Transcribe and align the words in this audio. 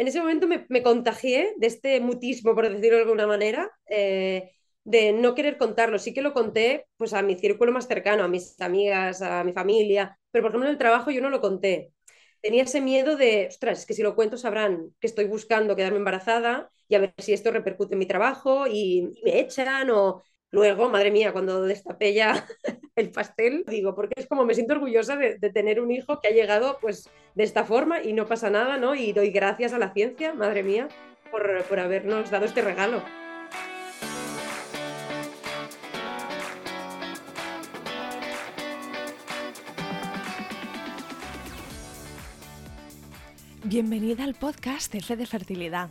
en 0.00 0.08
ese 0.08 0.18
momento 0.18 0.48
me, 0.48 0.82
contagié 0.82 1.52
de 1.58 1.66
este 1.66 2.00
mutismo, 2.00 2.54
por 2.54 2.66
decirlo 2.66 2.96
de 2.96 3.02
alguna 3.02 3.26
manera, 3.26 3.70
eh, 3.84 4.50
de 4.82 5.12
no 5.12 5.34
querer 5.34 5.58
contarlo. 5.58 5.98
Sí 5.98 6.14
que 6.14 6.22
lo 6.22 6.32
conté 6.32 6.86
pues 6.96 7.12
a 7.12 7.20
mi 7.20 7.34
círculo 7.36 7.70
más 7.70 7.86
cercano, 7.86 8.24
a 8.24 8.28
mis 8.28 8.58
amigas, 8.62 9.20
a 9.20 9.44
mi 9.44 9.52
familia, 9.52 10.18
pero 10.30 10.42
por 10.42 10.52
ejemplo 10.52 10.68
en 10.68 10.72
el 10.72 10.78
trabajo 10.78 11.10
yo 11.10 11.20
no 11.20 11.28
lo 11.28 11.42
conté. 11.42 11.92
Tenía 12.40 12.62
ese 12.62 12.80
miedo 12.80 13.16
de, 13.16 13.48
ostras, 13.50 13.84
que 13.84 13.92
si 13.92 14.02
lo 14.02 14.14
cuento 14.14 14.38
sabrán 14.38 14.94
que 15.00 15.06
estoy 15.06 15.26
buscando 15.26 15.76
quedarme 15.76 15.98
embarazada 15.98 16.70
y 16.88 16.94
a 16.94 17.00
ver 17.00 17.14
si 17.18 17.34
esto 17.34 17.50
repercute 17.50 17.94
en 17.94 17.98
mi 17.98 18.06
trabajo 18.06 18.66
y 18.66 19.12
me 19.22 19.38
echan 19.38 19.90
o 19.90 20.22
luego, 20.50 20.88
madre 20.88 21.10
mía, 21.10 21.32
cuando 21.32 21.62
destapé 21.62 22.14
ya 22.14 22.46
el 22.96 23.10
pastel, 23.10 23.64
digo, 23.66 23.94
porque 23.94 24.14
es 24.16 24.26
como 24.26 24.44
me 24.44 24.54
siento 24.54 24.74
orgullosa 24.74 25.16
de, 25.16 25.38
tener 25.50 25.80
un 25.80 25.90
hijo 25.90 26.20
que 26.20 26.28
ha 26.28 26.32
llegado 26.32 26.78
pues 26.80 27.08
de 27.34 27.44
esta 27.44 27.64
forma 27.64 28.02
y 28.02 28.12
no 28.12 28.26
pasa 28.26 28.50
nada, 28.50 28.76
¿no? 28.76 28.94
Y 28.94 29.12
doy 29.12 29.30
gracias 29.30 29.72
a 29.72 29.78
la 29.78 29.92
ciencia, 29.92 30.34
madre 30.34 30.62
mía, 30.62 30.88
por, 31.30 31.64
por 31.64 31.80
habernos 31.80 32.30
dado 32.30 32.46
este 32.46 32.62
regalo. 32.62 33.02
Bienvenida 43.62 44.24
al 44.24 44.34
podcast 44.34 44.92
de 44.92 45.16
de 45.16 45.26
Fertilidad. 45.26 45.90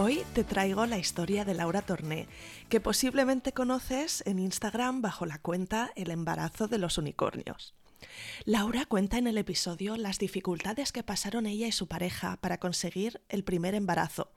Hoy 0.00 0.22
te 0.32 0.44
traigo 0.44 0.86
la 0.86 0.96
historia 0.96 1.44
de 1.44 1.54
Laura 1.54 1.82
Torné, 1.82 2.28
que 2.68 2.80
posiblemente 2.80 3.52
conoces 3.52 4.22
en 4.26 4.38
Instagram 4.38 5.02
bajo 5.02 5.26
la 5.26 5.40
cuenta 5.40 5.90
El 5.96 6.12
embarazo 6.12 6.68
de 6.68 6.78
los 6.78 6.98
unicornios. 6.98 7.74
Laura 8.44 8.86
cuenta 8.86 9.18
en 9.18 9.26
el 9.26 9.36
episodio 9.38 9.96
las 9.96 10.20
dificultades 10.20 10.92
que 10.92 11.02
pasaron 11.02 11.46
ella 11.46 11.66
y 11.66 11.72
su 11.72 11.88
pareja 11.88 12.36
para 12.40 12.58
conseguir 12.58 13.20
el 13.28 13.42
primer 13.42 13.74
embarazo, 13.74 14.30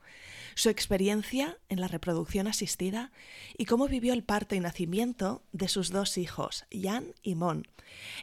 su 0.56 0.68
experiencia 0.68 1.56
en 1.68 1.80
la 1.80 1.86
reproducción 1.86 2.48
asistida 2.48 3.12
y 3.56 3.66
cómo 3.66 3.86
vivió 3.86 4.14
el 4.14 4.24
parto 4.24 4.56
y 4.56 4.60
nacimiento 4.60 5.44
de 5.52 5.68
sus 5.68 5.90
dos 5.90 6.18
hijos, 6.18 6.64
Jan 6.72 7.14
y 7.22 7.36
Mon, 7.36 7.68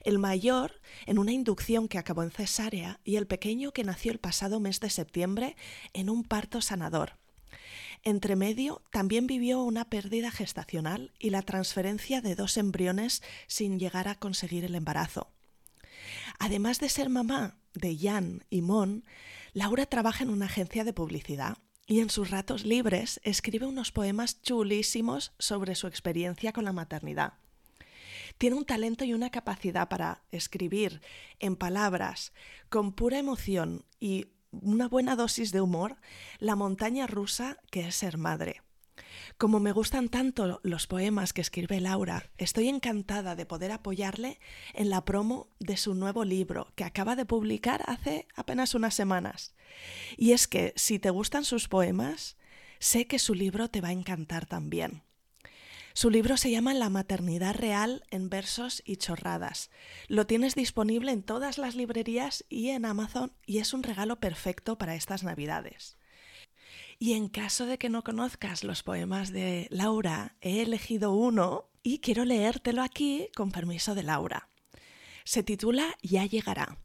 el 0.03 0.19
mayor 0.19 0.81
en 1.05 1.17
una 1.17 1.31
inducción 1.31 1.87
que 1.87 1.99
acabó 1.99 2.23
en 2.23 2.31
cesárea 2.31 2.99
y 3.05 3.15
el 3.15 3.27
pequeño 3.27 3.71
que 3.71 3.85
nació 3.85 4.11
el 4.11 4.19
pasado 4.19 4.59
mes 4.59 4.81
de 4.81 4.89
septiembre 4.89 5.55
en 5.93 6.09
un 6.09 6.25
parto 6.25 6.59
sanador. 6.59 7.18
Entre 8.03 8.35
medio, 8.35 8.81
también 8.91 9.27
vivió 9.27 9.61
una 9.61 9.89
pérdida 9.89 10.31
gestacional 10.31 11.11
y 11.19 11.31
la 11.31 11.41
transferencia 11.41 12.21
de 12.21 12.35
dos 12.35 12.57
embriones 12.57 13.21
sin 13.47 13.79
llegar 13.79 14.07
a 14.07 14.15
conseguir 14.15 14.63
el 14.63 14.75
embarazo. 14.75 15.31
Además 16.39 16.79
de 16.79 16.89
ser 16.89 17.09
mamá 17.09 17.57
de 17.73 17.97
Jan 17.97 18.45
y 18.49 18.61
Mon, 18.61 19.03
Laura 19.53 19.85
trabaja 19.85 20.23
en 20.23 20.29
una 20.29 20.45
agencia 20.45 20.83
de 20.83 20.93
publicidad 20.93 21.57
y 21.85 21.99
en 21.99 22.09
sus 22.09 22.29
ratos 22.29 22.65
libres 22.65 23.19
escribe 23.23 23.65
unos 23.65 23.91
poemas 23.91 24.41
chulísimos 24.41 25.33
sobre 25.39 25.75
su 25.75 25.87
experiencia 25.87 26.53
con 26.53 26.63
la 26.63 26.71
maternidad. 26.71 27.33
Tiene 28.37 28.55
un 28.55 28.65
talento 28.65 29.03
y 29.03 29.13
una 29.13 29.31
capacidad 29.31 29.89
para 29.89 30.23
escribir 30.31 31.01
en 31.39 31.55
palabras 31.55 32.31
con 32.69 32.93
pura 32.93 33.17
emoción 33.17 33.85
y 33.99 34.27
una 34.51 34.87
buena 34.87 35.15
dosis 35.15 35.51
de 35.51 35.61
humor 35.61 35.97
la 36.39 36.55
montaña 36.55 37.07
rusa 37.07 37.57
que 37.71 37.87
es 37.87 37.95
ser 37.95 38.17
madre. 38.17 38.61
Como 39.37 39.59
me 39.59 39.71
gustan 39.71 40.09
tanto 40.09 40.59
los 40.63 40.87
poemas 40.87 41.33
que 41.33 41.41
escribe 41.41 41.79
Laura, 41.79 42.29
estoy 42.37 42.67
encantada 42.67 43.35
de 43.35 43.45
poder 43.45 43.71
apoyarle 43.71 44.39
en 44.73 44.89
la 44.89 45.05
promo 45.05 45.47
de 45.59 45.77
su 45.77 45.93
nuevo 45.95 46.25
libro 46.25 46.73
que 46.75 46.83
acaba 46.83 47.15
de 47.15 47.25
publicar 47.25 47.83
hace 47.87 48.27
apenas 48.35 48.75
unas 48.75 48.93
semanas. 48.93 49.55
Y 50.17 50.33
es 50.33 50.47
que 50.47 50.73
si 50.75 50.99
te 50.99 51.09
gustan 51.09 51.45
sus 51.45 51.69
poemas, 51.69 52.37
sé 52.79 53.07
que 53.07 53.19
su 53.19 53.33
libro 53.33 53.69
te 53.69 53.81
va 53.81 53.89
a 53.89 53.93
encantar 53.93 54.45
también. 54.45 55.03
Su 55.93 56.09
libro 56.09 56.37
se 56.37 56.51
llama 56.51 56.73
La 56.73 56.89
maternidad 56.89 57.55
real 57.55 58.03
en 58.11 58.29
versos 58.29 58.81
y 58.85 58.97
chorradas. 58.97 59.69
Lo 60.07 60.27
tienes 60.27 60.55
disponible 60.55 61.11
en 61.11 61.23
todas 61.23 61.57
las 61.57 61.75
librerías 61.75 62.45
y 62.49 62.69
en 62.69 62.85
Amazon 62.85 63.33
y 63.45 63.57
es 63.57 63.73
un 63.73 63.83
regalo 63.83 64.19
perfecto 64.19 64.77
para 64.77 64.95
estas 64.95 65.23
navidades. 65.23 65.97
Y 66.99 67.13
en 67.13 67.29
caso 67.29 67.65
de 67.65 67.77
que 67.77 67.89
no 67.89 68.03
conozcas 68.03 68.63
los 68.63 68.83
poemas 68.83 69.31
de 69.31 69.67
Laura, 69.71 70.35
he 70.41 70.61
elegido 70.61 71.13
uno 71.13 71.69
y 71.81 71.99
quiero 71.99 72.25
leértelo 72.25 72.83
aquí 72.83 73.29
con 73.35 73.51
permiso 73.51 73.95
de 73.95 74.03
Laura. 74.03 74.49
Se 75.23 75.43
titula 75.43 75.95
Ya 76.01 76.25
llegará. 76.25 76.77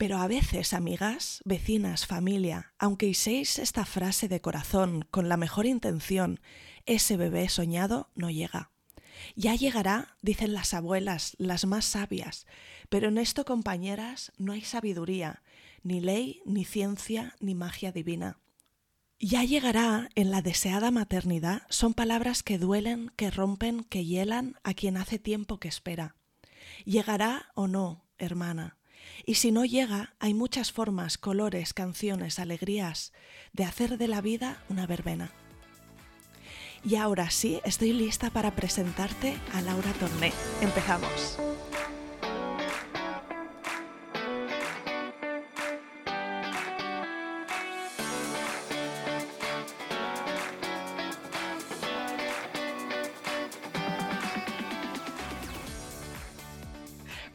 Pero 0.00 0.16
a 0.16 0.26
veces, 0.28 0.72
amigas, 0.72 1.42
vecinas, 1.44 2.06
familia, 2.06 2.72
aunque 2.78 3.10
uséis 3.10 3.58
esta 3.58 3.84
frase 3.84 4.28
de 4.28 4.40
corazón 4.40 5.06
con 5.10 5.28
la 5.28 5.36
mejor 5.36 5.66
intención, 5.66 6.40
ese 6.86 7.18
bebé 7.18 7.50
soñado 7.50 8.08
no 8.14 8.30
llega. 8.30 8.70
Ya 9.36 9.54
llegará, 9.54 10.16
dicen 10.22 10.54
las 10.54 10.72
abuelas, 10.72 11.36
las 11.36 11.66
más 11.66 11.84
sabias, 11.84 12.46
pero 12.88 13.08
en 13.08 13.18
esto, 13.18 13.44
compañeras, 13.44 14.32
no 14.38 14.54
hay 14.54 14.62
sabiduría, 14.62 15.42
ni 15.82 16.00
ley, 16.00 16.40
ni 16.46 16.64
ciencia, 16.64 17.36
ni 17.38 17.54
magia 17.54 17.92
divina. 17.92 18.38
Ya 19.18 19.44
llegará 19.44 20.08
en 20.14 20.30
la 20.30 20.40
deseada 20.40 20.90
maternidad 20.90 21.64
son 21.68 21.92
palabras 21.92 22.42
que 22.42 22.56
duelen, 22.56 23.12
que 23.16 23.30
rompen, 23.30 23.84
que 23.84 24.06
hielan 24.06 24.56
a 24.64 24.72
quien 24.72 24.96
hace 24.96 25.18
tiempo 25.18 25.60
que 25.60 25.68
espera. 25.68 26.16
Llegará 26.86 27.50
o 27.54 27.68
no, 27.68 28.06
hermana. 28.16 28.79
Y 29.24 29.34
si 29.34 29.52
no 29.52 29.64
llega, 29.64 30.14
hay 30.18 30.34
muchas 30.34 30.72
formas, 30.72 31.18
colores, 31.18 31.74
canciones, 31.74 32.38
alegrías 32.38 33.12
de 33.52 33.64
hacer 33.64 33.98
de 33.98 34.08
la 34.08 34.20
vida 34.20 34.62
una 34.68 34.86
verbena. 34.86 35.30
Y 36.84 36.96
ahora 36.96 37.30
sí, 37.30 37.60
estoy 37.64 37.92
lista 37.92 38.30
para 38.30 38.52
presentarte 38.52 39.36
a 39.52 39.60
Laura 39.60 39.92
Torné. 39.94 40.32
Empezamos. 40.62 41.38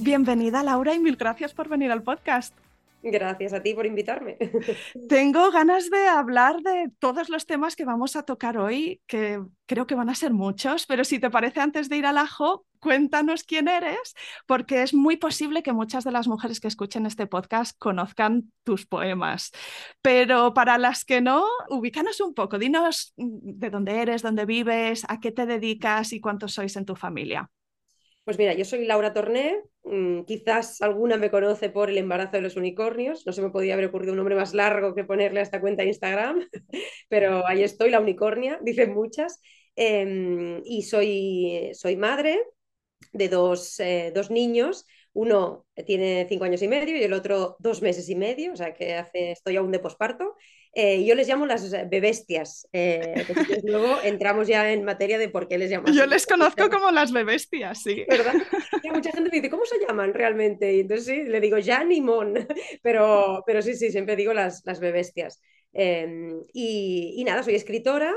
Bienvenida 0.05 0.61
Laura 0.61 0.93
y 0.93 0.99
mil 0.99 1.15
gracias 1.15 1.55
por 1.55 1.67
venir 1.67 1.91
al 1.91 2.03
podcast. 2.03 2.55
Gracias 3.01 3.53
a 3.53 3.63
ti 3.63 3.73
por 3.73 3.87
invitarme. 3.87 4.37
Tengo 5.09 5.49
ganas 5.49 5.89
de 5.89 6.07
hablar 6.07 6.61
de 6.61 6.91
todos 6.99 7.27
los 7.27 7.47
temas 7.47 7.75
que 7.75 7.85
vamos 7.85 8.15
a 8.15 8.21
tocar 8.21 8.59
hoy, 8.59 9.01
que 9.07 9.41
creo 9.65 9.87
que 9.87 9.95
van 9.95 10.09
a 10.09 10.13
ser 10.13 10.31
muchos, 10.31 10.85
pero 10.85 11.03
si 11.05 11.17
te 11.17 11.31
parece, 11.31 11.59
antes 11.59 11.89
de 11.89 11.97
ir 11.97 12.05
al 12.05 12.19
ajo, 12.19 12.67
cuéntanos 12.79 13.43
quién 13.43 13.67
eres, 13.67 14.13
porque 14.45 14.83
es 14.83 14.93
muy 14.93 15.17
posible 15.17 15.63
que 15.63 15.73
muchas 15.73 16.03
de 16.03 16.11
las 16.11 16.27
mujeres 16.27 16.59
que 16.59 16.67
escuchen 16.67 17.07
este 17.07 17.25
podcast 17.25 17.75
conozcan 17.79 18.51
tus 18.63 18.85
poemas. 18.85 19.53
Pero 20.03 20.53
para 20.53 20.77
las 20.77 21.03
que 21.03 21.19
no, 21.19 21.47
ubícanos 21.69 22.21
un 22.21 22.35
poco, 22.35 22.59
dinos 22.59 23.11
de 23.17 23.71
dónde 23.71 24.01
eres, 24.01 24.21
dónde 24.21 24.45
vives, 24.45 25.03
a 25.09 25.19
qué 25.19 25.31
te 25.31 25.47
dedicas 25.47 26.13
y 26.13 26.21
cuántos 26.21 26.53
sois 26.53 26.75
en 26.75 26.85
tu 26.85 26.95
familia. 26.95 27.49
Pues 28.25 28.39
mira, 28.39 28.53
yo 28.55 28.65
soy 28.65 28.85
Laura 28.85 29.13
Torné, 29.13 29.57
mm, 29.83 30.23
quizás 30.23 30.81
alguna 30.81 31.17
me 31.17 31.29
conoce 31.31 31.69
por 31.69 31.89
el 31.91 31.97
embarazo 31.99 32.33
de 32.37 32.41
los 32.41 32.55
unicornios, 32.57 33.25
no 33.27 33.31
se 33.33 33.41
me 33.43 33.51
podía 33.51 33.75
haber 33.75 33.85
ocurrido 33.85 34.13
un 34.13 34.17
nombre 34.17 34.35
más 34.35 34.55
largo 34.55 34.95
que 34.95 35.03
ponerle 35.03 35.39
a 35.41 35.43
esta 35.43 35.61
cuenta 35.61 35.83
de 35.83 35.89
Instagram, 35.89 36.39
pero 37.09 37.45
ahí 37.47 37.63
estoy, 37.63 37.91
la 37.91 37.99
unicornia, 37.99 38.59
dicen 38.63 38.93
muchas, 38.95 39.39
em, 39.75 40.61
y 40.65 40.81
soy, 40.83 41.71
soy 41.75 41.97
madre 41.97 42.39
de 43.13 43.29
dos, 43.29 43.79
eh, 43.79 44.11
dos 44.15 44.31
niños, 44.31 44.85
uno 45.15 45.65
tiene 45.87 46.25
cinco 46.27 46.43
años 46.43 46.61
y 46.61 46.67
medio 46.67 46.97
y 46.97 47.03
el 47.03 47.13
otro 47.13 47.55
dos 47.59 47.81
meses 47.81 48.09
y 48.09 48.15
medio, 48.15 48.51
o 48.51 48.55
sea 48.55 48.73
que 48.73 48.95
hace, 48.95 49.31
estoy 49.31 49.55
aún 49.55 49.71
de 49.71 49.79
posparto. 49.79 50.35
Eh, 50.73 51.05
yo 51.05 51.15
les 51.15 51.29
llamo 51.29 51.45
las 51.45 51.71
bebestias. 51.89 52.67
Eh, 52.73 53.25
luego 53.63 53.97
entramos 54.03 54.45
ya 54.45 54.73
en 54.73 54.83
materia 54.83 55.17
de 55.17 55.29
por 55.29 55.47
qué 55.47 55.57
les 55.57 55.71
llamo. 55.71 55.87
Yo 55.87 56.05
les 56.05 56.27
conozco 56.27 56.69
como 56.69 56.91
las 56.91 57.13
bebestias, 57.13 57.81
sí. 57.81 58.05
¿Verdad? 58.09 58.33
Y 58.83 58.89
mucha 58.89 59.11
gente 59.11 59.29
me 59.31 59.37
dice, 59.37 59.49
¿cómo 59.49 59.65
se 59.65 59.79
llaman 59.79 60.13
realmente? 60.13 60.73
Y 60.73 60.81
entonces 60.81 61.05
sí, 61.05 61.23
le 61.23 61.39
digo 61.39 61.57
Jan 61.63 61.93
y 61.93 62.01
Mon, 62.01 62.33
pero, 62.83 63.41
pero 63.47 63.61
sí, 63.61 63.73
sí, 63.75 63.89
siempre 63.89 64.17
digo 64.17 64.33
las, 64.33 64.63
las 64.65 64.81
bebestias. 64.81 65.41
Em, 65.71 66.41
y, 66.53 67.15
y, 67.17 67.23
nada, 67.23 67.41
soy 67.41 67.55
escritora, 67.55 68.13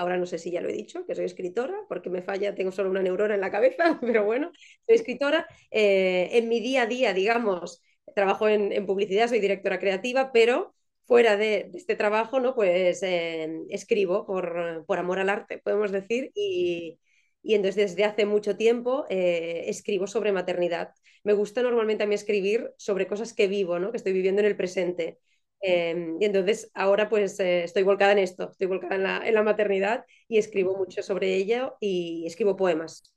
Ahora 0.00 0.16
no 0.16 0.24
sé 0.26 0.38
si 0.38 0.50
ya 0.50 0.62
lo 0.62 0.70
he 0.70 0.72
dicho, 0.72 1.04
que 1.06 1.14
soy 1.14 1.26
escritora, 1.26 1.74
porque 1.88 2.08
me 2.08 2.22
falla, 2.22 2.54
tengo 2.54 2.72
solo 2.72 2.90
una 2.90 3.02
neurona 3.02 3.34
en 3.34 3.40
la 3.42 3.50
cabeza, 3.50 3.98
pero 4.00 4.24
bueno, 4.24 4.50
soy 4.86 4.96
escritora. 4.96 5.46
Eh, 5.70 6.30
en 6.32 6.48
mi 6.48 6.60
día 6.60 6.82
a 6.82 6.86
día, 6.86 7.12
digamos, 7.12 7.82
trabajo 8.14 8.48
en, 8.48 8.86
publicidad, 8.86 9.28
soy 9.28 9.40
directora 9.40 9.78
creativa, 9.78 10.32
pero 10.32 10.74
fuera 11.04 11.36
de, 11.36 11.70
este 11.74 11.96
trabajo, 11.96 12.40
¿no? 12.40 12.54
Pues 12.54 13.02
eh, 13.02 13.48
escribo 13.68 14.26
por, 14.26 14.84
por, 14.86 14.98
amor 14.98 15.18
al 15.18 15.28
arte, 15.28 15.58
podemos 15.58 15.92
decir, 15.92 16.30
y, 16.34 16.98
y 17.42 17.54
entonces 17.54 17.90
desde 17.90 18.04
hace 18.04 18.26
mucho 18.26 18.56
tiempo 18.56 19.06
eh, 19.10 19.64
escribo 19.66 20.06
sobre 20.06 20.32
maternidad. 20.32 20.94
Me 21.24 21.32
gusta 21.34 21.62
normalmente 21.62 22.04
a 22.04 22.06
mí 22.06 22.14
escribir 22.14 22.72
sobre 22.78 23.06
cosas 23.06 23.34
que 23.34 23.48
vivo, 23.48 23.78
¿no? 23.78 23.90
que 23.90 23.98
estoy 23.98 24.12
viviendo 24.12 24.40
en 24.40 24.46
el 24.46 24.56
presente. 24.56 25.18
Em, 25.62 26.16
y 26.20 26.24
entonces 26.24 26.70
ahora 26.74 27.08
pues 27.08 27.38
eh, 27.40 27.64
estoy 27.64 27.82
volcada 27.82 28.12
en 28.12 28.18
esto, 28.18 28.50
estoy 28.50 28.66
volcada 28.66 28.94
en 28.96 29.02
la, 29.02 29.28
en 29.28 29.34
la, 29.34 29.42
maternidad 29.42 30.04
y 30.26 30.38
escribo 30.38 30.76
mucho 30.76 31.02
sobre 31.02 31.34
ello 31.36 31.76
y 31.80 32.24
escribo 32.26 32.56
poemas. 32.56 33.14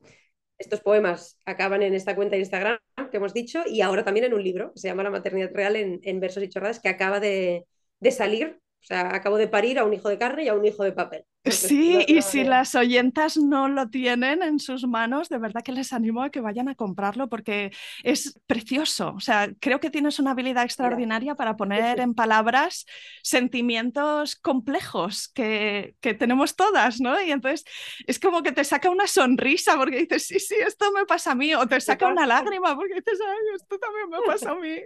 Estos 0.57 0.81
poemas 0.81 1.40
acaban 1.45 1.84
en 1.84 1.94
esta 1.94 2.16
cuenta 2.16 2.36
de 2.36 2.42
Instagram 2.42 2.80
que 3.12 3.18
hemos 3.18 3.34
dicho 3.34 3.63
y 3.66 3.81
ahora 3.81 4.04
también 4.04 4.25
en 4.25 4.34
un 4.34 4.44
libro 4.44 4.74
que 4.74 4.80
se 4.80 4.88
llama 4.88 5.04
La 5.04 5.10
maternidad 5.10 5.51
real 5.54 5.75
en, 5.75 6.00
en 6.04 6.19
versos 6.19 6.44
y 6.44 6.50
chorradas 6.50 6.80
que 6.80 6.90
acaba 6.90 7.19
de, 7.19 7.66
de 8.00 8.12
salir 8.12 8.60
o 8.84 8.86
sea, 8.86 9.16
acabo 9.16 9.38
de 9.38 9.48
parir 9.48 9.80
a 9.80 9.86
un 9.86 9.94
hijo 9.94 10.10
de 10.10 10.18
carne 10.18 10.44
y 10.44 10.50
a 10.50 10.56
un 10.56 10.66
hijo 10.66 10.84
de 10.84 10.92
papel. 10.92 11.25
Sí, 11.45 12.06
y 12.07 12.22
si 12.22 12.45
las 12.45 12.74
oyentas 12.74 13.36
no 13.36 13.68
lo 13.68 13.90
tienen 13.90 14.42
en 14.44 14.60
sus 14.60 14.88
manos, 14.88 15.28
de 15.28 15.38
verdad 15.40 15.62
que 15.62 15.74
les 15.74 15.92
animo 15.92 16.24
a 16.24 16.30
que 16.30 16.40
vayan 16.40 16.69
a 16.69 16.75
comprarlo 16.75 17.28
porque 17.28 17.72
es 18.01 18.40
precioso. 18.48 19.13
O 19.16 19.19
sea, 19.19 19.50
creo 19.60 19.81
que 19.81 19.90
tienes 19.90 20.19
una 20.19 20.31
habilidad 20.31 20.63
extraordinaria 20.63 21.36
para 21.36 21.57
poner 21.57 22.00
en 22.00 22.13
palabras 22.13 22.86
sentimientos 23.24 24.38
complejos 24.38 25.28
que, 25.34 25.95
que 26.00 26.13
tenemos 26.13 26.56
todas, 26.56 27.01
¿no? 27.01 27.22
Y 27.22 27.31
entonces 27.31 27.66
es 28.07 28.19
como 28.19 28.42
que 28.42 28.54
te 28.54 28.63
saca 28.63 28.89
una 28.89 29.07
sonrisa 29.07 29.75
porque 29.75 29.98
dices, 30.00 30.25
sí, 30.25 30.39
sí, 30.39 30.56
esto 30.66 30.94
me 30.94 31.06
pasa 31.06 31.31
a 31.31 31.36
mí, 31.36 31.54
o 31.54 31.68
te 31.68 31.81
saca 31.81 32.07
una 32.07 32.25
lágrima 32.25 32.74
porque 32.74 32.96
dices, 32.96 33.19
ay, 33.22 33.56
esto 33.56 33.78
también 33.80 34.10
me 34.10 34.22
pasa 34.22 34.51
a 34.51 34.56
mí. 34.56 34.78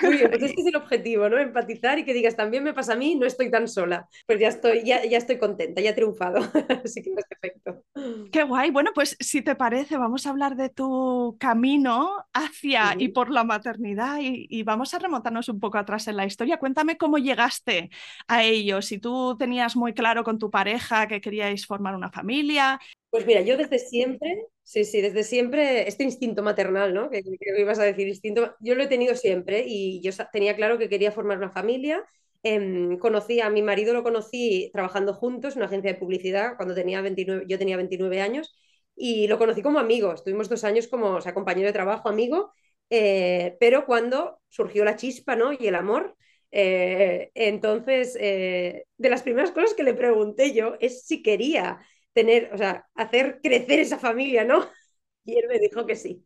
Muy 0.00 0.16
bien, 0.16 0.30
pues 0.30 0.42
este 0.42 0.60
es 0.60 0.66
el 0.66 0.76
objetivo, 0.76 1.28
¿no? 1.28 1.38
Empatizar 1.38 1.98
y 1.98 2.04
que 2.04 2.12
digas, 2.14 2.36
también 2.36 2.62
me 2.64 2.74
pasa 2.74 2.92
a 2.94 2.96
mí 2.96 3.14
no 3.16 3.26
estoy 3.26 3.50
tan 3.50 3.68
sola. 3.68 4.08
Pues 4.26 4.38
ya 4.38 4.48
estoy, 4.48 4.84
ya, 4.84 5.04
ya 5.04 5.18
estoy 5.18 5.38
contenta, 5.38 5.63
ya 5.74 5.90
he 5.90 5.92
triunfado. 5.92 6.38
Así 6.84 7.02
que 7.02 7.12
perfecto. 7.12 7.82
Qué 8.30 8.42
guay. 8.42 8.70
Bueno, 8.70 8.90
pues 8.94 9.16
si 9.20 9.42
te 9.42 9.54
parece, 9.54 9.96
vamos 9.96 10.26
a 10.26 10.30
hablar 10.30 10.56
de 10.56 10.68
tu 10.68 11.36
camino 11.38 12.24
hacia 12.32 12.94
y 12.98 13.08
por 13.08 13.30
la 13.30 13.44
maternidad 13.44 14.18
y, 14.20 14.62
vamos 14.64 14.94
a 14.94 14.98
remontarnos 14.98 15.48
un 15.48 15.60
poco 15.60 15.78
atrás 15.78 16.08
en 16.08 16.16
la 16.16 16.26
historia. 16.26 16.58
Cuéntame 16.58 16.96
cómo 16.96 17.18
llegaste 17.18 17.90
a 18.26 18.42
ello. 18.42 18.82
Si 18.82 18.98
tú 18.98 19.36
tenías 19.38 19.76
muy 19.76 19.94
claro 19.94 20.24
con 20.24 20.38
tu 20.38 20.50
pareja 20.50 21.06
que 21.06 21.20
queríais 21.20 21.66
formar 21.66 21.94
una 21.94 22.10
familia. 22.10 22.80
Pues 23.10 23.26
mira, 23.26 23.42
yo 23.42 23.56
desde 23.56 23.78
siempre, 23.78 24.46
sí, 24.62 24.84
sí, 24.84 25.00
desde 25.00 25.22
siempre, 25.22 25.86
este 25.86 26.04
instinto 26.04 26.42
maternal, 26.42 26.92
¿no? 26.92 27.10
Que 27.10 27.22
que 27.22 27.60
ibas 27.60 27.78
a 27.78 27.84
decir 27.84 28.08
instinto, 28.08 28.54
yo 28.60 28.74
lo 28.74 28.82
he 28.82 28.88
tenido 28.88 29.14
siempre 29.14 29.64
y 29.66 30.00
yo 30.00 30.10
tenía 30.32 30.56
claro 30.56 30.78
que 30.78 30.88
quería 30.88 31.12
formar 31.12 31.38
una 31.38 31.50
familia 31.50 32.04
Em, 32.46 32.98
conocí 32.98 33.40
a 33.40 33.48
mi 33.50 33.62
marido, 33.62 33.94
lo 33.94 34.02
conocí 34.02 34.70
trabajando 34.74 35.14
juntos 35.14 35.54
en 35.54 35.60
una 35.60 35.66
agencia 35.66 35.92
de 35.94 35.98
publicidad 35.98 36.56
cuando 36.56 36.74
tenía 36.74 37.00
29, 37.00 37.44
yo 37.48 37.58
tenía 37.58 37.78
29 37.78 38.20
años 38.20 38.54
y 38.94 39.26
lo 39.28 39.38
conocí 39.38 39.62
como 39.62 39.78
amigo. 39.78 40.12
Estuvimos 40.12 40.48
dos 40.50 40.62
años 40.64 40.86
como 40.88 41.12
o 41.16 41.20
sea, 41.22 41.32
compañero 41.34 41.68
de 41.68 41.72
trabajo, 41.72 42.08
amigo, 42.10 42.52
eh, 42.90 43.56
pero 43.60 43.86
cuando 43.86 44.40
surgió 44.48 44.84
la 44.84 44.96
chispa 44.96 45.36
¿no? 45.36 45.52
y 45.54 45.66
el 45.66 45.74
amor, 45.74 46.16
eh, 46.50 47.30
entonces 47.34 48.16
eh, 48.20 48.84
de 48.98 49.08
las 49.10 49.22
primeras 49.22 49.50
cosas 49.52 49.74
que 49.74 49.82
le 49.82 49.94
pregunté 49.94 50.52
yo 50.52 50.74
es 50.80 51.06
si 51.06 51.22
quería 51.22 51.80
tener, 52.12 52.50
o 52.52 52.58
sea, 52.58 52.86
hacer 52.94 53.40
crecer 53.42 53.80
esa 53.80 53.98
familia, 53.98 54.44
¿no? 54.44 54.68
Y 55.26 55.38
él 55.38 55.46
me 55.48 55.58
dijo 55.58 55.86
que 55.86 55.96
sí. 55.96 56.22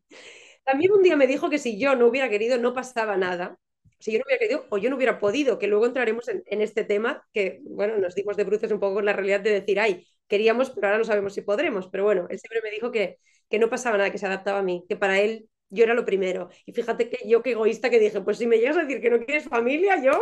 También 0.64 0.92
un 0.92 1.02
día 1.02 1.16
me 1.16 1.26
dijo 1.28 1.50
que 1.50 1.58
si 1.58 1.78
yo 1.78 1.94
no 1.96 2.06
hubiera 2.08 2.28
querido 2.28 2.58
no 2.58 2.74
pasaba 2.74 3.16
nada, 3.16 3.58
si 3.98 4.12
yo 4.12 4.18
no 4.18 4.24
hubiera 4.26 4.38
querido 4.38 4.66
o 4.70 4.78
yo 4.78 4.90
no 4.90 4.96
hubiera 4.96 5.18
podido, 5.18 5.58
que 5.58 5.66
luego 5.66 5.86
entraremos 5.86 6.28
en, 6.28 6.60
este 6.62 6.84
tema, 6.84 7.26
que 7.32 7.60
bueno, 7.62 7.98
nos 7.98 8.14
dimos 8.14 8.36
de 8.36 8.44
bruces 8.44 8.70
un 8.70 8.80
poco 8.80 8.94
con 8.94 9.04
la 9.04 9.12
realidad 9.12 9.40
de 9.40 9.50
decir, 9.50 9.80
ay, 9.80 10.06
queríamos, 10.28 10.70
pero 10.70 10.88
ahora 10.88 10.98
no 10.98 11.04
sabemos 11.04 11.34
si 11.34 11.42
podremos. 11.42 11.88
Pero 11.88 12.04
bueno, 12.04 12.26
él 12.30 12.38
siempre 12.38 12.60
me 12.62 12.70
dijo 12.70 12.90
que, 12.90 13.18
que 13.48 13.58
no 13.58 13.70
pasaba 13.70 13.98
nada, 13.98 14.10
que 14.10 14.18
se 14.18 14.26
adaptaba 14.26 14.60
a 14.60 14.62
mí, 14.62 14.84
que 14.88 14.96
para 14.96 15.20
él 15.20 15.48
yo 15.70 15.84
era 15.84 15.94
lo 15.94 16.04
primero. 16.04 16.48
Y 16.66 16.72
fíjate 16.72 17.08
que 17.10 17.28
yo 17.28 17.42
qué 17.42 17.52
egoísta 17.52 17.90
que 17.90 17.98
dije, 17.98 18.20
pues 18.20 18.38
si 18.38 18.46
me 18.46 18.58
llegas 18.58 18.76
a 18.76 18.82
decir 18.84 19.00
que 19.00 19.10
no 19.10 19.24
quieres 19.24 19.44
familia, 19.44 20.02
yo 20.02 20.12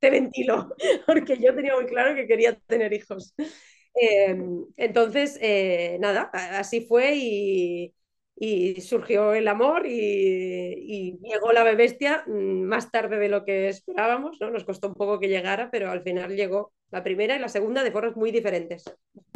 te 0.00 0.10
ventilo, 0.10 0.74
porque 1.06 1.38
yo 1.38 1.54
tenía 1.54 1.74
muy 1.74 1.86
claro 1.86 2.14
que 2.14 2.26
quería 2.26 2.58
tener 2.66 2.92
hijos. 2.92 3.34
Em, 3.94 4.64
entonces, 4.76 5.38
eh, 5.40 5.98
nada, 6.00 6.30
así 6.32 6.82
fue 6.86 7.14
y, 7.14 7.94
y 8.36 8.80
surgió 8.80 9.34
el 9.34 9.46
amor 9.48 9.86
y, 9.86 11.18
llegó 11.22 11.52
la 11.52 11.62
bebestia 11.62 12.24
mm, 12.26 12.62
más 12.62 12.90
tarde 12.90 13.18
de 13.18 13.28
lo 13.28 13.44
que 13.44 13.68
esperábamos, 13.68 14.38
¿no? 14.40 14.50
Nos 14.50 14.64
costó 14.64 14.88
un 14.88 14.94
poco 14.94 15.20
que 15.20 15.28
llegara, 15.28 15.70
pero 15.70 15.90
al 15.90 16.02
final 16.02 16.34
llegó 16.34 16.72
la 16.90 17.02
primera 17.02 17.36
y 17.36 17.38
la 17.38 17.48
segunda 17.48 17.82
de 17.82 17.90
formas 17.90 18.16
muy 18.16 18.30
diferentes. 18.30 18.84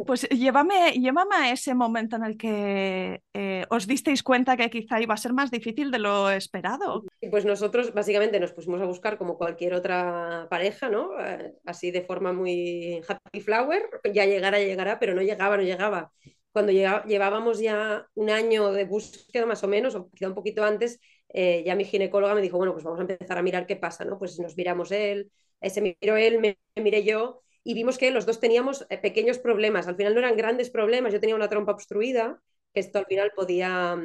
Pues 0.05 0.27
llévame, 0.29 0.91
llévame 0.91 1.35
a 1.35 1.51
ese 1.51 1.73
momento 1.73 2.15
en 2.15 2.23
el 2.23 2.37
que 2.37 3.21
eh, 3.33 3.65
os 3.69 3.87
disteis 3.87 4.21
cuenta 4.21 4.55
que 4.55 4.69
quizá 4.69 5.01
iba 5.01 5.15
a 5.15 5.17
ser 5.17 5.33
más 5.33 5.49
difícil 5.49 5.89
de 5.89 5.99
lo 5.99 6.29
esperado. 6.29 7.03
Pues 7.31 7.45
nosotros 7.45 7.93
básicamente 7.93 8.39
nos 8.39 8.53
pusimos 8.53 8.81
a 8.81 8.85
buscar 8.85 9.17
como 9.17 9.37
cualquier 9.37 9.73
otra 9.73 10.47
pareja, 10.49 10.89
¿no? 10.89 11.19
Eh, 11.19 11.53
así 11.65 11.89
de 11.91 12.01
forma 12.01 12.31
muy 12.31 13.01
happy 13.07 13.41
flower, 13.41 13.89
ya 14.13 14.25
llegará, 14.25 14.59
llegará, 14.59 14.99
pero 14.99 15.15
no 15.15 15.21
llegaba, 15.21 15.57
no 15.57 15.63
llegaba 15.63 16.11
cuando 16.57 16.71
llevábamos 16.71 17.59
ya 17.59 18.07
un 18.15 18.31
año 18.31 18.71
de 18.71 18.83
búsqueda 18.85 19.45
más 19.45 19.63
o 19.63 19.67
menos, 19.67 19.93
o 19.93 20.09
quizá 20.09 20.27
un 20.27 20.33
poquito 20.33 20.63
antes, 20.63 20.99
eh, 21.29 21.61
ya 21.63 21.75
mi 21.75 21.85
ginecóloga 21.85 22.33
me 22.33 22.41
dijo, 22.41 22.57
bueno, 22.57 22.73
pues 22.73 22.83
vamos 22.83 22.99
a 22.99 23.03
empezar 23.03 23.37
a 23.37 23.43
mirar 23.43 23.67
qué 23.67 23.75
pasa, 23.75 24.05
¿no? 24.05 24.17
Pues 24.17 24.39
nos 24.39 24.57
miramos 24.57 24.91
él, 24.91 25.31
eh, 25.61 25.69
se 25.69 25.81
miró 25.81 26.17
él, 26.17 26.39
me, 26.39 26.57
miré 26.75 27.03
yo, 27.03 27.43
y 27.63 27.75
vimos 27.75 27.99
que 27.99 28.09
los 28.09 28.25
dos 28.25 28.39
teníamos 28.39 28.87
eh, 28.89 28.97
pequeños 28.97 29.37
problemas. 29.37 29.87
Al 29.87 29.97
final 29.97 30.15
no 30.15 30.19
eran 30.19 30.35
grandes 30.35 30.71
problemas, 30.71 31.13
yo 31.13 31.19
tenía 31.19 31.35
una 31.35 31.47
trompa 31.47 31.73
obstruida, 31.73 32.41
que 32.73 32.79
esto 32.79 32.97
al 32.97 33.05
final 33.05 33.31
podía, 33.35 33.95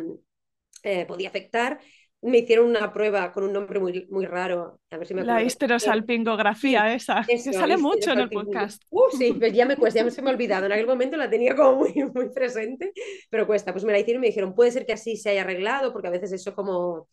podía 1.09 1.29
afectar, 1.29 1.81
me 2.23 2.39
hicieron 2.39 2.67
una 2.67 2.93
prueba 2.93 3.33
con 3.33 3.45
un 3.45 3.53
nombre 3.53 3.81
muy, 3.81 4.07
muy 4.09 4.27
raro. 4.27 4.81
A 4.91 4.97
ver 4.97 5.07
si 5.07 5.15
me 5.15 5.25
la 5.25 5.43
histerosalpingografía 5.43 6.95
esa, 6.95 7.25
que 7.27 7.37
sale 7.39 7.77
mucho 7.77 8.13
en 8.13 8.21
el 8.21 8.31
podcast. 8.31 8.83
Uh, 8.91 9.11
sí, 9.19 9.33
pues 9.33 9.53
ya 9.53 9.67
me 9.67 9.77
cuesta, 9.77 10.01
ya 10.01 10.05
me 10.05 10.11
se 10.13 10.23
me 10.23 10.31
ha 10.31 10.33
olvidado. 10.33 10.67
En 10.67 10.73
aquel 10.73 10.87
momento 10.87 11.17
la 11.17 11.29
tenía 11.29 11.57
como 11.57 11.79
muy, 11.79 11.93
muy 12.15 12.31
presente, 12.31 12.93
pero 13.29 13.47
cuesta. 13.47 13.73
Pues 13.73 13.85
me 13.85 13.93
la 13.93 13.99
hicieron 13.99 14.23
y 14.23 14.23
me 14.23 14.29
dijeron, 14.29 14.55
puede 14.55 14.71
ser 14.71 14.87
que 14.87 14.93
así 14.93 15.17
se 15.17 15.31
haya 15.31 15.43
arreglado, 15.43 15.93
porque 15.93 16.09
a 16.09 16.13
veces 16.13 16.33
eso 16.33 16.55
como 16.55 17.09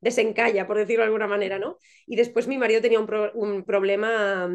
desencalla, 0.00 0.66
por 0.66 0.78
decirlo 0.78 1.02
de 1.02 1.06
alguna 1.06 1.26
manera, 1.26 1.58
¿no? 1.58 1.78
Y 2.06 2.16
después 2.16 2.48
mi 2.48 2.56
marido 2.56 2.80
tenía 2.80 3.00
un, 3.00 3.08
un 3.34 3.64
problema 3.64 4.50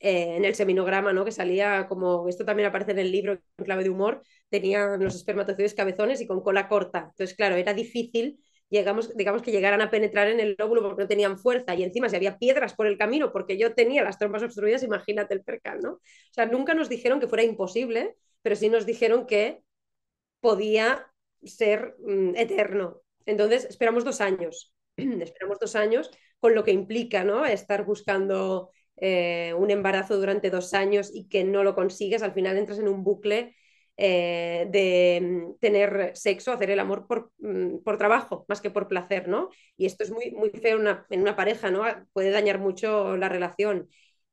eh, 0.00 0.36
en 0.36 0.44
el 0.44 0.54
seminograma, 0.54 1.14
¿no? 1.14 1.24
Que 1.24 1.32
salía 1.32 1.86
como, 1.88 2.28
esto 2.28 2.44
también 2.44 2.68
aparece 2.68 2.92
en 2.92 2.98
el 2.98 3.10
libro 3.12 3.32
en 3.32 3.64
clave 3.64 3.84
de 3.84 3.90
humor, 3.90 4.22
tenían 4.50 5.02
los 5.02 5.14
espermatozoides 5.14 5.74
cabezones 5.74 6.20
y 6.20 6.26
con 6.26 6.42
cola 6.42 6.68
corta. 6.68 7.08
Entonces, 7.10 7.34
claro, 7.34 7.56
era 7.56 7.72
difícil 7.72 8.38
llegamos, 8.72 9.14
digamos 9.14 9.42
que 9.42 9.52
llegaran 9.52 9.82
a 9.82 9.90
penetrar 9.90 10.28
en 10.28 10.40
el 10.40 10.56
óvulo 10.60 10.82
porque 10.82 11.02
no 11.02 11.08
tenían 11.08 11.38
fuerza 11.38 11.74
y 11.74 11.82
encima 11.82 12.08
si 12.08 12.16
había 12.16 12.38
piedras 12.38 12.74
por 12.74 12.86
el 12.86 12.96
camino 12.96 13.30
porque 13.30 13.58
yo 13.58 13.74
tenía 13.74 14.02
las 14.02 14.18
trompas 14.18 14.42
obstruidas, 14.42 14.82
imagínate 14.82 15.34
el 15.34 15.44
percal, 15.44 15.80
¿no? 15.80 15.92
O 15.92 16.00
sea, 16.32 16.46
nunca 16.46 16.72
nos 16.72 16.88
dijeron 16.88 17.20
que 17.20 17.28
fuera 17.28 17.44
imposible, 17.44 18.16
pero 18.40 18.56
sí 18.56 18.70
nos 18.70 18.86
dijeron 18.86 19.26
que 19.26 19.60
podía 20.40 21.06
ser 21.44 21.96
mm, 22.00 22.34
eterno. 22.36 23.02
Entonces, 23.26 23.66
esperamos 23.66 24.04
dos 24.04 24.20
años, 24.22 24.72
esperamos 24.96 25.58
dos 25.60 25.76
años 25.76 26.10
con 26.40 26.54
lo 26.54 26.64
que 26.64 26.72
implica, 26.72 27.24
¿no? 27.24 27.44
Estar 27.44 27.84
buscando 27.84 28.70
eh, 28.96 29.52
un 29.58 29.70
embarazo 29.70 30.16
durante 30.16 30.48
dos 30.48 30.72
años 30.72 31.10
y 31.12 31.28
que 31.28 31.44
no 31.44 31.62
lo 31.62 31.74
consigues, 31.74 32.22
al 32.22 32.32
final 32.32 32.56
entras 32.56 32.78
en 32.78 32.88
un 32.88 33.04
bucle 33.04 33.54
eh, 33.96 34.66
de 34.70 35.20
mm, 35.22 35.58
tener 35.60 36.12
sexo, 36.14 36.52
hacer 36.52 36.70
el 36.70 36.80
amor 36.80 37.06
por, 37.06 37.32
mm, 37.38 37.78
por, 37.84 37.98
trabajo 37.98 38.44
más 38.48 38.60
que 38.60 38.70
por 38.70 38.88
placer, 38.88 39.28
¿no? 39.28 39.50
Y 39.76 39.86
esto 39.86 40.04
es 40.04 40.10
muy, 40.10 40.30
muy 40.32 40.50
feo 40.50 40.78
en 41.10 41.20
una, 41.20 41.36
pareja, 41.36 41.70
¿no? 41.70 41.84
Puede 42.12 42.30
dañar 42.30 42.58
mucho 42.58 43.16
la 43.16 43.28
relación. 43.28 43.88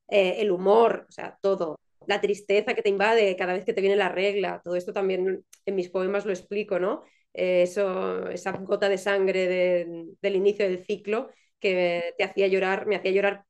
Eh, 0.09 0.37
el 0.39 0.51
humor, 0.51 1.05
o 1.09 1.11
sea, 1.11 1.37
todo. 1.41 1.79
La 2.07 2.21
tristeza 2.21 2.73
que 2.73 2.81
te 2.81 2.89
invade 2.89 3.35
cada 3.35 3.53
vez 3.53 3.65
que 3.65 3.73
te 3.73 3.81
viene 3.81 3.95
la 3.95 4.09
regla, 4.09 4.61
todo 4.63 4.75
esto 4.75 4.93
también 4.93 5.45
en 5.65 5.75
mis 5.75 5.89
poemas 5.89 6.25
lo 6.25 6.31
explico, 6.31 6.79
¿no? 6.79 7.03
eso, 7.33 8.27
esa 8.29 8.51
gota 8.53 8.89
de 8.89 8.97
sangre 8.97 9.85
del 10.21 10.35
inicio 10.35 10.65
del 10.67 10.83
ciclo 10.85 11.29
que 11.59 12.15
te 12.17 12.23
hacía 12.23 12.47
llorar, 12.47 12.87
me 12.87 12.95
hacía 12.95 13.11
llorar 13.11 13.45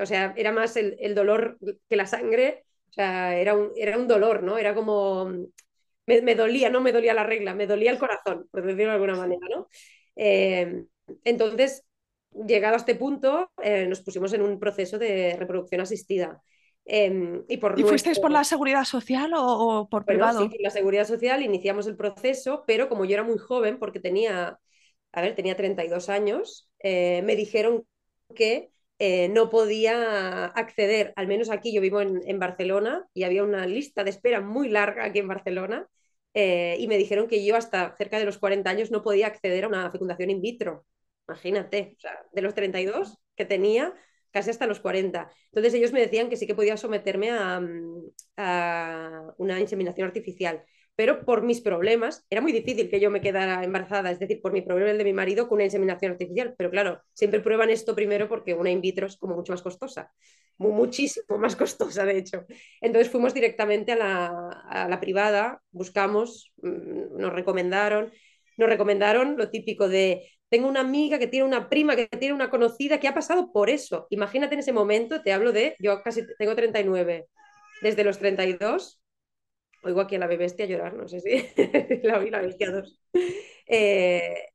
o 0.00 0.06
sea, 0.06 0.34
era 0.36 0.52
más 0.52 0.76
el, 0.76 1.14
dolor 1.14 1.58
que 1.88 1.96
la 1.96 2.06
sangre, 2.06 2.64
sea, 2.94 3.36
era 3.36 3.54
un, 3.54 3.72
era 3.76 3.98
un 3.98 4.08
dolor, 4.08 4.42
¿no? 4.42 4.58
Era 4.58 4.74
como, 4.74 5.30
me, 6.06 6.34
dolía, 6.34 6.70
no 6.70 6.80
me 6.80 6.92
dolía 6.92 7.14
la 7.14 7.24
regla, 7.24 7.54
me 7.54 7.66
dolía 7.66 7.90
el 7.90 7.98
corazón, 7.98 8.48
por 8.50 8.62
decirlo 8.62 8.86
de 8.86 8.92
alguna 8.92 9.16
manera, 9.16 9.46
¿no? 9.50 9.68
Eh, 10.16 10.84
entonces, 11.24 11.84
llegado 12.46 12.74
a 12.74 12.78
este 12.78 12.94
punto, 12.94 13.50
eh, 13.62 13.86
nos 13.86 14.00
pusimos 14.00 14.32
en 14.32 14.42
un 14.42 14.58
proceso 14.58 14.98
de 14.98 15.36
reproducción 15.38 15.80
asistida. 15.80 16.42
Em, 16.86 17.42
y, 17.48 17.56
por 17.56 17.80
fuisteis 17.80 18.18
por 18.18 18.30
la 18.30 18.44
seguridad 18.44 18.84
social 18.84 19.32
o, 19.34 19.88
por 19.90 20.04
privado? 20.04 20.48
Sí, 20.50 20.58
la 20.60 20.70
seguridad 20.70 21.06
social 21.06 21.42
iniciamos 21.42 21.86
el 21.86 21.96
proceso, 21.96 22.64
pero 22.66 22.88
como 22.88 23.06
yo 23.06 23.14
era 23.14 23.22
muy 23.22 23.38
joven, 23.38 23.78
porque 23.78 24.00
tenía, 24.00 24.58
a 25.12 25.20
ver, 25.22 25.34
tenía 25.34 25.56
32 25.56 26.10
años, 26.10 26.68
eh, 26.80 27.22
me 27.22 27.36
dijeron 27.36 27.86
que 28.34 28.70
eh, 28.98 29.28
no 29.28 29.50
podía 29.50 30.46
acceder, 30.46 31.12
al 31.16 31.26
menos 31.26 31.50
aquí 31.50 31.72
yo 31.74 31.80
vivo 31.80 32.00
en, 32.00 32.38
Barcelona 32.38 33.06
y 33.12 33.24
había 33.24 33.42
una 33.42 33.66
lista 33.66 34.04
de 34.04 34.10
espera 34.10 34.40
muy 34.40 34.68
larga 34.68 35.04
aquí 35.04 35.18
en 35.18 35.28
Barcelona 35.28 35.88
eh, 36.34 36.76
y 36.78 36.86
me 36.88 36.96
dijeron 36.98 37.28
que 37.28 37.44
yo 37.44 37.56
hasta 37.56 37.96
cerca 37.96 38.18
de 38.18 38.24
los 38.24 38.38
40 38.38 38.70
años 38.70 38.90
no 38.90 39.02
podía 39.02 39.26
acceder 39.26 39.64
a 39.64 39.68
una 39.68 39.90
fecundación 39.90 40.30
in 40.30 40.40
vitro. 40.40 40.86
Imagínate, 41.28 41.96
de 42.32 42.42
los 42.42 42.54
32 42.54 43.18
que 43.36 43.44
tenía 43.44 43.94
casi 44.30 44.50
hasta 44.50 44.66
los 44.66 44.80
40. 44.80 45.30
Entonces 45.46 45.74
ellos 45.74 45.92
me 45.92 46.00
decían 46.00 46.28
que 46.28 46.36
sí 46.36 46.46
que 46.46 46.54
podía 46.54 46.76
someterme 46.76 47.30
a 47.30 47.60
mm, 47.60 49.32
una 49.38 49.60
inseminación 49.60 50.06
artificial 50.06 50.64
pero 50.96 51.24
por 51.24 51.42
mis 51.42 51.60
problemas, 51.60 52.24
era 52.30 52.40
muy 52.40 52.52
difícil 52.52 52.88
que 52.88 53.00
yo 53.00 53.10
me 53.10 53.20
quedara 53.20 53.64
embarazada, 53.64 54.10
es 54.10 54.18
decir, 54.20 54.40
por 54.40 54.52
mi 54.52 54.62
problema 54.62 54.90
el 54.90 54.98
de 54.98 55.04
mi 55.04 55.12
marido 55.12 55.48
con 55.48 55.56
una 55.56 55.64
inseminación 55.64 56.12
artificial, 56.12 56.54
pero 56.56 56.70
claro, 56.70 57.02
siempre 57.12 57.40
prueban 57.40 57.70
esto 57.70 57.94
primero 57.94 58.28
porque 58.28 58.54
una 58.54 58.70
in 58.70 58.80
vitro 58.80 59.06
es 59.06 59.16
como 59.16 59.34
mucho 59.34 59.52
más 59.52 59.62
costosa, 59.62 60.12
muchísimo 60.58 61.38
más 61.38 61.56
costosa, 61.56 62.04
de 62.04 62.18
hecho. 62.18 62.44
Entonces 62.80 63.10
fuimos 63.10 63.34
directamente 63.34 63.92
a 63.92 63.96
la, 63.96 64.50
a 64.68 64.88
la 64.88 65.00
privada, 65.00 65.60
buscamos, 65.72 66.52
mm, 66.62 67.18
nos 67.18 67.32
recomendaron, 67.32 68.12
nos 68.56 68.68
recomendaron 68.68 69.36
lo 69.36 69.50
típico 69.50 69.88
de 69.88 70.28
tengo 70.48 70.68
una 70.68 70.80
amiga 70.80 71.18
que 71.18 71.26
tiene 71.26 71.46
una 71.46 71.68
prima, 71.68 71.96
que 71.96 72.06
tiene 72.06 72.32
una 72.34 72.50
conocida 72.50 73.00
que 73.00 73.08
ha 73.08 73.14
pasado 73.14 73.50
por 73.52 73.70
eso. 73.70 74.06
Imagínate 74.10 74.54
en 74.54 74.60
ese 74.60 74.72
momento, 74.72 75.20
te 75.22 75.32
hablo 75.32 75.50
de, 75.50 75.74
yo 75.80 76.00
casi 76.04 76.22
tengo 76.38 76.54
39, 76.54 77.26
desde 77.82 78.04
los 78.04 78.18
32 78.18 79.00
oigo 79.84 80.00
aquí 80.00 80.16
a 80.16 80.18
la 80.18 80.26
bestia 80.26 80.66
llorar, 80.66 80.94
no 80.94 81.08
sé 81.08 81.20
si 81.20 81.30
la 82.02 82.18
oí 82.18 82.30
la 82.30 82.40
bestia 82.40 82.70
dos. 82.70 83.00
Eh, 83.66 84.50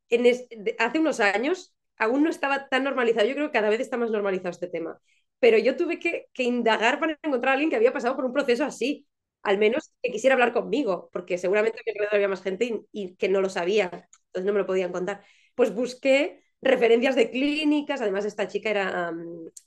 hace 0.77 1.00
unos 1.00 1.19
años 1.19 1.75
aún 1.98 2.24
no 2.24 2.29
estaba 2.29 2.69
tan 2.69 2.83
normalizado, 2.83 3.27
yo 3.27 3.36
creo 3.36 3.48
que 3.48 3.53
cada 3.53 3.69
vez 3.69 3.79
está 3.79 3.98
más 3.98 4.12
normalizado 4.12 4.50
este 4.51 4.67
tema, 4.67 5.00
pero 5.39 5.57
yo 5.57 5.75
tuve 5.75 6.00
que, 6.00 6.27
indagar 6.38 7.00
para 7.00 7.19
encontrar 7.24 7.51
a 7.51 7.53
alguien 7.53 7.69
que 7.69 7.75
había 7.75 7.93
pasado 7.93 8.15
por 8.15 8.25
un 8.25 8.33
proceso 8.33 8.63
así, 8.65 9.07
al 9.43 9.57
menos 9.57 9.91
que 10.01 10.12
quisiera 10.12 10.33
hablar 10.33 10.53
conmigo, 10.53 11.09
porque 11.12 11.38
seguramente 11.38 11.81
que 11.86 11.93
había 12.12 12.27
más 12.27 12.41
gente 12.41 12.86
y, 12.91 13.15
que 13.15 13.29
no 13.29 13.41
lo 13.41 13.50
sabía, 13.50 14.07
entonces 14.27 14.45
no 14.45 14.53
me 14.53 14.59
lo 14.59 14.65
podían 14.65 14.91
contar. 14.91 15.24
Pues 15.55 15.74
busqué 15.74 16.43
referencias 16.62 17.15
de 17.15 17.31
clínicas, 17.31 18.01
además 18.01 18.25
esta 18.25 18.48
chica 18.48 18.69
era, 18.69 19.13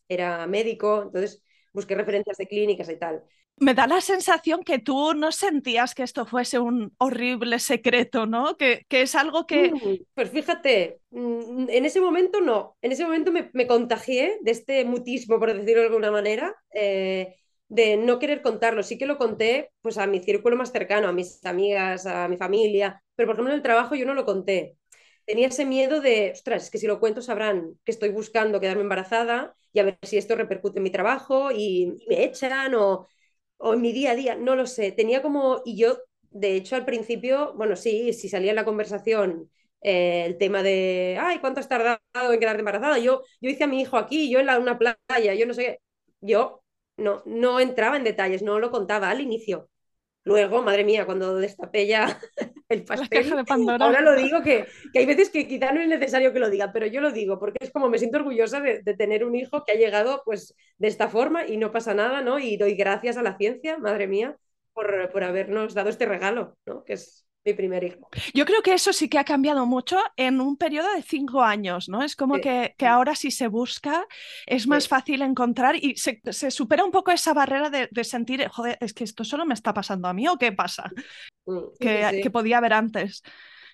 era 0.08 0.46
médico, 0.46 1.02
entonces 1.04 1.42
busqué 1.72 1.94
referencias 1.94 2.36
de 2.36 2.46
clínicas 2.46 2.88
y 2.90 2.96
tal. 2.98 3.24
Me 3.56 3.74
da 3.74 3.86
la 3.86 4.00
sensación 4.00 4.64
que 4.64 4.78
tú 4.78 5.14
no 5.14 5.30
sentías 5.30 5.94
que 5.94 6.02
esto 6.02 6.26
fuese 6.26 6.58
un 6.58 6.94
horrible 6.98 7.58
secreto, 7.58 8.26
¿no? 8.26 8.56
Que, 8.56 8.84
es 8.90 9.14
algo 9.14 9.46
que... 9.46 9.72
Mm, 9.72 10.04
pues 10.14 10.30
fíjate, 10.30 11.00
mm, 11.10 11.66
en 11.68 11.84
ese 11.84 12.00
momento 12.00 12.40
no, 12.40 12.76
en 12.82 12.92
ese 12.92 13.04
momento 13.04 13.30
me, 13.30 13.66
contagié 13.66 14.38
de 14.40 14.50
este 14.50 14.84
mutismo, 14.84 15.38
por 15.38 15.52
decirlo 15.54 15.82
de 15.82 15.88
alguna 15.88 16.10
manera, 16.10 16.54
eh, 16.74 17.36
de 17.72 17.96
no 17.96 18.18
querer 18.18 18.42
contarlo. 18.42 18.82
Sí 18.82 18.98
que 18.98 19.06
lo 19.06 19.16
conté 19.16 19.70
pues 19.80 19.96
a 19.96 20.06
mi 20.06 20.20
círculo 20.20 20.56
más 20.56 20.72
cercano, 20.72 21.08
a 21.08 21.12
mis 21.12 21.44
amigas, 21.46 22.04
a 22.04 22.28
mi 22.28 22.36
familia, 22.36 23.02
pero 23.16 23.28
por 23.28 23.34
ejemplo 23.34 23.52
en 23.52 23.56
el 23.56 23.62
trabajo 23.62 23.94
yo 23.94 24.04
no 24.04 24.14
lo 24.14 24.26
conté. 24.26 24.76
Tenía 25.24 25.48
ese 25.48 25.64
miedo 25.64 26.00
de, 26.00 26.32
ostras, 26.34 26.64
es 26.64 26.70
que 26.70 26.78
si 26.78 26.86
lo 26.86 27.00
cuento 27.00 27.22
sabrán 27.22 27.78
que 27.84 27.92
estoy 27.92 28.10
buscando 28.10 28.60
quedarme 28.60 28.82
embarazada 28.82 29.54
y 29.72 29.78
a 29.78 29.84
ver 29.84 29.98
si 30.02 30.18
esto 30.18 30.34
repercute 30.36 30.80
en 30.80 30.82
mi 30.82 30.90
trabajo 30.90 31.50
y 31.50 31.94
me 32.08 32.24
echan 32.24 32.74
o 32.74 33.06
o 33.62 33.74
en 33.74 33.80
mi 33.82 33.92
día 33.92 34.12
a 34.12 34.14
día, 34.16 34.36
no 34.36 34.56
lo 34.56 34.66
sé. 34.66 34.92
Tenía 34.92 35.22
como, 35.22 35.62
y 35.64 35.76
yo, 35.76 35.98
de 36.30 36.56
hecho, 36.56 36.76
al 36.76 36.84
principio, 36.84 37.54
bueno, 37.54 37.76
sí, 37.76 38.12
si 38.12 38.28
salía 38.28 38.50
en 38.50 38.56
la 38.56 38.64
conversación 38.64 39.50
eh, 39.82 40.24
el 40.26 40.38
tema 40.38 40.62
de, 40.62 41.18
ay, 41.20 41.38
¿cuánto 41.40 41.60
has 41.60 41.68
tardado 41.68 42.00
en 42.32 42.40
quedarte 42.40 42.60
embarazada? 42.60 42.98
Yo, 42.98 43.22
yo 43.40 43.50
hice 43.50 43.64
a 43.64 43.66
mi 43.66 43.80
hijo 43.80 43.96
aquí, 43.98 44.30
yo 44.30 44.40
en 44.40 44.46
la, 44.46 44.58
una 44.58 44.78
playa, 44.78 45.34
yo 45.34 45.46
no 45.46 45.54
sé, 45.54 45.80
yo 46.20 46.62
no, 46.96 47.22
no 47.26 47.60
entraba 47.60 47.96
en 47.96 48.04
detalles, 48.04 48.42
no 48.42 48.58
lo 48.60 48.70
contaba 48.70 49.10
al 49.10 49.20
inicio. 49.20 49.68
Luego, 50.24 50.62
madre 50.62 50.84
mía, 50.84 51.06
cuando 51.06 51.36
destapé 51.36 51.86
ya 51.86 52.20
el 52.72 52.84
pastel, 52.84 53.30
de 53.30 53.44
Pandora. 53.44 53.84
ahora 53.84 54.00
lo 54.00 54.16
digo 54.16 54.42
que, 54.42 54.66
que, 54.92 54.98
hay 54.98 55.06
veces 55.06 55.30
que 55.30 55.46
quizá 55.46 55.72
no 55.72 55.80
es 55.80 55.88
necesario 55.88 56.32
que 56.32 56.38
lo 56.38 56.50
diga, 56.50 56.72
pero 56.72 56.86
yo 56.86 57.00
lo 57.00 57.12
digo 57.12 57.38
porque 57.38 57.58
es 57.60 57.70
como 57.70 57.88
me 57.88 57.98
siento 57.98 58.18
orgullosa 58.18 58.60
de, 58.60 58.82
de, 58.82 58.94
tener 58.94 59.24
un 59.24 59.34
hijo 59.34 59.64
que 59.64 59.72
ha 59.72 59.76
llegado 59.76 60.22
pues 60.24 60.54
de 60.78 60.88
esta 60.88 61.08
forma 61.08 61.46
y 61.46 61.56
no 61.56 61.72
pasa 61.72 61.94
nada, 61.94 62.22
¿no? 62.22 62.38
Y 62.38 62.56
doy 62.56 62.74
gracias 62.74 63.16
a 63.16 63.22
la 63.22 63.36
ciencia, 63.36 63.78
madre 63.78 64.06
mía, 64.06 64.36
por, 64.72 65.10
por 65.10 65.24
habernos 65.24 65.74
dado 65.74 65.90
este 65.90 66.06
regalo, 66.06 66.56
¿no? 66.66 66.84
Que 66.84 66.94
es 66.94 67.26
mi 67.44 67.54
primer 67.54 67.82
hijo. 67.82 68.08
Yo 68.34 68.44
creo 68.44 68.62
que 68.62 68.74
eso 68.74 68.92
sí 68.92 69.08
que 69.08 69.18
ha 69.18 69.24
cambiado 69.24 69.66
mucho 69.66 69.98
en 70.16 70.40
un 70.40 70.56
periodo 70.56 70.92
de 70.94 71.02
cinco 71.02 71.42
años, 71.42 71.88
¿no? 71.88 72.02
Es 72.02 72.14
como 72.14 72.36
que, 72.40 72.74
que, 72.78 72.86
ahora 72.86 73.16
si 73.16 73.30
se 73.30 73.48
busca 73.48 74.06
es 74.46 74.66
más 74.66 74.86
fácil 74.86 75.22
encontrar 75.22 75.76
y 75.76 75.96
se, 75.96 76.20
se, 76.30 76.50
supera 76.50 76.84
un 76.84 76.92
poco 76.92 77.10
esa 77.10 77.34
barrera 77.34 77.68
de, 77.68 77.88
de, 77.90 78.04
sentir, 78.04 78.46
joder, 78.48 78.78
es 78.80 78.92
que 78.92 79.04
esto 79.04 79.24
solo 79.24 79.44
me 79.44 79.54
está 79.54 79.74
pasando 79.74 80.08
a 80.08 80.14
mí 80.14 80.28
o 80.28 80.36
qué 80.36 80.52
pasa, 80.52 80.90
mm, 81.46 81.58
que, 81.78 82.20
que, 82.22 82.30
podía 82.30 82.58
haber 82.58 82.72
antes. 82.72 83.22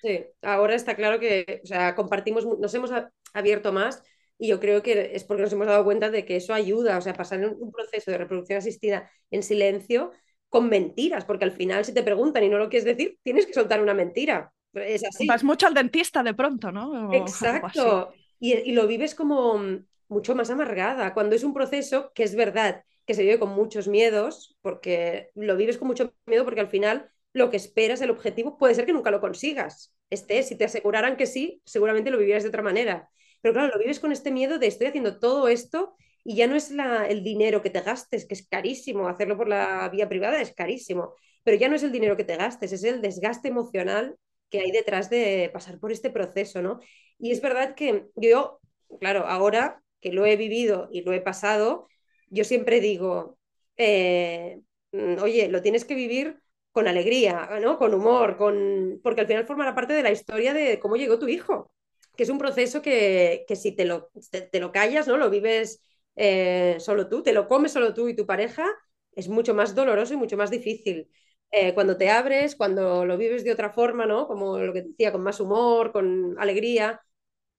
Sí, 0.02 0.24
ahora 0.42 0.74
está 0.74 0.94
claro 0.94 1.18
que 1.18 1.60
o 1.64 1.66
sea, 1.66 1.94
compartimos, 1.94 2.46
nos 2.46 2.74
hemos 2.74 2.90
abierto 3.32 3.72
más 3.72 4.02
y 4.38 4.48
yo 4.48 4.60
creo 4.60 4.82
que 4.82 5.10
es 5.14 5.24
porque 5.24 5.42
nos 5.42 5.52
hemos 5.52 5.66
dado 5.66 5.84
cuenta 5.84 6.10
de 6.10 6.24
que 6.24 6.36
eso 6.36 6.54
ayuda, 6.54 6.98
o 6.98 7.00
sea, 7.00 7.14
pasar 7.14 7.44
un 7.44 7.72
proceso 7.72 8.10
de 8.10 8.18
reproducción 8.18 8.58
asistida 8.58 9.10
en 9.30 9.42
silencio 9.42 10.12
con 10.48 10.68
mentiras, 10.68 11.24
porque 11.24 11.44
al 11.44 11.52
final 11.52 11.84
si 11.84 11.92
te 11.92 12.02
preguntan 12.02 12.44
y 12.44 12.48
no 12.48 12.58
lo 12.58 12.68
quieres 12.68 12.84
decir, 12.84 13.18
tienes 13.22 13.46
que 13.46 13.52
soltar 13.52 13.82
una 13.82 13.94
mentira. 13.94 14.52
Es 14.72 15.04
así. 15.04 15.26
Vas 15.26 15.44
mucho 15.44 15.66
al 15.66 15.74
dentista 15.74 16.22
de 16.22 16.34
pronto, 16.34 16.70
¿no? 16.72 17.12
Exacto. 17.12 18.12
Y, 18.40 18.72
lo 18.72 18.86
vives 18.86 19.14
como 19.14 19.60
mucho 20.08 20.34
más 20.34 20.50
amargada, 20.50 21.12
cuando 21.12 21.34
es 21.34 21.44
un 21.44 21.52
proceso 21.52 22.12
que 22.14 22.22
es 22.22 22.34
verdad, 22.34 22.84
que 23.04 23.14
se 23.14 23.22
vive 23.22 23.38
con 23.38 23.50
muchos 23.50 23.88
miedos, 23.88 24.56
porque 24.62 25.30
lo 25.34 25.56
vives 25.56 25.76
con 25.76 25.88
mucho 25.88 26.14
miedo 26.26 26.44
porque 26.44 26.60
al 26.60 26.68
final 26.68 27.10
lo 27.32 27.50
que 27.50 27.56
esperas, 27.56 28.00
el 28.00 28.10
objetivo, 28.10 28.58
puede 28.58 28.74
ser 28.74 28.86
que 28.86 28.92
nunca 28.92 29.10
lo 29.10 29.20
consigas. 29.20 29.94
Este, 30.10 30.42
si 30.42 30.56
te 30.56 30.64
aseguraran 30.64 31.16
que 31.16 31.26
sí, 31.26 31.62
seguramente 31.64 32.10
lo 32.10 32.18
vivieras 32.18 32.42
de 32.42 32.48
otra 32.48 32.62
manera. 32.62 33.10
Pero 33.40 33.54
claro, 33.54 33.72
lo 33.72 33.78
vives 33.78 34.00
con 34.00 34.12
este 34.12 34.30
miedo 34.30 34.58
de 34.58 34.66
estoy 34.66 34.88
haciendo 34.88 35.18
todo 35.18 35.48
esto 35.48 35.94
y 36.24 36.36
ya 36.36 36.46
no 36.46 36.56
es 36.56 36.70
la, 36.70 37.06
el 37.06 37.22
dinero 37.22 37.62
que 37.62 37.70
te 37.70 37.80
gastes, 37.80 38.26
que 38.26 38.34
es 38.34 38.46
carísimo, 38.48 39.08
hacerlo 39.08 39.36
por 39.36 39.48
la 39.48 39.88
vía 39.90 40.08
privada 40.08 40.40
es 40.40 40.52
carísimo, 40.54 41.14
pero 41.44 41.56
ya 41.56 41.68
no 41.68 41.76
es 41.76 41.82
el 41.82 41.92
dinero 41.92 42.16
que 42.16 42.24
te 42.24 42.36
gastes, 42.36 42.72
es 42.72 42.84
el 42.84 43.00
desgaste 43.00 43.48
emocional 43.48 44.16
que 44.50 44.60
hay 44.60 44.70
detrás 44.70 45.10
de 45.10 45.50
pasar 45.52 45.78
por 45.78 45.92
este 45.92 46.10
proceso, 46.10 46.62
¿no? 46.62 46.80
Y 47.18 47.32
es 47.32 47.40
verdad 47.40 47.74
que 47.74 48.06
yo, 48.16 48.60
claro, 49.00 49.26
ahora 49.26 49.82
que 50.00 50.12
lo 50.12 50.26
he 50.26 50.36
vivido 50.36 50.88
y 50.92 51.02
lo 51.02 51.12
he 51.12 51.20
pasado, 51.20 51.88
yo 52.30 52.44
siempre 52.44 52.80
digo, 52.80 53.38
eh, 53.76 54.60
mm, 54.92 55.18
oye, 55.22 55.48
lo 55.48 55.62
tienes 55.62 55.84
que 55.84 55.94
vivir 55.94 56.40
con 56.72 56.88
alegría, 56.88 57.48
¿no? 57.60 57.78
Con 57.78 57.94
humor, 57.94 58.36
con... 58.36 59.00
porque 59.02 59.22
al 59.22 59.26
final 59.26 59.46
formará 59.46 59.74
parte 59.74 59.94
de 59.94 60.02
la 60.02 60.12
historia 60.12 60.54
de 60.54 60.78
cómo 60.78 60.96
llegó 60.96 61.18
tu 61.18 61.28
hijo, 61.28 61.72
que 62.16 62.22
es 62.24 62.28
un 62.30 62.38
proceso 62.38 62.82
que, 62.82 63.44
que 63.48 63.56
si 63.56 63.72
te 63.72 63.84
lo, 63.84 64.10
te, 64.30 64.60
lo 64.60 64.72
callas, 64.72 65.08
¿no? 65.08 65.16
Lo 65.16 65.30
vives 65.30 65.82
eh, 66.16 66.76
solo 66.80 67.08
tú, 67.08 67.22
te 67.22 67.32
lo 67.32 67.48
comes 67.48 67.72
solo 67.72 67.94
tú 67.94 68.08
y 68.08 68.16
tu 68.16 68.26
pareja, 68.26 68.66
es 69.12 69.28
mucho 69.28 69.54
más 69.54 69.74
doloroso 69.74 70.14
y 70.14 70.16
mucho 70.16 70.36
más 70.36 70.50
difícil. 70.50 71.08
Eh, 71.50 71.74
cuando 71.74 71.96
te 71.96 72.10
abres, 72.10 72.56
cuando 72.56 73.06
lo 73.06 73.16
vives 73.16 73.42
de 73.44 73.52
otra 73.52 73.70
forma, 73.70 74.06
¿no? 74.06 74.26
Como 74.28 74.58
lo 74.58 74.72
que 74.72 74.82
decía, 74.82 75.12
con 75.12 75.22
más 75.22 75.40
humor, 75.40 75.92
con 75.92 76.36
alegría, 76.38 77.00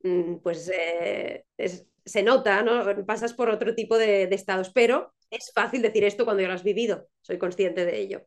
mm, 0.03 0.37
pues 0.37 0.71
eh, 0.73 1.45
se 2.05 2.23
nota, 2.23 2.61
¿no? 2.63 3.05
Pasas 3.05 3.33
por 3.33 3.49
otro 3.49 3.75
tipo 3.75 3.97
de, 3.97 4.27
de, 4.27 4.35
estados, 4.35 4.71
pero 4.71 5.13
es 5.29 5.51
fácil 5.53 5.81
decir 5.81 6.03
esto 6.03 6.25
cuando 6.25 6.41
ya 6.41 6.47
lo 6.49 6.53
has 6.55 6.63
vivido, 6.63 7.07
soy 7.21 7.37
consciente 7.37 7.85
de 7.85 7.99
ello. 7.99 8.25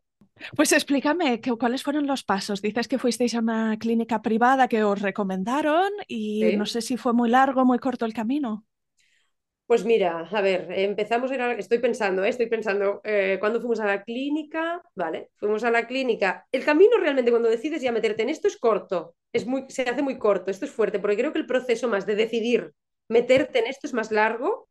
Pues 0.57 0.73
explícame 0.73 1.41
cuáles 1.59 1.83
fueron 1.83 2.07
los 2.07 2.25
pasos. 2.25 2.63
Dices 2.63 2.89
que 2.89 2.99
fuisteis 2.99 3.35
a 3.35 3.41
una 3.41 3.77
clínica 3.79 4.23
privada 4.23 4.69
que 4.69 4.85
os 4.85 5.01
recomendaron 5.01 5.91
y 6.09 6.45
¿Sí? 6.51 6.57
no 6.57 6.67
sé 6.67 6.83
si 6.83 6.97
fue 6.97 7.13
muy 7.13 7.29
largo, 7.29 7.65
muy 7.65 7.79
corto 7.79 8.05
el 8.05 8.15
camino. 8.15 8.65
Pues 9.67 9.85
mira, 9.87 10.29
a 10.31 10.41
ver, 10.43 10.67
empezamos, 10.71 11.31
a, 11.31 11.53
estoy 11.53 11.79
pensando, 11.79 12.25
¿eh? 12.25 12.29
estoy 12.29 12.47
pensando, 12.47 13.01
eh, 13.05 13.39
cuando 13.41 13.59
fuimos 13.59 13.81
a 13.81 13.87
la 13.87 14.03
clínica, 14.03 14.83
vale, 14.95 15.31
fuimos 15.37 15.65
a 15.65 15.71
la 15.71 15.87
clínica. 15.87 16.47
El 16.53 16.63
camino 16.63 16.99
realmente 16.99 17.31
cuando 17.31 17.49
decides 17.49 17.81
ya 17.81 17.91
meterte 17.91 18.23
en 18.23 18.29
esto 18.29 18.49
es 18.49 18.59
corto, 18.59 19.15
es 19.33 19.47
muy, 19.47 19.65
se 19.69 19.83
hace 19.83 20.03
muy 20.03 20.19
corto, 20.19 20.51
esto 20.51 20.67
es 20.67 20.71
fuerte, 20.71 20.99
porque 20.99 21.17
creo 21.17 21.33
que 21.33 21.39
el 21.39 21.47
proceso 21.47 21.89
más 21.89 22.05
de 22.05 22.17
decidir 22.17 22.75
meterte 23.09 23.61
en 23.61 23.67
esto 23.67 23.87
es 23.87 23.95
más 23.95 24.11
largo, 24.11 24.69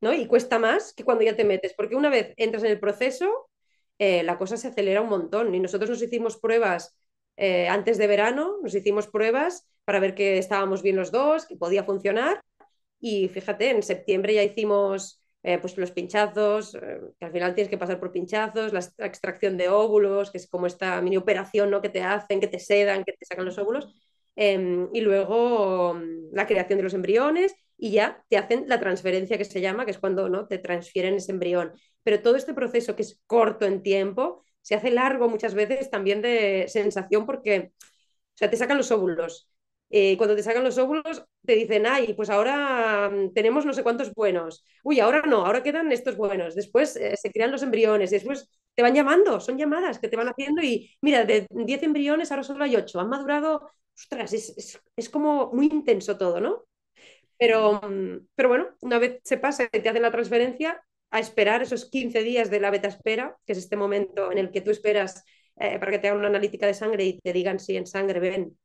¿no? 0.00 0.12
Y 0.12 0.26
cuesta 0.26 0.58
más 0.58 0.92
que 0.92 1.04
cuando 1.04 1.22
ya 1.22 1.36
te 1.36 1.44
metes, 1.44 1.74
porque 1.76 1.94
una 1.94 2.10
vez 2.10 2.34
entras 2.36 2.64
en 2.64 2.72
el 2.72 2.80
proceso, 2.80 3.48
eh, 3.98 4.22
la 4.22 4.38
cosa 4.38 4.56
se 4.56 4.68
acelera 4.68 5.00
un 5.00 5.08
montón. 5.08 5.54
Y 5.54 5.60
nosotros 5.60 5.90
nos 5.90 6.02
hicimos 6.02 6.36
pruebas 6.38 6.96
eh, 7.36 7.68
antes 7.68 7.98
de 7.98 8.06
verano, 8.06 8.58
nos 8.62 8.74
hicimos 8.74 9.06
pruebas 9.08 9.68
para 9.84 10.00
ver 10.00 10.14
que 10.14 10.38
estábamos 10.38 10.82
bien 10.82 10.96
los 10.96 11.10
dos, 11.10 11.46
que 11.46 11.56
podía 11.56 11.84
funcionar. 11.84 12.40
Y 13.00 13.28
fíjate, 13.28 13.70
en 13.70 13.82
septiembre 13.82 14.34
ya 14.34 14.42
hicimos 14.42 15.20
eh, 15.42 15.58
pues 15.58 15.76
los 15.76 15.90
pinchazos, 15.90 16.72
que 17.18 17.24
al 17.24 17.32
final 17.32 17.54
tienes 17.54 17.70
que 17.70 17.78
pasar 17.78 17.98
por 17.98 18.12
pinchazos, 18.12 18.72
la, 18.72 18.80
extracción 19.06 19.56
de 19.56 19.68
óvulos, 19.68 20.30
que 20.30 20.38
es 20.38 20.48
como 20.48 20.66
esta 20.66 21.00
mini 21.02 21.16
operación 21.16 21.70
¿no? 21.70 21.80
que 21.82 21.88
te 21.88 22.02
hacen, 22.02 22.40
que 22.40 22.46
te 22.46 22.60
sedan, 22.60 23.04
que 23.04 23.12
te 23.12 23.24
sacan 23.26 23.44
los 23.44 23.58
óvulos. 23.58 23.88
Eh, 24.36 24.88
y 24.92 25.00
luego 25.00 25.90
um, 25.92 26.30
la 26.32 26.46
creación 26.46 26.78
de 26.78 26.84
los 26.84 26.94
embriones 26.94 27.54
y 27.82 27.90
ya 27.90 28.24
te 28.28 28.38
hacen 28.38 28.66
la 28.68 28.78
transferencia 28.78 29.36
que 29.36 29.44
se 29.44 29.60
llama, 29.60 29.84
que 29.84 29.90
es 29.90 29.98
cuando 29.98 30.28
¿no? 30.28 30.46
te 30.46 30.58
transfieren 30.58 31.14
ese 31.14 31.32
embrión. 31.32 31.72
Pero 32.04 32.22
todo 32.22 32.36
este 32.36 32.54
proceso 32.54 32.94
que 32.94 33.02
es 33.02 33.20
corto 33.26 33.66
en 33.66 33.82
tiempo, 33.82 34.44
se 34.60 34.76
hace 34.76 34.92
largo 34.92 35.28
muchas 35.28 35.54
veces 35.54 35.90
también 35.90 36.22
de 36.22 36.66
sensación 36.68 37.26
porque 37.26 37.72
o 37.78 38.36
sea, 38.36 38.48
te 38.48 38.56
sacan 38.56 38.78
los 38.78 38.92
óvulos 38.92 39.48
eh, 39.90 40.16
cuando 40.16 40.34
te 40.36 40.42
sacan 40.42 40.64
los 40.64 40.78
óvulos, 40.78 41.22
te 41.44 41.54
dicen, 41.54 41.84
ay, 41.86 42.14
pues 42.14 42.30
ahora 42.30 43.10
mm, 43.10 43.34
tenemos 43.34 43.66
no 43.66 43.74
sé 43.74 43.82
cuántos 43.82 44.14
buenos. 44.14 44.64
Uy, 44.84 45.00
ahora 45.00 45.20
no, 45.22 45.44
ahora 45.44 45.62
quedan 45.62 45.92
estos 45.92 46.16
buenos. 46.16 46.54
Después 46.54 46.96
eh, 46.96 47.14
se 47.20 47.30
crean 47.30 47.52
los 47.52 47.62
embriones, 47.62 48.10
después 48.10 48.48
te 48.74 48.80
van 48.82 48.94
llamando, 48.94 49.38
son 49.40 49.58
llamadas 49.58 49.98
que 49.98 50.08
te 50.08 50.16
van 50.16 50.28
haciendo 50.28 50.62
y 50.62 50.90
mira, 51.02 51.24
de 51.26 51.46
10 51.50 51.82
embriones 51.82 52.30
ahora 52.30 52.42
solo 52.42 52.64
hay 52.64 52.74
8, 52.76 53.00
han 53.00 53.10
madurado, 53.10 53.70
ostras, 53.94 54.32
es, 54.32 54.56
es, 54.56 54.80
es 54.96 55.10
como 55.10 55.52
muy 55.52 55.66
intenso 55.66 56.16
todo, 56.16 56.40
¿no? 56.40 56.64
Pero, 57.42 57.80
mm, 57.82 58.28
pero 58.36 58.48
bueno, 58.48 58.68
una 58.82 59.00
vez 59.00 59.18
se 59.24 59.36
pasa 59.36 59.64
y 59.64 59.80
te 59.80 59.88
hacen 59.88 60.02
la 60.02 60.12
transferencia, 60.12 60.80
a 61.10 61.18
esperar 61.18 61.60
esos 61.60 61.90
15 61.90 62.22
días 62.22 62.50
de 62.50 62.60
la 62.60 62.70
beta 62.70 62.86
espera, 62.86 63.36
que 63.44 63.52
es 63.52 63.58
este 63.58 63.76
momento 63.76 64.30
en 64.30 64.38
el 64.38 64.52
que 64.52 64.60
tú 64.60 64.70
esperas 64.70 65.24
eh, 65.56 65.76
para 65.80 65.90
que 65.90 65.98
te 65.98 66.06
hagan 66.06 66.20
una 66.20 66.28
analítica 66.28 66.68
de 66.68 66.74
sangre 66.74 67.04
y 67.04 67.18
te 67.18 67.32
digan 67.32 67.58
si 67.58 67.76
en 67.76 67.88
sangre 67.88 68.20
ven 68.20 68.56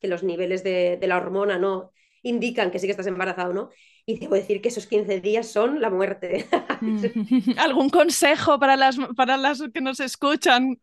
que 0.00 0.08
los 0.08 0.22
niveles 0.22 0.64
de, 0.64 0.98
la 1.02 1.18
hormona 1.18 1.58
no 1.58 1.92
indican 2.22 2.70
que 2.70 2.78
sí 2.78 2.86
que 2.86 2.92
estás 2.92 3.06
embarazado, 3.06 3.52
¿no? 3.52 3.68
Y 4.06 4.18
debo 4.18 4.36
decir 4.36 4.62
que 4.62 4.70
esos 4.70 4.86
15 4.86 5.20
días 5.20 5.46
son 5.46 5.82
la 5.82 5.90
muerte. 5.90 6.46
¿Algún 7.58 7.90
consejo 7.90 8.58
para 8.58 8.74
las, 8.74 8.96
para 9.14 9.36
las 9.36 9.62
que 9.74 9.82
nos 9.82 10.00
escuchan? 10.00 10.78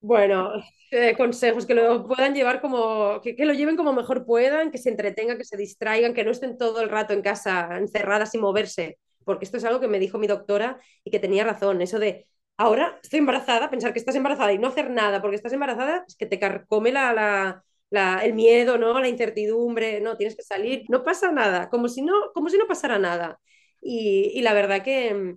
Bueno, 0.00 0.52
eh, 0.90 1.14
consejos 1.16 1.66
que 1.66 1.74
lo 1.74 2.06
puedan 2.06 2.34
llevar 2.34 2.60
como, 2.60 3.20
que, 3.22 3.36
que, 3.36 3.44
lo 3.44 3.52
lleven 3.54 3.76
como 3.76 3.92
mejor 3.92 4.24
puedan, 4.24 4.70
que 4.70 4.78
se 4.78 4.90
entretengan, 4.90 5.38
que 5.38 5.44
se 5.44 5.56
distraigan, 5.56 6.14
que 6.14 6.24
no 6.24 6.30
estén 6.30 6.56
todo 6.58 6.80
el 6.80 6.88
rato 6.88 7.12
en 7.12 7.22
casa 7.22 7.76
encerradas 7.78 8.30
sin 8.32 8.40
moverse, 8.40 8.98
porque 9.24 9.44
esto 9.44 9.58
es 9.58 9.64
algo 9.64 9.80
que 9.80 9.88
me 9.88 9.98
dijo 9.98 10.18
mi 10.18 10.26
doctora 10.26 10.80
y 11.04 11.10
que 11.10 11.18
tenía 11.20 11.44
razón, 11.44 11.82
eso 11.82 11.98
de 11.98 12.26
ahora 12.56 12.98
estoy 13.02 13.18
embarazada, 13.20 13.70
pensar 13.70 13.92
que 13.92 13.98
estás 13.98 14.14
embarazada 14.16 14.52
y 14.52 14.58
no 14.58 14.68
hacer 14.68 14.90
nada 14.90 15.20
porque 15.20 15.36
estás 15.36 15.52
embarazada 15.52 16.04
es 16.06 16.16
que 16.16 16.26
te 16.26 16.38
carcome 16.38 16.92
la, 16.92 17.12
la 17.12 17.64
la, 17.90 18.24
el 18.24 18.34
miedo, 18.34 18.78
¿no? 18.78 19.00
La 19.00 19.08
incertidumbre, 19.08 20.00
no, 20.00 20.16
tienes 20.16 20.36
que 20.36 20.42
salir, 20.42 20.84
no 20.88 21.02
pasa 21.02 21.32
nada, 21.32 21.68
como 21.68 21.88
si 21.88 22.02
no, 22.02 22.14
como 22.34 22.48
si 22.48 22.56
no 22.58 22.66
pasara 22.68 22.98
nada. 22.98 23.40
Y, 23.80 24.30
y 24.34 24.42
la 24.42 24.54
verdad 24.54 24.82
que, 24.84 25.36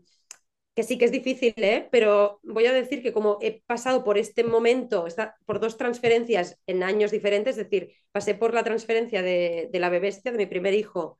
que, 0.75 0.83
sí 0.83 0.97
que 0.97 1.05
es 1.05 1.11
difícil, 1.11 1.53
¿eh? 1.57 1.87
pero 1.91 2.39
voy 2.43 2.65
a 2.65 2.73
decir 2.73 3.03
que 3.03 3.13
como 3.13 3.37
he 3.41 3.61
pasado 3.65 4.03
por 4.03 4.17
este 4.17 4.43
momento, 4.43 5.07
esta, 5.07 5.35
por 5.45 5.59
dos 5.59 5.77
transferencias 5.77 6.59
en 6.67 6.83
años 6.83 7.11
diferentes, 7.11 7.57
es 7.57 7.69
decir, 7.69 7.93
pasé 8.11 8.35
por 8.35 8.53
la 8.53 8.63
transferencia 8.63 9.21
de, 9.21 9.69
de 9.71 9.79
la 9.79 9.89
bebestia, 9.89 10.31
de 10.31 10.37
mi 10.37 10.45
primer 10.45 10.73
hijo, 10.73 11.19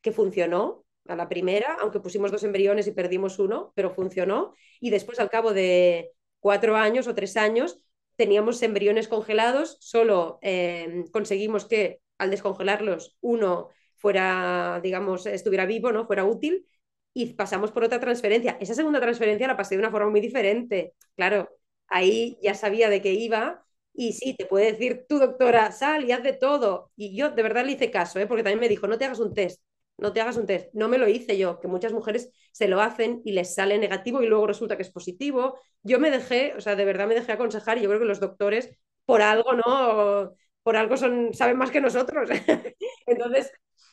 que 0.00 0.12
funcionó, 0.12 0.84
a 1.08 1.16
la 1.16 1.28
primera, 1.28 1.76
aunque 1.80 2.00
pusimos 2.00 2.30
dos 2.30 2.44
embriones 2.44 2.86
y 2.86 2.92
perdimos 2.92 3.38
uno, 3.38 3.72
pero 3.74 3.90
funcionó. 3.90 4.54
Y 4.80 4.90
después, 4.90 5.18
al 5.20 5.30
cabo 5.30 5.52
de 5.52 6.12
cuatro 6.40 6.76
años 6.76 7.06
o 7.06 7.14
tres 7.14 7.36
años, 7.36 7.78
teníamos 8.16 8.62
embriones 8.62 9.08
congelados, 9.08 9.78
solo 9.80 10.38
eh, 10.42 11.04
conseguimos 11.12 11.64
que 11.64 12.00
al 12.18 12.30
descongelarlos 12.30 13.16
uno 13.20 13.68
fuera, 13.96 14.80
digamos, 14.82 15.26
estuviera 15.26 15.66
vivo, 15.66 15.92
¿no? 15.92 16.06
Fuera 16.06 16.24
útil 16.24 16.66
y 17.14 17.34
pasamos 17.34 17.70
por 17.72 17.84
otra 17.84 18.00
transferencia. 18.00 18.56
Esa 18.60 18.74
segunda 18.74 19.00
transferencia 19.00 19.46
la 19.46 19.56
pasé 19.56 19.74
de 19.76 19.80
una 19.80 19.90
forma 19.90 20.10
muy 20.10 20.20
diferente. 20.20 20.94
Claro, 21.16 21.48
ahí 21.88 22.38
ya 22.42 22.54
sabía 22.54 22.88
de 22.90 23.02
qué 23.02 23.12
iba 23.12 23.64
y 23.94 24.12
sí, 24.14 24.34
te 24.36 24.46
puede 24.46 24.72
decir 24.72 25.04
tu 25.08 25.18
doctora, 25.18 25.70
sal 25.72 26.04
y 26.04 26.12
haz 26.12 26.22
de 26.22 26.32
todo. 26.32 26.90
Y 26.96 27.14
yo 27.16 27.30
de 27.30 27.42
verdad 27.42 27.64
le 27.64 27.72
hice 27.72 27.90
caso, 27.90 28.18
¿eh? 28.18 28.26
porque 28.26 28.42
también 28.42 28.60
me 28.60 28.68
dijo, 28.68 28.86
no 28.86 28.96
te 28.98 29.04
hagas 29.04 29.20
un 29.20 29.34
test, 29.34 29.60
no 29.98 30.12
te 30.12 30.20
hagas 30.20 30.36
un 30.36 30.46
test. 30.46 30.68
No 30.74 30.88
me 30.88 30.98
lo 30.98 31.08
hice 31.08 31.36
yo, 31.38 31.60
que 31.60 31.68
muchas 31.68 31.92
mujeres 31.92 32.30
se 32.52 32.68
lo 32.68 32.80
hacen 32.80 33.20
y 33.24 33.32
les 33.32 33.54
sale 33.54 33.78
negativo 33.78 34.22
y 34.22 34.26
luego 34.26 34.46
resulta 34.46 34.76
que 34.76 34.82
es 34.82 34.90
positivo. 34.90 35.58
Yo 35.82 35.98
me 36.00 36.10
dejé, 36.10 36.54
o 36.56 36.60
sea, 36.60 36.76
de 36.76 36.84
verdad 36.84 37.06
me 37.06 37.14
dejé 37.14 37.32
aconsejar 37.32 37.78
y 37.78 37.82
yo 37.82 37.88
creo 37.88 38.00
que 38.00 38.06
los 38.06 38.20
doctores, 38.20 38.70
por 39.04 39.20
algo, 39.22 39.52
¿no? 39.54 40.34
Por 40.62 40.76
algo 40.76 40.96
son, 40.96 41.34
saben 41.34 41.56
más 41.58 41.70
que 41.70 41.80
nosotros. 41.80 42.30
Entonces, 43.06 43.52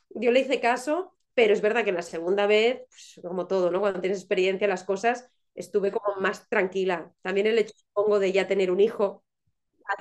yo 0.10 0.32
le 0.32 0.42
hice 0.42 0.60
caso, 0.60 1.14
pero 1.40 1.54
es 1.54 1.62
verdad 1.62 1.86
que 1.86 1.94
la 1.94 2.02
segunda 2.02 2.48
vez, 2.48 2.82
pues, 2.90 3.22
como 3.24 3.48
todo, 3.48 3.72
¿no? 3.72 3.80
Cuando 3.80 4.02
tienes 4.02 4.20
experiencia, 4.20 4.68
las 4.68 4.84
cosas, 4.84 5.32
estuve 5.56 5.90
como 5.90 6.20
más 6.20 6.50
tranquila. 6.50 7.14
También 7.22 7.48
el 7.48 7.58
hecho, 7.58 7.74
supongo, 7.78 8.20
de 8.20 8.34
ya 8.34 8.46
tener 8.46 8.72
un 8.72 8.82
hijo, 8.82 9.24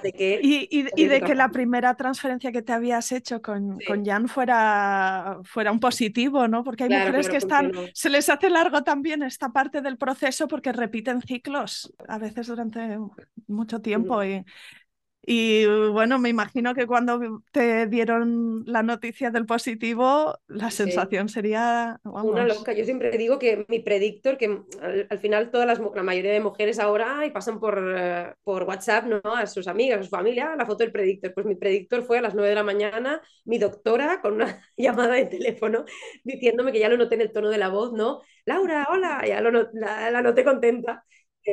que... 0.03 0.41
Y, 0.43 0.67
y, 0.69 0.89
y 0.97 1.07
de 1.07 1.21
que 1.21 1.37
la 1.37 1.51
primera 1.51 1.95
transferencia 1.95 2.51
que 2.51 2.63
te 2.63 2.73
habías 2.73 3.13
hecho 3.13 3.41
con, 3.41 3.79
sí. 3.79 3.85
con 3.85 4.05
Jan 4.05 4.27
fuera, 4.27 5.39
fuera 5.45 5.71
un 5.71 5.79
positivo, 5.79 6.49
¿no? 6.49 6.65
Porque 6.65 6.83
hay 6.83 6.89
claro, 6.89 7.07
mujeres 7.07 7.29
que 7.29 7.37
están, 7.37 7.71
se 7.95 8.11
les 8.11 8.29
hace 8.29 8.51
largo 8.51 8.83
también 8.83 9.23
esta 9.23 9.51
parte 9.51 9.81
del 9.81 9.97
proceso 9.97 10.49
porque 10.49 10.73
repiten 10.73 11.23
ciclos, 11.23 11.95
a 12.09 12.19
veces 12.19 12.49
durante 12.49 12.99
mucho 13.47 13.81
tiempo. 13.81 14.21
Sí. 14.23 14.29
Y, 14.29 14.45
y 15.31 15.67
bueno, 15.67 16.19
me 16.19 16.31
imagino 16.31 16.75
que 16.75 16.87
cuando 16.87 17.43
te 17.53 17.87
dieron 17.87 18.63
la 18.65 18.83
noticia 18.83 19.31
del 19.31 19.45
positivo, 19.45 20.39
la 20.47 20.71
sí. 20.71 20.79
sensación 20.79 21.29
sería... 21.29 22.01
Vamos. 22.03 22.33
Una 22.33 22.47
loca. 22.47 22.73
Yo 22.73 22.83
siempre 22.87 23.11
digo 23.19 23.39
que 23.39 23.67
mi 23.69 23.81
predictor, 23.81 24.39
que 24.39 24.47
al, 24.81 25.07
al 25.11 25.19
final 25.19 25.51
todas 25.51 25.67
las, 25.67 25.81
la 25.81 26.03
mayoría 26.03 26.33
de 26.33 26.41
mujeres 26.41 26.79
ahora 26.79 27.27
y 27.27 27.31
pasan 27.31 27.61
por, 27.61 27.77
uh, 27.79 28.33
por 28.43 28.63
WhatsApp 28.63 29.05
¿no? 29.05 29.21
a 29.35 29.47
sus 29.47 29.69
amigas, 29.69 30.01
a 30.01 30.05
su 30.05 30.09
familia, 30.09 30.57
la 30.57 30.65
foto 30.65 30.79
del 30.79 30.93
predictor. 30.93 31.35
Pues 31.35 31.45
mi 31.45 31.57
predictor 31.57 32.05
fue 32.05 32.17
a 32.17 32.23
las 32.23 32.35
9 32.35 32.49
de 32.49 32.55
la 32.55 32.65
mañana, 32.65 33.21
mi 33.45 33.59
doctora 33.59 34.23
con 34.23 34.33
una 34.33 34.63
llamada 34.79 35.13
de 35.17 35.27
teléfono 35.27 35.85
diciéndome 36.25 36.73
que 36.73 36.81
ya 36.81 36.89
lo 36.89 36.97
noté 36.97 37.17
en 37.17 37.21
el 37.21 37.33
tono 37.33 37.51
de 37.51 37.59
la 37.59 37.69
voz, 37.69 37.93
¿no? 37.93 38.23
Laura, 38.47 38.87
hola, 38.91 39.23
ya 39.29 39.43
lo, 39.43 39.51
la, 39.75 40.11
la 40.11 40.23
noté 40.23 40.43
contenta 40.43 41.05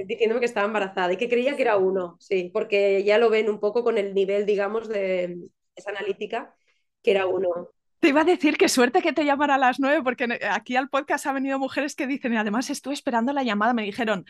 diciéndome 0.05 0.41
que 0.41 0.45
estaba 0.45 0.67
embarazada 0.67 1.13
y 1.13 1.17
que 1.17 1.29
creía 1.29 1.55
que 1.55 1.61
era 1.61 1.77
uno, 1.77 2.17
sí, 2.19 2.49
porque 2.53 3.03
ya 3.03 3.17
lo 3.17 3.29
ven 3.29 3.49
un 3.49 3.59
poco 3.59 3.83
con 3.83 3.97
el 3.97 4.13
nivel, 4.13 4.45
digamos, 4.45 4.89
de 4.89 5.37
esa 5.75 5.91
analítica, 5.91 6.53
que 7.01 7.11
era 7.11 7.25
uno. 7.25 7.69
Te 7.99 8.09
iba 8.09 8.21
a 8.21 8.25
decir 8.25 8.57
qué 8.57 8.69
suerte 8.69 9.01
que 9.01 9.13
te 9.13 9.25
llamara 9.25 9.55
a 9.55 9.57
las 9.57 9.79
nueve, 9.79 10.03
porque 10.03 10.27
aquí 10.51 10.75
al 10.75 10.89
podcast 10.89 11.25
ha 11.25 11.33
venido 11.33 11.57
mujeres 11.57 11.95
que 11.95 12.05
dicen, 12.05 12.33
y 12.33 12.37
además 12.37 12.69
estuve 12.69 12.93
esperando 12.93 13.33
la 13.33 13.43
llamada, 13.43 13.73
me 13.73 13.83
dijeron, 13.83 14.25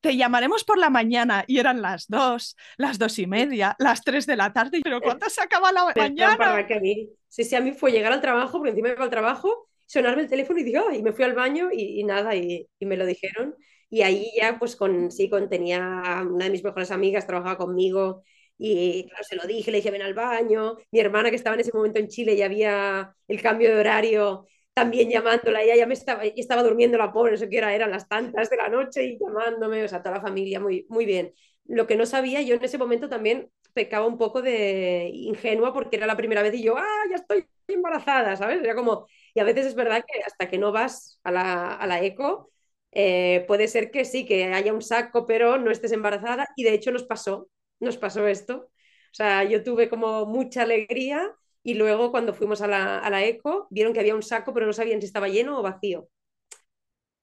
te 0.00 0.16
llamaremos 0.16 0.64
por 0.64 0.78
la 0.78 0.88
mañana, 0.88 1.44
y 1.46 1.58
eran 1.58 1.82
las 1.82 2.06
dos, 2.06 2.56
las 2.76 2.98
dos 2.98 3.18
y 3.18 3.26
media, 3.26 3.76
las 3.80 4.02
tres 4.02 4.24
de 4.24 4.36
la 4.36 4.52
tarde, 4.52 4.80
pero 4.82 5.00
¿cuántas 5.00 5.34
se 5.34 5.42
acaba 5.42 5.72
la 5.72 5.92
mañana? 5.94 6.66
Que 6.66 7.08
sí, 7.28 7.44
sí, 7.44 7.54
a 7.54 7.60
mí 7.60 7.72
fue 7.72 7.92
llegar 7.92 8.12
al 8.12 8.20
trabajo, 8.20 8.52
porque 8.58 8.70
encima 8.70 8.90
iba 8.90 9.04
al 9.04 9.10
trabajo, 9.10 9.68
sonarme 9.84 10.22
el 10.22 10.28
teléfono 10.28 10.60
y 10.60 10.64
dije, 10.64 10.78
oh, 10.78 10.92
y 10.92 11.02
me 11.02 11.12
fui 11.12 11.24
al 11.24 11.34
baño 11.34 11.68
y, 11.72 12.00
y 12.00 12.04
nada, 12.04 12.34
y, 12.34 12.66
y 12.78 12.86
me 12.86 12.96
lo 12.96 13.04
dijeron 13.04 13.54
Y 13.90 14.02
ahí 14.02 14.30
ya, 14.36 14.58
pues 14.58 14.76
con, 14.76 15.10
sí, 15.10 15.30
con, 15.30 15.48
tenía 15.48 16.22
una 16.30 16.44
de 16.46 16.50
mis 16.50 16.64
mejores 16.64 16.90
amigas, 16.90 17.26
trabajaba 17.26 17.56
conmigo 17.58 18.22
y 18.58 19.04
claro, 19.08 19.24
se 19.24 19.36
lo 19.36 19.46
dije, 19.46 19.70
le 19.70 19.78
dije, 19.78 19.90
ven 19.90 20.02
al 20.02 20.14
baño. 20.14 20.76
Mi 20.90 21.00
hermana 21.00 21.30
que 21.30 21.36
estaba 21.36 21.54
en 21.54 21.60
ese 21.60 21.70
momento 21.72 21.98
en 22.00 22.08
Chile 22.08 22.34
y 22.34 22.42
había 22.42 23.14
el 23.28 23.40
cambio 23.42 23.70
de 23.70 23.80
horario, 23.80 24.46
también 24.74 25.08
llamándola, 25.10 25.62
ella 25.62 25.76
ya 25.76 25.86
me 25.86 25.94
estaba, 25.94 26.24
estaba 26.24 26.62
durmiendo 26.62 26.98
la 26.98 27.12
pobre, 27.12 27.32
no 27.32 27.38
sé 27.38 27.48
qué 27.48 27.58
era, 27.58 27.74
eran 27.74 27.90
las 27.90 28.08
tantas 28.08 28.50
de 28.50 28.56
la 28.56 28.68
noche 28.68 29.04
y 29.04 29.18
llamándome, 29.18 29.84
o 29.84 29.88
sea, 29.88 30.02
toda 30.02 30.16
la 30.16 30.20
familia, 30.22 30.60
muy, 30.60 30.86
muy 30.88 31.04
bien. 31.06 31.32
Lo 31.66 31.86
que 31.86 31.96
no 31.96 32.06
sabía, 32.06 32.40
yo 32.42 32.54
en 32.54 32.64
ese 32.64 32.78
momento 32.78 33.08
también 33.08 33.50
pecaba 33.74 34.06
un 34.06 34.18
poco 34.18 34.40
de 34.42 35.10
ingenua 35.12 35.72
porque 35.72 35.96
era 35.96 36.06
la 36.06 36.16
primera 36.16 36.42
vez 36.42 36.54
y 36.54 36.62
yo, 36.62 36.76
ah, 36.76 36.84
ya 37.10 37.16
estoy 37.16 37.46
embarazada, 37.68 38.36
¿sabes? 38.36 38.62
Era 38.62 38.74
como, 38.74 39.06
y 39.34 39.40
a 39.40 39.44
veces 39.44 39.66
es 39.66 39.74
verdad 39.74 40.04
que 40.06 40.20
hasta 40.22 40.48
que 40.48 40.58
no 40.58 40.72
vas 40.72 41.20
a 41.24 41.30
la, 41.32 41.74
a 41.74 41.86
la 41.86 42.02
eco, 42.02 42.50
eh, 42.92 43.44
puede 43.48 43.68
ser 43.68 43.90
que 43.90 44.04
sí, 44.04 44.26
que 44.26 44.44
haya 44.52 44.72
un 44.72 44.82
saco, 44.82 45.26
pero 45.26 45.58
no 45.58 45.70
estés 45.70 45.92
embarazada. 45.92 46.48
Y 46.56 46.64
de 46.64 46.74
hecho 46.74 46.90
nos 46.92 47.04
pasó, 47.04 47.48
nos 47.80 47.96
pasó 47.98 48.26
esto. 48.26 48.70
O 49.12 49.14
sea, 49.14 49.44
yo 49.44 49.62
tuve 49.64 49.88
como 49.88 50.26
mucha 50.26 50.62
alegría 50.62 51.30
y 51.62 51.74
luego 51.74 52.10
cuando 52.10 52.34
fuimos 52.34 52.62
a 52.62 52.66
la, 52.68 52.98
a 52.98 53.10
la 53.10 53.24
eco, 53.24 53.66
vieron 53.70 53.92
que 53.92 54.00
había 54.00 54.14
un 54.14 54.22
saco, 54.22 54.52
pero 54.54 54.66
no 54.66 54.72
sabían 54.72 55.00
si 55.00 55.06
estaba 55.06 55.28
lleno 55.28 55.58
o 55.58 55.62
vacío. 55.62 56.08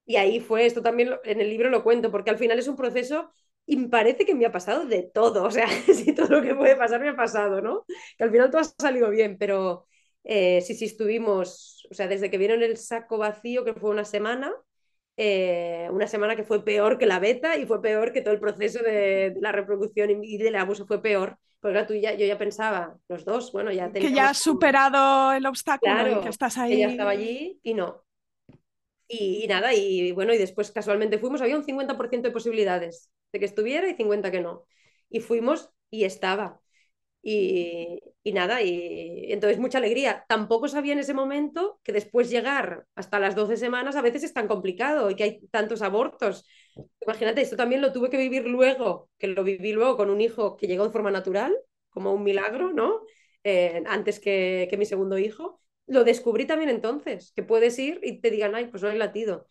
Y 0.05 0.17
ahí 0.17 0.39
fue, 0.39 0.65
esto 0.65 0.81
también 0.83 1.15
en 1.23 1.41
el 1.41 1.49
libro 1.49 1.69
lo 1.69 1.83
cuento, 1.83 2.11
porque 2.11 2.29
al 2.29 2.37
final 2.37 2.59
es 2.59 2.67
un 2.67 2.75
proceso 2.75 3.31
y 3.65 3.87
parece 3.87 4.25
que 4.25 4.35
me 4.35 4.45
ha 4.45 4.51
pasado 4.51 4.85
de 4.85 5.03
todo, 5.03 5.43
o 5.45 5.51
sea, 5.51 5.67
si 5.93 6.13
todo 6.13 6.27
lo 6.29 6.41
que 6.43 6.53
puede 6.55 6.75
pasar 6.75 7.01
me 7.01 7.09
ha 7.09 7.15
pasado, 7.15 7.61
¿no? 7.61 7.85
Que 8.17 8.23
al 8.23 8.31
final 8.31 8.51
todo 8.51 8.61
ha 8.61 8.63
salido 8.65 9.09
bien, 9.09 9.37
pero 9.39 9.87
eh, 10.23 10.61
sí, 10.61 10.75
sí 10.75 10.85
estuvimos, 10.85 11.87
o 11.89 11.93
sea, 11.95 12.07
desde 12.07 12.29
que 12.29 12.37
vieron 12.37 12.61
el 12.63 12.77
saco 12.77 13.17
vacío, 13.17 13.65
que 13.65 13.73
fue 13.73 13.89
una 13.89 14.05
semana, 14.05 14.53
eh, 15.17 15.87
una 15.91 16.07
semana 16.07 16.35
que 16.35 16.43
fue 16.43 16.63
peor 16.63 16.97
que 16.97 17.05
la 17.05 17.19
beta 17.19 17.57
y 17.57 17.65
fue 17.65 17.81
peor 17.81 18.11
que 18.11 18.21
todo 18.21 18.33
el 18.33 18.39
proceso 18.39 18.79
de, 18.83 19.35
la 19.39 19.51
reproducción 19.51 20.23
y 20.23 20.37
del 20.37 20.55
abuso 20.55 20.85
fue 20.85 21.01
peor. 21.01 21.37
Porque 21.59 21.83
tú 21.83 21.95
ya, 21.95 22.13
yo 22.13 22.27
ya 22.27 22.37
pensaba, 22.37 22.95
los 23.07 23.25
dos, 23.25 23.51
bueno, 23.51 23.71
ya 23.71 23.91
Que 23.91 24.11
ya 24.11 24.29
has 24.29 24.37
superado 24.37 25.33
el 25.33 25.45
obstáculo 25.47 26.19
y 26.19 26.21
que 26.21 26.29
estás 26.29 26.57
ahí. 26.59 26.79
ya 26.79 26.89
estaba 26.89 27.09
allí 27.11 27.59
y 27.63 27.73
no. 27.73 28.03
Y, 29.07 29.43
y, 29.43 29.47
nada, 29.47 29.73
y 29.73 30.11
bueno, 30.11 30.33
y 30.33 30.37
después 30.37 30.71
casualmente 30.71 31.17
fuimos, 31.17 31.41
había 31.41 31.57
un 31.57 31.63
50% 31.63 32.21
de 32.21 32.31
posibilidades 32.31 33.11
de 33.31 33.39
que 33.39 33.45
estuviera 33.45 33.89
y 33.89 33.95
50 33.95 34.29
que 34.31 34.41
no. 34.41 34.65
Y 35.09 35.21
fuimos 35.21 35.71
y 35.89 36.03
estaba. 36.03 36.61
Y, 37.27 37.99
y, 38.23 38.33
nada, 38.33 38.61
y 38.61 39.31
entonces 39.33 39.57
mucha 39.59 39.79
alegría. 39.79 40.25
Tampoco 40.29 40.67
sabía 40.67 40.93
en 40.93 40.99
ese 40.99 41.15
momento 41.15 41.79
que 41.83 41.91
después 41.91 42.29
llegar 42.29 42.85
hasta 42.95 43.19
las 43.19 43.35
12 43.35 43.57
semanas 43.57 43.95
a 43.95 44.01
veces 44.03 44.23
es 44.23 44.33
tan 44.33 44.47
complicado 44.47 45.09
y 45.09 45.15
que 45.15 45.23
hay 45.23 45.47
tantos 45.47 45.81
abortos. 45.81 46.45
Imagínate, 47.01 47.41
esto 47.41 47.55
también 47.55 47.81
lo 47.81 47.91
tuve 47.91 48.09
que 48.11 48.17
vivir 48.17 48.45
luego, 48.45 49.09
que 49.17 49.27
lo 49.27 49.43
viví 49.43 49.71
luego 49.73 49.97
con 49.97 50.09
un 50.11 50.21
hijo 50.21 50.55
que 50.55 50.67
llegó 50.67 50.85
de 50.85 50.91
forma 50.91 51.09
natural, 51.11 51.55
como 51.89 52.13
un 52.13 52.23
milagro, 52.23 52.71
¿no? 52.73 53.01
Eh, 53.43 53.83
antes 53.87 54.19
que, 54.19 54.67
que 54.69 54.77
mi 54.77 54.85
segundo 54.85 55.17
hijo. 55.17 55.59
Lo 55.87 56.03
descubrí 56.03 56.45
también 56.45 56.69
entonces, 56.69 57.31
que 57.35 57.43
puedes 57.43 57.77
ir 57.79 57.99
y 58.03 58.19
te 58.21 58.29
digan, 58.31 58.53
ay, 58.55 58.67
pues 58.67 58.83
no 58.83 58.89
hay 58.89 58.97
latido. 58.97 59.47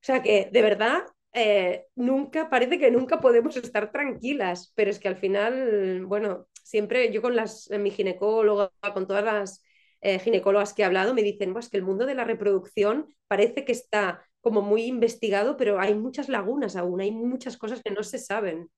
O 0.00 0.04
sea 0.04 0.22
que 0.22 0.48
de 0.52 0.62
verdad 0.62 1.04
eh, 1.32 1.86
nunca, 1.94 2.50
parece 2.50 2.78
que 2.78 2.90
nunca 2.90 3.20
podemos 3.20 3.56
estar 3.56 3.90
tranquilas, 3.92 4.72
pero 4.74 4.90
es 4.90 4.98
que 4.98 5.08
al 5.08 5.16
final, 5.16 6.04
bueno, 6.06 6.46
siempre 6.72 7.12
yo 7.12 7.20
con 7.20 7.36
las, 7.36 7.68
mi 7.68 7.90
ginecóloga, 7.90 8.72
con 8.94 9.06
todas 9.06 9.22
las 9.22 9.62
eh, 10.00 10.18
ginecólogas 10.18 10.72
que 10.72 10.80
he 10.80 10.84
hablado, 10.86 11.12
me 11.12 11.22
dicen, 11.22 11.52
pues 11.52 11.68
que 11.68 11.76
el 11.76 11.82
mundo 11.82 12.06
de 12.06 12.14
la 12.14 12.24
reproducción 12.24 13.14
parece 13.28 13.66
que 13.66 13.72
está 13.72 14.26
como 14.40 14.62
muy 14.62 14.84
investigado, 14.84 15.58
pero 15.58 15.78
hay 15.78 15.94
muchas 15.94 16.30
lagunas 16.30 16.74
aún, 16.74 17.02
hay 17.02 17.10
muchas 17.10 17.58
cosas 17.58 17.82
que 17.82 17.90
no 17.90 18.02
se 18.02 18.18
saben. 18.18 18.70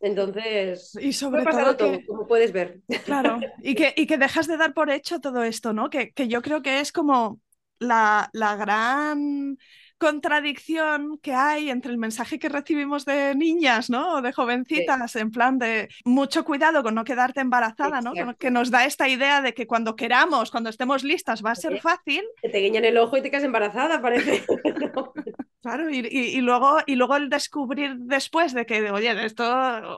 Entonces, 0.00 0.96
y 0.98 1.12
sobre 1.12 1.44
todo, 1.44 1.76
todo 1.76 1.98
como 2.06 2.26
puedes 2.26 2.52
ver. 2.52 2.80
Claro, 3.04 3.38
y 3.62 3.74
que, 3.74 3.92
y 3.94 4.06
que 4.06 4.16
dejas 4.16 4.46
de 4.46 4.56
dar 4.56 4.72
por 4.72 4.88
hecho 4.88 5.20
todo 5.20 5.42
esto, 5.42 5.74
¿no? 5.74 5.90
Que, 5.90 6.12
que 6.12 6.26
yo 6.26 6.40
creo 6.40 6.62
que 6.62 6.80
es 6.80 6.90
como 6.90 7.38
la, 7.78 8.30
la 8.32 8.56
gran 8.56 9.58
contradicción 9.98 11.18
que 11.18 11.34
hay 11.34 11.70
entre 11.70 11.90
el 11.92 11.98
mensaje 11.98 12.38
que 12.38 12.48
recibimos 12.48 13.04
de 13.04 13.34
niñas, 13.34 13.90
¿no? 13.90 14.16
O 14.16 14.22
de 14.22 14.32
jovencitas, 14.32 15.16
en 15.16 15.30
plan 15.30 15.58
de 15.58 15.88
mucho 16.04 16.44
cuidado 16.44 16.82
con 16.82 16.94
no 16.94 17.04
quedarte 17.04 17.40
embarazada, 17.40 18.00
¿no? 18.00 18.12
Que 18.36 18.50
nos 18.50 18.70
da 18.70 18.84
esta 18.84 19.08
idea 19.08 19.42
de 19.42 19.54
que 19.54 19.66
cuando 19.66 19.96
queramos, 19.96 20.50
cuando 20.50 20.70
estemos 20.70 21.04
listas, 21.04 21.44
va 21.44 21.50
a 21.50 21.56
ser 21.56 21.80
fácil. 21.80 22.24
Que 22.40 22.48
te 22.48 22.58
guiñan 22.58 22.84
el 22.84 22.96
ojo 22.96 23.16
y 23.16 23.22
te 23.22 23.30
quedas 23.30 23.44
embarazada, 23.44 24.00
parece. 24.00 24.44
Claro, 25.60 25.90
y, 25.90 26.40
luego, 26.40 26.78
y 26.86 26.94
luego 26.94 27.16
el 27.16 27.28
descubrir 27.28 27.96
después 27.98 28.54
de 28.54 28.64
que, 28.64 28.90
oye, 28.92 29.26
esto, 29.26 29.44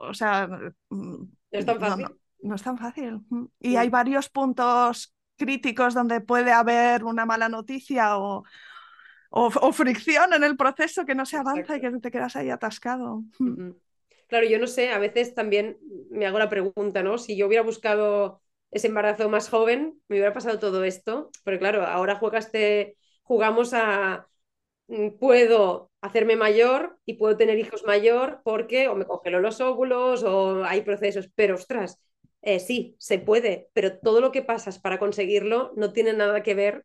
o 0.02 0.14
sea... 0.14 0.48
No 0.88 1.28
es 1.50 1.66
tan 1.66 1.78
fácil. 1.78 2.06
No, 2.42 2.54
es 2.54 2.62
tan 2.62 2.78
fácil. 2.78 3.20
Y 3.60 3.76
hay 3.76 3.90
varios 3.90 4.30
puntos 4.30 5.14
críticos 5.36 5.94
donde 5.94 6.22
puede 6.22 6.50
haber 6.50 7.04
una 7.04 7.26
mala 7.26 7.48
noticia 7.48 8.18
o, 8.18 8.44
o, 9.31 9.73
fricción 9.73 10.33
en 10.35 10.45
el 10.45 10.57
proceso 10.57 11.07
que 11.07 11.14
no 11.14 11.25
se 11.25 11.37
avanza 11.37 11.77
y 11.77 11.81
que 11.81 11.90
te 11.90 12.11
quedas 12.11 12.37
ahí 12.37 12.51
atascado. 12.51 13.23
Claro, 14.29 14.47
yo 14.47 14.59
no 14.59 14.66
sé, 14.66 14.90
a 14.90 14.99
veces 14.99 15.35
también 15.35 15.79
me 16.11 16.27
hago 16.27 16.38
la 16.38 16.49
pregunta, 16.49 17.03
¿no? 17.03 17.19
Si 17.19 17.37
yo 17.37 17.47
hubiera 17.47 17.62
buscado 17.62 18.43
ese 18.71 18.88
embarazo 18.88 19.29
más 19.29 19.49
joven, 19.49 20.01
me 20.09 20.16
hubiera 20.16 20.33
pasado 20.33 20.59
todo 20.59 20.85
esto, 20.85 21.31
pero 21.45 21.59
claro, 21.59 21.85
ahora 21.85 22.16
jugaste, 22.16 22.97
jugamos 23.23 23.73
a 23.75 24.29
mm, 24.88 25.11
puedo 25.19 25.90
hacerme 26.01 26.37
mayor 26.37 26.99
y 27.05 27.14
puedo 27.14 27.37
tener 27.37 27.59
hijos 27.59 27.85
mayor 27.85 28.40
porque 28.45 28.88
o 28.88 28.95
me 28.95 29.07
congelo 29.07 29.40
los 29.40 29.61
óvulos 29.61 30.23
o 30.23 30.64
hay 30.64 30.83
procesos, 30.83 31.29
pero 31.35 31.57
ostras, 31.57 32.01
eh, 32.43 32.61
sí, 32.61 32.97
se 32.99 33.19
puede, 33.19 33.69
pero 33.75 33.99
todo 33.99 34.21
lo 34.21 34.33
que 34.33 34.43
pasas 34.43 34.79
para 34.79 34.99
conseguirlo 34.99 35.73
no 35.77 35.93
tiene 35.93 36.12
nada 36.12 36.43
que 36.43 36.55
ver 36.55 36.85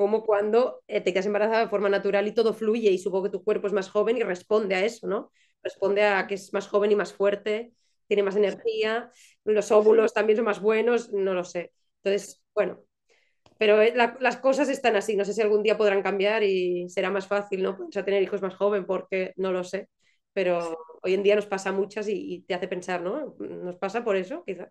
como 0.00 0.24
cuando 0.24 0.82
eh, 0.88 1.00
te 1.02 1.12
quedas 1.12 1.26
embarazada 1.26 1.60
de 1.60 1.68
forma 1.68 1.90
natural 1.90 2.26
y 2.26 2.32
todo 2.34 2.54
fluye 2.54 2.90
y 2.90 2.98
supongo 2.98 3.24
que 3.24 3.30
tu 3.30 3.44
cuerpo 3.44 3.66
es 3.66 3.72
más 3.74 3.90
joven 3.90 4.16
y 4.16 4.22
responde 4.22 4.74
a 4.74 4.84
eso, 4.84 5.06
¿no? 5.06 5.30
Responde 5.62 6.04
a 6.06 6.26
que 6.26 6.34
es 6.36 6.52
más 6.54 6.68
joven 6.68 6.92
y 6.92 6.96
más 6.96 7.12
fuerte, 7.12 7.72
tiene 8.08 8.22
más 8.22 8.36
energía, 8.36 9.10
los 9.44 9.70
óvulos 9.72 10.14
también 10.14 10.36
son 10.38 10.46
más 10.46 10.60
buenos, 10.62 11.12
no 11.12 11.34
lo 11.34 11.44
sé. 11.44 11.72
Entonces, 12.02 12.42
bueno, 12.54 12.80
pero 13.58 13.82
eh, 13.82 13.94
las 14.20 14.36
cosas 14.38 14.68
están 14.68 14.96
así, 14.96 15.16
no 15.16 15.24
sé 15.24 15.34
si 15.34 15.42
algún 15.42 15.62
día 15.62 15.76
podrán 15.78 16.02
cambiar 16.02 16.42
y 16.44 16.88
será 16.88 17.10
más 17.10 17.26
fácil, 17.26 17.62
¿no? 17.62 17.72
O 17.88 17.92
sea, 17.92 18.04
tener 18.04 18.22
hijos 18.22 18.42
más 18.42 18.54
joven 18.56 18.86
porque 18.86 19.32
no 19.36 19.52
lo 19.52 19.64
sé, 19.64 19.88
pero 20.32 20.78
hoy 21.02 21.14
en 21.14 21.22
día 21.22 21.36
nos 21.36 21.46
pasa 21.46 21.72
muchas 21.72 22.08
y, 22.08 22.34
y 22.36 22.42
te 22.42 22.54
hace 22.54 22.68
pensar, 22.68 23.02
¿no? 23.02 23.34
Nos 23.38 23.76
pasa 23.76 24.04
por 24.04 24.16
eso, 24.16 24.44
quizás. 24.46 24.70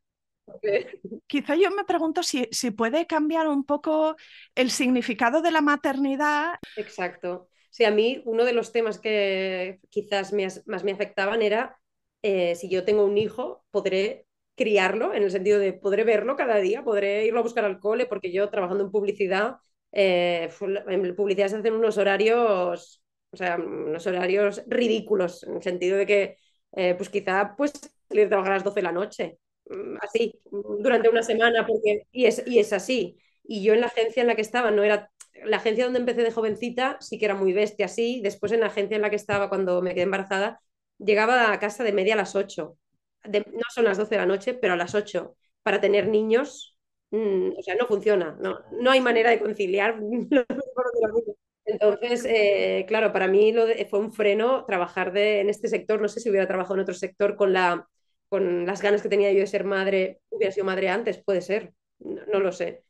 Quizá 1.28 1.56
yo 1.56 1.72
me 1.72 1.84
pregunto 1.84 2.24
si, 2.24 2.48
si 2.52 2.72
puede 2.72 3.08
cambiar 3.08 3.48
un 3.48 3.64
poco 3.64 4.16
el 4.56 4.72
significado 4.72 5.42
de 5.42 5.52
la 5.52 5.62
maternidad. 5.62 6.56
Exacto. 6.76 7.50
Sí, 7.70 7.86
a 7.86 7.92
mí 7.92 8.22
uno 8.26 8.46
de 8.46 8.54
los 8.54 8.72
temas 8.72 9.00
que 9.00 9.80
quizás 9.90 10.34
más 10.66 10.84
me 10.84 10.92
afectaban 10.92 11.42
era 11.42 11.80
eh, 12.22 12.56
si 12.56 12.70
yo 12.70 12.84
tengo 12.84 13.06
un 13.06 13.18
hijo, 13.18 13.64
podré 13.72 14.26
criarlo, 14.56 15.14
en 15.14 15.24
el 15.24 15.32
sentido 15.32 15.60
de 15.60 15.74
podré 15.74 16.04
verlo 16.04 16.36
cada 16.36 16.58
día, 16.58 16.84
podré 16.84 17.26
irlo 17.26 17.40
a 17.40 17.44
buscar 17.44 17.64
al 17.64 17.80
cole, 17.80 18.06
porque 18.08 18.32
yo 18.32 18.50
trabajando 18.50 18.84
en 18.84 18.92
publicidad, 18.92 19.58
eh, 19.92 20.50
en 20.88 21.16
publicidad 21.16 21.48
se 21.48 21.58
hacen 21.58 21.74
unos 21.74 21.98
horarios, 21.98 23.02
o 23.32 23.38
sea, 23.38 23.56
unos 23.58 24.06
horarios 24.08 24.64
ridículos, 24.68 25.44
en 25.44 25.56
el 25.58 25.64
sentido 25.64 25.98
de 25.98 26.06
que, 26.06 26.38
eh, 26.74 26.96
pues 26.96 27.10
quizá, 27.10 27.56
pues 27.58 27.72
salir 28.10 28.26
a 28.26 28.30
trabajar 28.30 28.52
a 28.54 28.56
las 28.56 28.64
12 28.64 28.80
de 28.80 28.84
la 28.84 28.92
noche, 28.92 29.40
así, 30.02 30.40
durante 30.52 31.10
una 31.10 31.24
semana, 31.24 31.66
porque, 31.66 32.04
y, 32.12 32.26
es, 32.26 32.44
y 32.46 32.60
es 32.60 32.74
así. 32.74 33.18
Y 33.44 33.64
yo 33.64 33.74
en 33.74 33.82
la 33.82 33.88
agencia 33.88 34.22
en 34.22 34.28
la 34.28 34.36
que 34.36 34.42
estaba, 34.42 34.72
no 34.72 34.84
era, 34.84 35.12
la 35.46 35.58
agencia 35.58 35.86
donde 35.86 36.00
empecé 36.00 36.24
de 36.24 36.32
jovencita 36.32 36.98
sí 37.00 37.18
que 37.18 37.26
era 37.26 37.36
muy 37.36 37.54
bestia, 37.54 37.86
así. 37.86 38.22
Después 38.24 38.52
en 38.52 38.62
la 38.62 38.68
agencia 38.68 38.96
en 38.96 39.02
la 39.02 39.10
que 39.10 39.16
estaba 39.16 39.50
cuando 39.50 39.82
me 39.82 39.94
quedé 39.94 40.04
embarazada, 40.04 40.62
llegaba 40.98 41.52
a 41.52 41.60
casa 41.60 41.84
de 41.84 41.94
media 41.94 42.14
a 42.14 42.18
las 42.18 42.36
8. 42.36 42.78
no 43.26 43.64
son 43.74 43.86
las 43.86 43.98
12 43.98 44.16
de 44.16 44.18
la 44.18 44.26
noche, 44.26 44.54
pero 44.54 44.74
a 44.74 44.78
las 44.78 44.96
8. 44.96 45.36
Para 45.64 45.82
tener 45.82 46.08
niños, 46.08 46.78
mm, 47.12 47.50
o 47.58 47.64
sea, 47.64 47.76
no 47.76 47.88
funciona, 47.88 48.38
no, 48.42 48.60
no 48.72 48.92
hay 48.92 49.02
manera 49.02 49.30
de 49.30 49.40
conciliar. 49.40 50.00
Entonces, 51.66 52.26
eh, 52.26 52.86
claro, 52.88 53.14
para 53.14 53.28
mí 53.28 53.52
lo 53.52 53.66
fue 53.90 54.00
un 54.00 54.12
freno 54.12 54.66
trabajar 54.66 55.14
de, 55.14 55.40
en 55.42 55.50
este 55.50 55.68
sector. 55.68 56.02
No 56.02 56.08
sé 56.08 56.20
si 56.20 56.30
hubiera 56.30 56.48
trabajado 56.48 56.76
en 56.76 56.82
otro 56.82 56.96
sector 56.96 57.36
con 57.36 57.54
la 57.54 57.88
con 58.30 58.65
las 58.65 58.82
ganas 58.82 59.02
que 59.02 59.10
tenía 59.10 59.32
yo 59.34 59.39
de 59.39 59.48
ser 59.48 59.63
madre, 59.63 60.22
hubiera 60.30 60.54
sido 60.54 60.65
madre 60.65 60.89
antes, 60.89 61.22
puede 61.24 61.42
ser, 61.42 61.74
no, 62.00 62.39
lo 62.39 62.52
sé. 62.52 62.84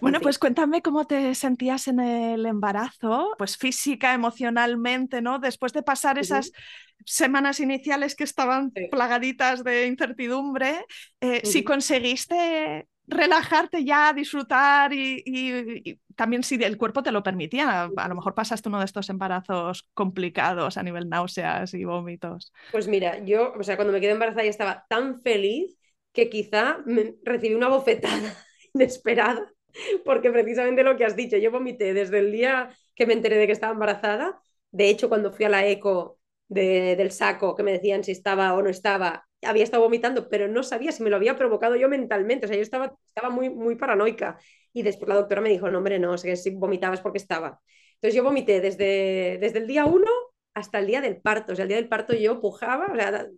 Bueno, 0.00 0.20
pues 0.20 0.38
cuéntame 0.38 0.82
cómo 0.82 1.06
te 1.06 1.34
sentías 1.36 1.86
en 1.86 2.00
el 2.00 2.44
embarazo, 2.44 3.34
pues 3.38 3.56
física, 3.56 4.12
emocionalmente, 4.12 5.22
¿no? 5.22 5.38
Después 5.38 5.72
de 5.72 5.84
pasar 5.84 6.18
esas 6.18 6.50
semanas 7.04 7.60
iniciales 7.60 8.16
que 8.16 8.24
estaban 8.24 8.72
plagaditas 8.90 9.62
de 9.62 9.86
incertidumbre, 9.86 10.84
eh, 11.20 11.40
si 11.44 11.62
conseguiste 11.62 12.88
relajarte 13.06 13.84
ya, 13.84 14.12
disfrutar 14.12 14.92
y, 14.92 16.00
también 16.16 16.42
si 16.42 16.56
el 16.56 16.78
cuerpo 16.78 17.02
te 17.02 17.12
lo 17.12 17.22
permitía. 17.22 17.90
A 17.96 18.08
lo 18.08 18.14
mejor 18.14 18.34
pasaste 18.34 18.68
uno 18.68 18.78
de 18.78 18.86
estos 18.86 19.08
embarazos 19.10 19.88
complicados 19.94 20.76
a 20.76 20.82
nivel 20.82 21.08
náuseas 21.08 21.74
y 21.74 21.84
vómitos. 21.84 22.52
Pues 22.72 22.88
mira, 22.88 23.24
yo, 23.24 23.52
o 23.52 23.62
sea, 23.62 23.76
cuando 23.76 23.92
me 23.92 24.00
quedé 24.00 24.12
embarazada 24.12 24.44
ya 24.44 24.50
estaba 24.50 24.86
tan 24.88 25.22
feliz 25.22 25.76
que 26.12 26.30
quizá 26.30 26.78
recibí 27.22 27.54
una 27.54 27.68
bofetada 27.68 28.34
inesperada, 28.74 29.52
porque 30.04 30.30
precisamente 30.30 30.82
lo 30.82 30.96
que 30.96 31.04
has 31.04 31.14
dicho, 31.14 31.36
yo 31.36 31.50
vomité 31.50 31.92
desde 31.92 32.18
el 32.18 32.32
día 32.32 32.70
que 32.94 33.06
me 33.06 33.12
enteré 33.12 33.36
de 33.36 33.46
que 33.46 33.52
estaba 33.52 33.74
embarazada. 33.74 34.40
De 34.70 34.88
hecho, 34.88 35.08
cuando 35.08 35.32
fui 35.32 35.44
a 35.44 35.50
la 35.50 35.66
eco 35.66 36.18
del 36.48 37.10
saco, 37.10 37.54
que 37.54 37.62
me 37.62 37.72
decían 37.72 38.04
si 38.04 38.12
estaba 38.12 38.54
o 38.54 38.62
no 38.62 38.70
estaba, 38.70 39.25
había 39.42 39.64
estado 39.64 39.82
vomitando, 39.82 40.28
pero 40.28 40.48
no 40.48 40.62
sabía 40.62 40.92
si 40.92 41.02
me 41.02 41.10
lo 41.10 41.16
había 41.16 41.36
provocado 41.36 41.76
yo 41.76 41.88
mentalmente. 41.88 42.46
O 42.46 42.48
sea, 42.48 42.56
yo 42.56 42.62
estaba, 42.62 42.96
estaba 43.06 43.30
muy, 43.30 43.50
muy 43.50 43.76
paranoica. 43.76 44.38
Y 44.72 44.82
después 44.82 45.08
la 45.08 45.14
doctora 45.14 45.40
me 45.40 45.48
dijo, 45.48 45.70
no, 45.70 45.78
hombre, 45.78 45.98
no, 45.98 46.16
sé 46.18 46.36
si 46.36 46.50
vomitabas 46.50 47.00
porque 47.00 47.18
estaba. 47.18 47.60
Entonces 47.94 48.14
yo 48.14 48.22
vomité 48.22 48.60
desde, 48.60 49.38
desde 49.40 49.58
el 49.58 49.66
día 49.66 49.86
uno 49.86 50.10
hasta 50.54 50.78
el 50.78 50.86
día 50.86 51.00
del 51.00 51.20
parto. 51.20 51.52
O 51.52 51.56
sea, 51.56 51.64
el 51.64 51.68
día 51.68 51.76
del 51.76 51.88
parto 51.88 52.14
yo 52.14 52.40
pujaba 52.40 52.86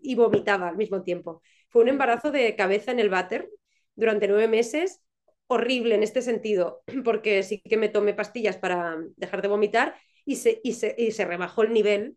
y 0.03 0.15
vomitaba 0.15 0.69
al 0.69 0.77
mismo 0.77 1.03
tiempo. 1.03 1.43
Fue 1.69 1.83
un 1.83 1.89
embarazo 1.89 2.31
de 2.31 2.55
cabeza 2.57 2.93
en 2.93 3.01
el 3.01 3.11
váter 3.11 3.51
durante 3.95 4.29
nueve 4.29 4.49
meses, 4.49 5.03
horrible 5.49 5.95
en 5.95 6.03
este 6.03 6.23
sentido, 6.23 6.83
porque 7.05 7.43
sí 7.43 7.61
que 7.61 7.77
me 7.77 7.89
tomé 7.89 8.15
pastillas 8.15 8.57
para 8.57 8.97
dejar 9.17 9.43
de 9.43 9.49
vomitar 9.49 9.97
y 10.25 10.37
se, 10.37 10.61
y 10.63 10.75
se, 10.75 10.95
y 10.97 11.11
se 11.13 11.25
rebajó 11.25 11.63
el 11.63 11.73
nivel 11.73 12.17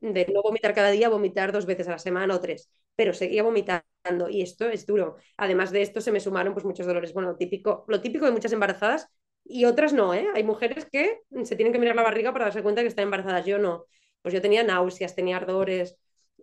de 0.00 0.26
no 0.32 0.42
vomitar 0.42 0.74
cada 0.74 0.90
día, 0.90 1.08
vomitar 1.08 1.52
dos 1.52 1.66
veces 1.66 1.88
a 1.88 1.92
la 1.92 1.98
semana 1.98 2.34
o 2.34 2.40
tres, 2.40 2.70
pero 2.96 3.12
seguía 3.12 3.42
vomitando 3.42 4.28
y 4.30 4.42
esto 4.42 4.66
es 4.68 4.86
duro. 4.86 5.16
Además 5.36 5.70
de 5.70 5.82
esto 5.82 6.00
se 6.00 6.12
me 6.12 6.20
sumaron 6.20 6.52
pues 6.54 6.64
muchos 6.64 6.86
dolores, 6.86 7.12
bueno, 7.12 7.36
típico, 7.36 7.84
lo 7.88 8.00
típico 8.00 8.24
de 8.26 8.32
muchas 8.32 8.52
embarazadas 8.52 9.08
y 9.44 9.64
otras 9.64 9.92
no, 9.92 10.14
¿eh? 10.14 10.26
Hay 10.34 10.44
mujeres 10.44 10.86
que 10.90 11.20
se 11.44 11.56
tienen 11.56 11.72
que 11.72 11.78
mirar 11.78 11.96
la 11.96 12.02
barriga 12.02 12.32
para 12.32 12.46
darse 12.46 12.62
cuenta 12.62 12.82
que 12.82 12.88
están 12.88 13.04
embarazadas, 13.04 13.46
yo 13.46 13.58
no. 13.58 13.86
Pues 14.22 14.34
yo 14.34 14.42
tenía 14.42 14.62
náuseas, 14.62 15.14
tenía 15.14 15.36
ardores, 15.36 15.96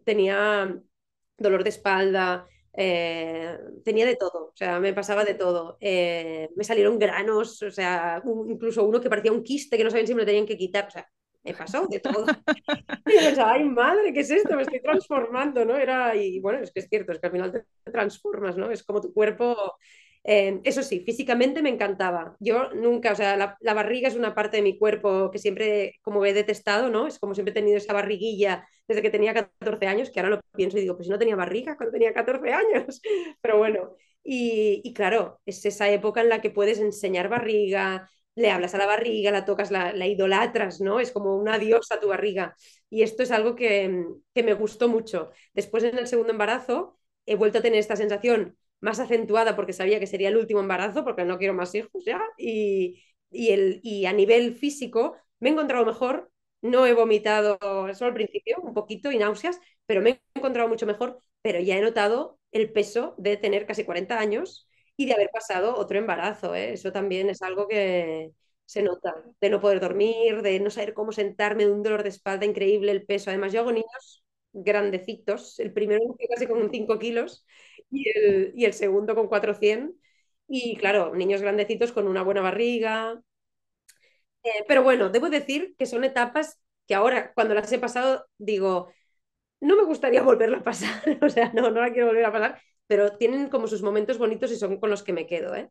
tenía 0.06 0.76
dolor 1.38 1.64
de 1.64 1.70
espalda, 1.70 2.48
eh, 2.74 3.58
tenía 3.84 4.06
de 4.06 4.16
todo, 4.16 4.48
o 4.48 4.54
sea, 4.56 4.80
me 4.80 4.94
pasaba 4.94 5.24
de 5.26 5.34
todo. 5.36 5.78
Eh, 5.80 6.50
me 6.56 6.64
salieron 6.64 6.98
granos, 7.00 7.62
o 7.62 7.72
sea, 7.72 8.22
incluso 8.48 8.84
uno 8.86 9.02
que 9.02 9.10
parecía 9.10 9.32
un 9.32 9.44
quiste 9.44 9.78
que 9.78 9.84
no 9.84 9.90
sabían 9.90 10.08
si 10.08 10.14
me 10.16 10.22
lo 10.22 10.26
tenían 10.26 10.46
que 10.46 10.58
quitar, 10.58 10.88
o 10.88 10.92
sea, 10.92 11.08
me 11.46 11.54
pasó 11.54 11.88
de 11.88 12.00
todo. 12.00 12.26
y 13.06 13.14
yo 13.14 13.20
pensaba, 13.22 13.54
ay 13.54 13.64
madre, 13.66 14.12
¿qué 14.12 14.22
es 14.22 14.32
esto? 14.32 14.56
Me 14.56 14.64
estoy 14.64 14.82
transformando, 14.82 15.64
¿no? 15.64 15.76
Era, 15.78 16.16
y 16.16 16.40
bueno, 16.40 16.60
es 16.60 16.72
que 16.72 16.80
es 16.80 16.90
cierto, 16.90 17.12
es 17.12 17.20
que 17.20 17.28
al 17.28 17.32
final 17.32 17.52
te 17.52 17.92
transformas, 17.92 18.58
¿no? 18.58 18.72
Es 18.72 18.84
como 18.84 19.02
tu 19.02 19.14
cuerpo... 19.14 19.78
Eh, 20.28 20.60
eso 20.64 20.82
sí, 20.82 21.02
físicamente 21.02 21.62
me 21.62 21.70
encantaba. 21.70 22.36
Yo 22.40 22.74
nunca, 22.74 23.12
o 23.12 23.16
sea, 23.16 23.38
la, 23.38 23.56
la, 23.62 23.76
barriga 23.76 24.08
es 24.08 24.16
una 24.16 24.34
parte 24.34 24.58
de 24.58 24.64
mi 24.64 24.76
cuerpo 24.76 25.30
que 25.30 25.38
siempre 25.38 26.00
como 26.02 26.26
he 26.26 26.34
detestado, 26.34 26.90
¿no? 26.90 27.06
Es 27.06 27.20
como 27.20 27.36
siempre 27.36 27.52
he 27.52 27.54
tenido 27.54 27.78
esa 27.78 27.94
barriguilla 27.94 28.68
desde 28.88 29.04
que 29.04 29.12
tenía 29.12 29.36
14 29.36 29.86
años, 29.86 30.10
que 30.10 30.20
ahora 30.20 30.32
lo 30.38 30.42
pienso 30.56 30.80
y 30.80 30.82
digo, 30.82 30.96
pues 30.96 31.06
si 31.06 31.12
no 31.12 31.20
tenía 31.20 31.36
barriga 31.36 31.78
cuando 31.78 31.94
tenía 31.94 32.12
14 32.12 32.52
años. 32.52 33.02
Pero 33.42 33.60
bueno, 33.60 33.96
y, 34.24 34.82
y, 34.84 34.94
claro, 34.96 35.40
es 35.46 35.64
esa 35.64 35.90
época 35.92 36.22
en 36.22 36.30
la 36.30 36.42
que 36.42 36.50
puedes 36.50 36.80
enseñar 36.80 37.30
barriga, 37.30 38.10
le 38.36 38.52
hablas 38.52 38.76
a 38.76 38.78
la 38.78 38.86
barriga, 38.86 39.32
la 39.32 39.46
tocas, 39.46 39.72
la, 39.72 39.94
la 39.94 40.08
idolatras, 40.08 40.82
¿no? 40.82 41.00
Es 41.00 41.12
como 41.12 41.36
una 41.38 41.58
diosa 41.60 42.00
tu 42.00 42.08
barriga. 42.10 42.56
Y 42.90 43.04
esto 43.04 43.24
es 43.24 43.32
algo 43.32 43.56
que, 43.56 44.06
que 44.34 44.44
me 44.44 44.54
gustó 44.54 44.88
mucho. 44.90 45.32
Después 45.54 45.84
en 45.84 45.98
el 45.98 46.08
segundo 46.08 46.32
embarazo 46.32 46.98
he 47.26 47.36
vuelto 47.36 47.60
a 47.60 47.62
tener 47.62 47.80
esta 47.80 47.96
sensación 47.96 48.58
más 48.82 49.00
acentuada 49.00 49.56
porque 49.56 49.74
sabía 49.74 50.00
que 50.00 50.08
sería 50.08 50.30
el 50.30 50.38
último 50.38 50.60
embarazo, 50.60 51.04
porque 51.04 51.24
no 51.26 51.38
quiero 51.38 51.54
más 51.54 51.74
hijos 51.76 52.04
ya, 52.06 52.22
y, 52.38 53.02
y, 53.32 53.50
el, 53.52 53.80
y 53.84 54.06
a 54.06 54.14
nivel 54.14 54.56
físico 54.56 55.16
me 55.40 55.50
he 55.50 55.52
encontrado 55.54 55.86
mejor, 55.86 56.32
no 56.62 56.86
he 56.86 56.94
vomitado 56.94 57.58
solo 57.94 58.10
al 58.10 58.14
principio, 58.14 58.58
un 58.62 58.74
poquito 58.74 59.12
y 59.12 59.18
náuseas, 59.18 59.60
pero 59.86 60.02
me 60.02 60.10
he 60.12 60.22
encontrado 60.36 60.68
mucho 60.70 60.86
mejor, 60.86 61.20
pero 61.42 61.60
ya 61.60 61.78
he 61.78 61.82
notado 61.82 62.40
el 62.52 62.72
peso 62.72 63.16
de 63.18 63.38
tener 63.38 63.66
casi 63.66 63.84
40 63.86 64.20
años 64.20 64.68
y 64.98 65.06
de 65.06 65.14
haber 65.14 65.30
pasado 65.32 65.76
otro 65.78 65.98
embarazo. 65.98 66.56
¿eh? 66.56 66.74
Eso 66.74 66.92
también 66.92 67.30
es 67.30 67.42
algo 67.42 67.68
que 67.68 68.32
se 68.66 68.82
nota, 68.84 69.14
de 69.42 69.50
no 69.50 69.62
poder 69.62 69.80
dormir, 69.80 70.42
de 70.42 70.60
no 70.60 70.70
saber 70.70 70.94
cómo 70.94 71.12
sentarme, 71.12 71.66
de 71.66 71.72
un 71.72 71.84
dolor 71.84 72.04
de 72.04 72.10
espalda 72.10 72.46
increíble, 72.46 72.92
el 72.92 73.06
peso. 73.06 73.30
Además, 73.30 73.54
yo 73.54 73.62
hago 73.62 73.72
niños 73.72 74.24
grandecitos, 74.54 75.60
el 75.60 75.74
primero 75.74 76.02
casi 76.30 76.48
con 76.48 76.70
5 76.72 76.98
kilos 77.00 77.46
y 77.92 78.10
el, 78.10 78.54
y 78.56 78.66
el 78.66 78.74
segundo 78.74 79.16
con 79.16 79.28
400. 79.28 79.96
Y 80.48 80.76
claro, 80.78 81.14
niños 81.16 81.42
grandecitos 81.42 81.92
con 81.92 82.08
una 82.08 82.24
buena 82.24 82.42
barriga. 82.42 83.22
Eh, 84.44 84.64
pero 84.68 84.84
bueno, 84.84 85.10
debo 85.10 85.30
decir 85.30 85.76
que 85.78 85.86
son 85.86 86.04
etapas 86.04 86.60
que 86.88 86.96
ahora, 86.96 87.34
cuando 87.34 87.54
las 87.56 87.72
he 87.72 87.80
pasado, 87.80 88.28
digo, 88.38 88.92
no 89.62 89.78
me 89.78 89.86
gustaría 89.86 90.24
volverla 90.24 90.60
a 90.60 90.64
pasar, 90.64 91.20
o 91.24 91.30
sea, 91.30 91.52
no, 91.54 91.72
no 91.72 91.82
la 91.82 91.92
quiero 91.94 92.08
volver 92.10 92.26
a 92.26 92.32
pasar, 92.34 92.62
pero 92.88 93.18
tienen 93.18 93.50
como 93.50 93.68
sus 93.68 93.82
momentos 93.82 94.18
bonitos 94.18 94.52
y 94.52 94.58
son 94.58 94.80
con 94.80 94.90
los 94.90 95.04
que 95.04 95.14
me 95.14 95.28
quedo, 95.28 95.56
¿eh? 95.56 95.70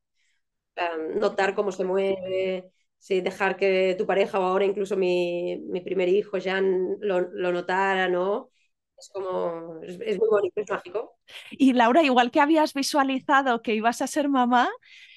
notar 1.16 1.54
cómo 1.54 1.72
se 1.72 1.84
mueve, 1.84 2.70
sí, 2.98 3.20
dejar 3.20 3.56
que 3.56 3.94
tu 3.98 4.06
pareja 4.06 4.40
o 4.40 4.42
ahora 4.42 4.64
incluso 4.64 4.96
mi, 4.96 5.56
mi 5.68 5.80
primer 5.80 6.08
hijo 6.08 6.38
ya 6.38 6.60
lo, 6.60 7.20
lo 7.20 7.52
notara, 7.52 8.08
¿no? 8.08 8.50
Es 8.96 9.10
como, 9.12 9.80
es, 9.82 10.18
muy 10.18 10.28
bonito, 10.28 10.60
es 10.60 10.70
mágico. 10.70 11.18
Y 11.50 11.72
Laura, 11.72 12.02
igual 12.02 12.30
que 12.30 12.40
habías 12.40 12.74
visualizado 12.74 13.62
que 13.62 13.74
ibas 13.74 14.02
a 14.02 14.06
ser 14.06 14.28
mamá, 14.28 14.68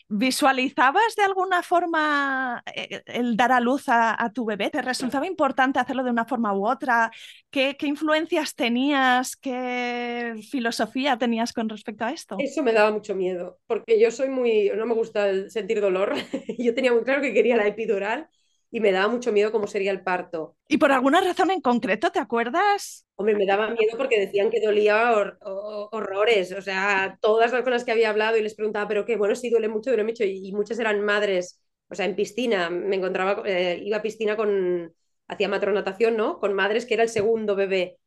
¿Visualizabas 0.10 1.15
de 1.17 1.24
alguna 1.24 1.62
forma 1.63 2.63
eh, 2.74 3.02
el 3.08 3.36
dar 3.36 3.52
a 3.52 3.60
luz 3.60 3.86
a, 3.88 4.32
tu 4.34 4.46
bebé? 4.46 4.70
¿Te 4.70 4.82
resultaba 4.82 5.28
importante 5.28 5.80
hacerlo 5.80 6.04
de 6.04 6.12
una 6.12 6.24
forma 6.24 6.54
u 6.54 6.65
otra? 6.65 7.12
¿Qué, 7.50 7.76
¿Qué, 7.78 7.88
influencias 7.88 8.56
tenías? 8.56 9.36
¿Qué 9.36 10.36
filosofía 10.50 11.17
tenías 11.17 11.52
con 11.52 11.67
respecto 11.67 12.06
a 12.06 12.12
esto? 12.12 12.38
Eso 12.39 12.63
me 12.63 12.72
daba 12.72 12.91
mucho 12.91 13.15
miedo, 13.15 13.60
porque 13.67 14.00
yo 14.00 14.10
soy 14.12 14.30
muy, 14.30 14.72
no 14.76 14.86
me 14.86 14.93
gusta 14.93 15.50
sentir 15.50 15.82
dolor. 15.82 16.13
yo 16.58 16.74
tenía 16.74 16.93
muy 16.93 17.04
claro 17.04 17.22
que 17.22 17.34
quería 17.34 17.58
la 17.58 17.67
epidural 17.67 18.30
y 18.72 18.80
me 18.80 18.92
daba 18.92 19.08
mucho 19.08 19.32
miedo 19.32 19.52
cómo 19.52 19.68
sería 19.68 19.92
el 19.92 20.04
parto. 20.04 20.56
¿Y 20.68 20.78
por 20.78 20.92
alguna 20.92 21.22
razón 21.22 21.52
en 21.52 21.62
concreto, 21.62 22.12
te 22.12 22.20
acuerdas? 22.20 23.06
Hombre, 23.16 23.36
me 23.36 23.46
daba 23.46 23.70
miedo 23.70 23.98
porque 23.98 24.20
decían 24.20 24.50
que 24.50 24.62
dolía 24.62 25.12
hor 25.14 25.40
horrores, 25.42 26.52
o 26.52 26.62
sea, 26.62 27.18
todas 27.22 27.52
las 27.52 27.64
cosas 27.64 27.84
que 27.84 27.92
había 27.92 28.10
hablado 28.10 28.38
y 28.38 28.42
les 28.42 28.56
preguntaba, 28.56 28.88
pero 28.88 29.06
qué, 29.06 29.16
bueno, 29.16 29.36
sí 29.36 29.50
duele 29.50 29.70
mucho, 29.70 29.90
duele 29.90 30.04
mucho, 30.04 30.24
y, 30.24 30.48
y 30.50 30.52
muchas 30.52 30.78
eran 30.80 31.02
madres, 31.02 31.60
o 31.90 31.96
sea, 31.96 32.06
en 32.06 32.16
piscina, 32.16 32.70
me 32.70 32.96
encontraba, 32.98 33.42
eh, 33.46 33.82
iba 33.84 33.98
a 33.98 34.02
piscina 34.02 34.36
con, 34.36 34.94
hacía 35.28 35.48
matronatación, 35.50 36.16
¿no? 36.18 36.40
Con 36.40 36.54
madres 36.54 36.86
que 36.86 36.94
era 36.94 37.04
el 37.04 37.10
segundo 37.10 37.56
bebé, 37.56 37.98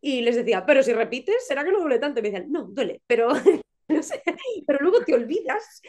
y 0.00 0.20
les 0.22 0.36
decía, 0.36 0.64
pero 0.66 0.82
si 0.82 0.92
repites, 0.92 1.46
¿será 1.46 1.64
que 1.64 1.72
no 1.72 1.80
duele 1.80 1.98
tanto? 1.98 2.20
Y 2.20 2.22
me 2.22 2.30
decían, 2.30 2.50
no, 2.52 2.64
duele, 2.64 3.02
pero 3.06 3.28
no 3.88 4.02
sé, 4.02 4.22
pero 4.66 4.80
luego 4.80 5.04
te 5.04 5.14
olvidas, 5.14 5.80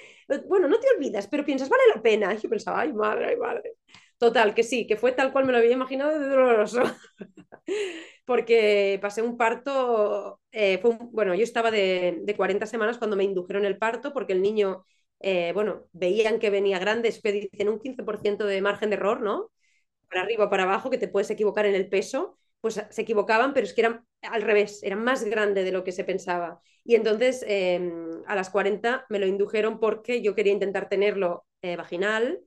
bueno, 0.48 0.68
no 0.68 0.80
te 0.80 0.88
olvidas, 0.96 1.28
pero 1.28 1.46
piensas, 1.46 1.70
vale 1.70 1.84
la 1.96 2.02
pena, 2.02 2.34
y 2.34 2.38
yo 2.38 2.50
pensaba, 2.50 2.82
ay, 2.82 2.94
madre, 2.94 3.28
ay, 3.28 3.36
madre. 3.38 3.74
Total, 4.20 4.54
que 4.54 4.64
sí, 4.64 4.86
que 4.86 4.98
fue 4.98 5.14
tal 5.14 5.32
cual 5.32 5.46
me 5.46 5.54
lo 5.54 5.60
había 5.60 5.72
imaginado 5.72 6.20
de 6.20 6.28
doloroso. 6.28 6.82
Porque 8.26 9.00
pasé 9.02 9.22
un 9.22 9.38
parto, 9.38 10.40
eh, 10.52 10.78
fue 10.80 10.98
bueno, 11.12 11.36
yo 11.36 11.44
estaba 11.44 11.72
de, 11.72 12.20
de, 12.24 12.36
40 12.36 12.66
semanas 12.68 12.98
cuando 12.98 13.16
me 13.18 13.24
indujeron 13.24 13.66
el 13.66 13.78
parto, 13.78 14.14
porque 14.14 14.34
el 14.34 14.42
niño, 14.42 14.86
eh, 15.20 15.52
bueno, 15.54 15.88
veían 15.94 16.40
que 16.40 16.50
venía 16.52 16.80
grande, 16.80 17.10
dicen 17.24 17.70
un 17.70 17.80
15% 17.80 18.46
de 18.46 18.62
margen 18.62 18.90
de 18.92 18.98
error, 18.98 19.22
¿no? 19.22 19.52
Para 20.10 20.24
arriba 20.24 20.50
para 20.50 20.64
abajo, 20.64 20.90
que 20.92 20.98
te 21.00 21.08
puedes 21.10 21.30
equivocar 21.32 21.66
en 21.68 21.76
el 21.76 21.90
peso, 21.90 22.38
pues 22.62 22.82
se 22.90 23.02
equivocaban, 23.04 23.54
pero 23.54 23.66
es 23.68 23.74
que 23.74 23.82
eran 23.82 24.06
al 24.24 24.42
revés, 24.44 24.84
era 24.84 24.96
más 24.98 25.24
grande 25.26 25.64
de 25.64 25.72
lo 25.72 25.84
que 25.84 25.92
se 25.94 26.04
pensaba. 26.06 26.62
Y 26.84 26.96
entonces 26.96 27.46
eh, 27.48 27.80
a 28.28 28.36
las 28.36 28.50
40 28.52 29.06
me 29.10 29.20
lo 29.20 29.28
indujeron 29.28 29.80
porque 29.80 30.22
yo 30.24 30.36
quería 30.36 30.54
intentar 30.54 30.90
tenerlo 30.90 31.46
eh, 31.62 31.76
vaginal 31.78 32.42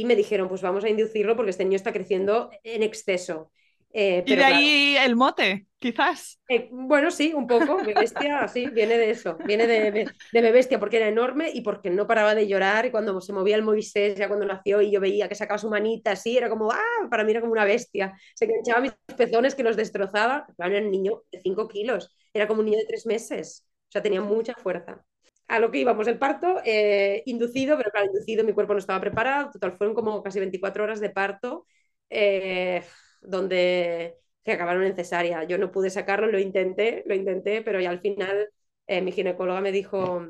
y 0.00 0.04
me 0.04 0.16
dijeron, 0.16 0.48
pues 0.48 0.62
vamos 0.62 0.84
a 0.84 0.88
inducirlo 0.88 1.36
porque 1.36 1.50
este 1.50 1.64
niño 1.64 1.76
está 1.76 1.92
creciendo 1.92 2.50
en 2.62 2.82
exceso. 2.82 3.52
Eh, 3.92 4.24
pero 4.28 4.42
y 4.42 4.44
de 4.44 4.44
ahí 4.44 4.96
claro, 4.96 4.96
el 4.96 5.16
mote, 5.16 5.66
quizás. 5.78 6.40
Eh, 6.46 6.68
bueno, 6.70 7.10
sí, 7.10 7.32
un 7.34 7.46
poco. 7.46 7.78
bestia, 7.96 8.46
sí, 8.48 8.66
viene 8.68 8.98
de 8.98 9.10
eso. 9.10 9.40
Viene 9.46 9.66
de, 9.66 9.90
de, 9.90 10.10
de 10.32 10.52
bestia 10.52 10.78
porque 10.78 10.98
era 10.98 11.08
enorme 11.08 11.50
y 11.52 11.62
porque 11.62 11.88
no 11.90 12.06
paraba 12.06 12.34
de 12.34 12.46
llorar. 12.46 12.84
Y 12.86 12.90
cuando 12.90 13.18
se 13.20 13.32
movía 13.32 13.56
el 13.56 13.62
Moisés, 13.62 14.16
ya 14.18 14.28
cuando 14.28 14.44
nació, 14.46 14.82
y 14.82 14.90
yo 14.90 15.00
veía 15.00 15.28
que 15.28 15.34
sacaba 15.34 15.58
su 15.58 15.70
manita 15.70 16.12
así, 16.12 16.36
era 16.36 16.50
como, 16.50 16.70
ah, 16.70 16.78
para 17.10 17.24
mí 17.24 17.30
era 17.30 17.40
como 17.40 17.52
una 17.52 17.64
bestia. 17.64 18.14
Se 18.34 18.44
enganchaba 18.44 18.80
mis 18.82 18.92
pezones 19.16 19.54
que 19.54 19.62
los 19.62 19.76
destrozaba. 19.76 20.46
Claro, 20.56 20.74
era 20.76 20.84
un 20.84 20.90
niño 20.92 21.22
de 21.32 21.40
5 21.40 21.66
kilos, 21.68 22.14
era 22.34 22.46
como 22.46 22.60
un 22.60 22.66
niño 22.66 22.78
de 22.78 22.86
3 22.86 23.06
meses. 23.06 23.66
O 23.88 23.92
sea, 23.92 24.02
tenía 24.02 24.20
mucha 24.20 24.54
fuerza 24.54 25.02
a 25.48 25.58
lo 25.58 25.70
que 25.70 25.78
íbamos, 25.78 26.06
el 26.08 26.18
parto 26.18 26.60
eh, 26.64 27.22
inducido, 27.26 27.76
pero 27.76 27.90
claro, 27.90 28.06
inducido 28.06 28.44
mi 28.44 28.52
cuerpo 28.52 28.72
no 28.72 28.78
estaba 28.78 29.00
preparado, 29.00 29.50
total, 29.50 29.76
fueron 29.76 29.94
como 29.94 30.22
casi 30.22 30.40
24 30.40 30.84
horas 30.84 31.00
de 31.00 31.10
parto, 31.10 31.66
eh, 32.10 32.82
donde 33.20 34.16
se 34.44 34.52
acabaron 34.52 34.84
en 34.84 34.96
cesárea. 34.96 35.44
Yo 35.44 35.58
no 35.58 35.70
pude 35.70 35.90
sacarlo, 35.90 36.26
lo 36.28 36.38
intenté, 36.38 37.02
lo 37.06 37.14
intenté, 37.14 37.62
pero 37.62 37.80
ya 37.80 37.90
al 37.90 38.00
final 38.00 38.48
eh, 38.86 39.00
mi 39.02 39.12
ginecóloga 39.12 39.60
me 39.60 39.72
dijo, 39.72 40.28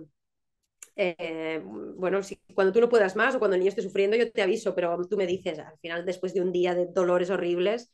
bueno, 1.97 2.23
si, 2.23 2.37
cuando 2.55 2.73
tú 2.73 2.81
no 2.81 2.89
puedas 2.89 3.17
más 3.17 3.35
o 3.35 3.39
cuando 3.39 3.55
el 3.57 3.61
niño 3.61 3.71
esté 3.71 3.83
sufriendo, 3.83 4.17
yo 4.17 4.31
te 4.31 4.43
aviso, 4.43 4.75
pero 4.75 4.97
tú 5.09 5.17
me 5.17 5.27
dices, 5.27 5.59
al 5.59 5.79
final, 5.79 6.05
después 6.05 6.35
de 6.35 6.41
un 6.41 6.53
día 6.53 6.75
de 6.75 6.87
dolores 6.87 7.31
horribles, 7.31 7.93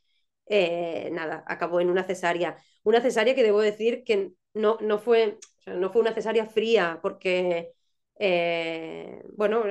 nada, 1.12 1.44
acabó 1.46 1.80
en 1.80 1.90
una 1.90 2.04
cesárea. 2.04 2.56
Una 2.82 3.00
cesárea 3.00 3.34
que 3.34 3.42
debo 3.42 3.60
decir 3.60 4.02
que 4.04 4.32
no, 4.54 4.78
no, 4.80 4.98
fue, 4.98 5.38
no 5.66 5.90
fue 5.90 6.02
una 6.02 6.12
cesárea 6.14 6.46
fría, 6.46 6.98
porque, 7.02 7.72
eh, 8.18 9.22
bueno, 9.36 9.62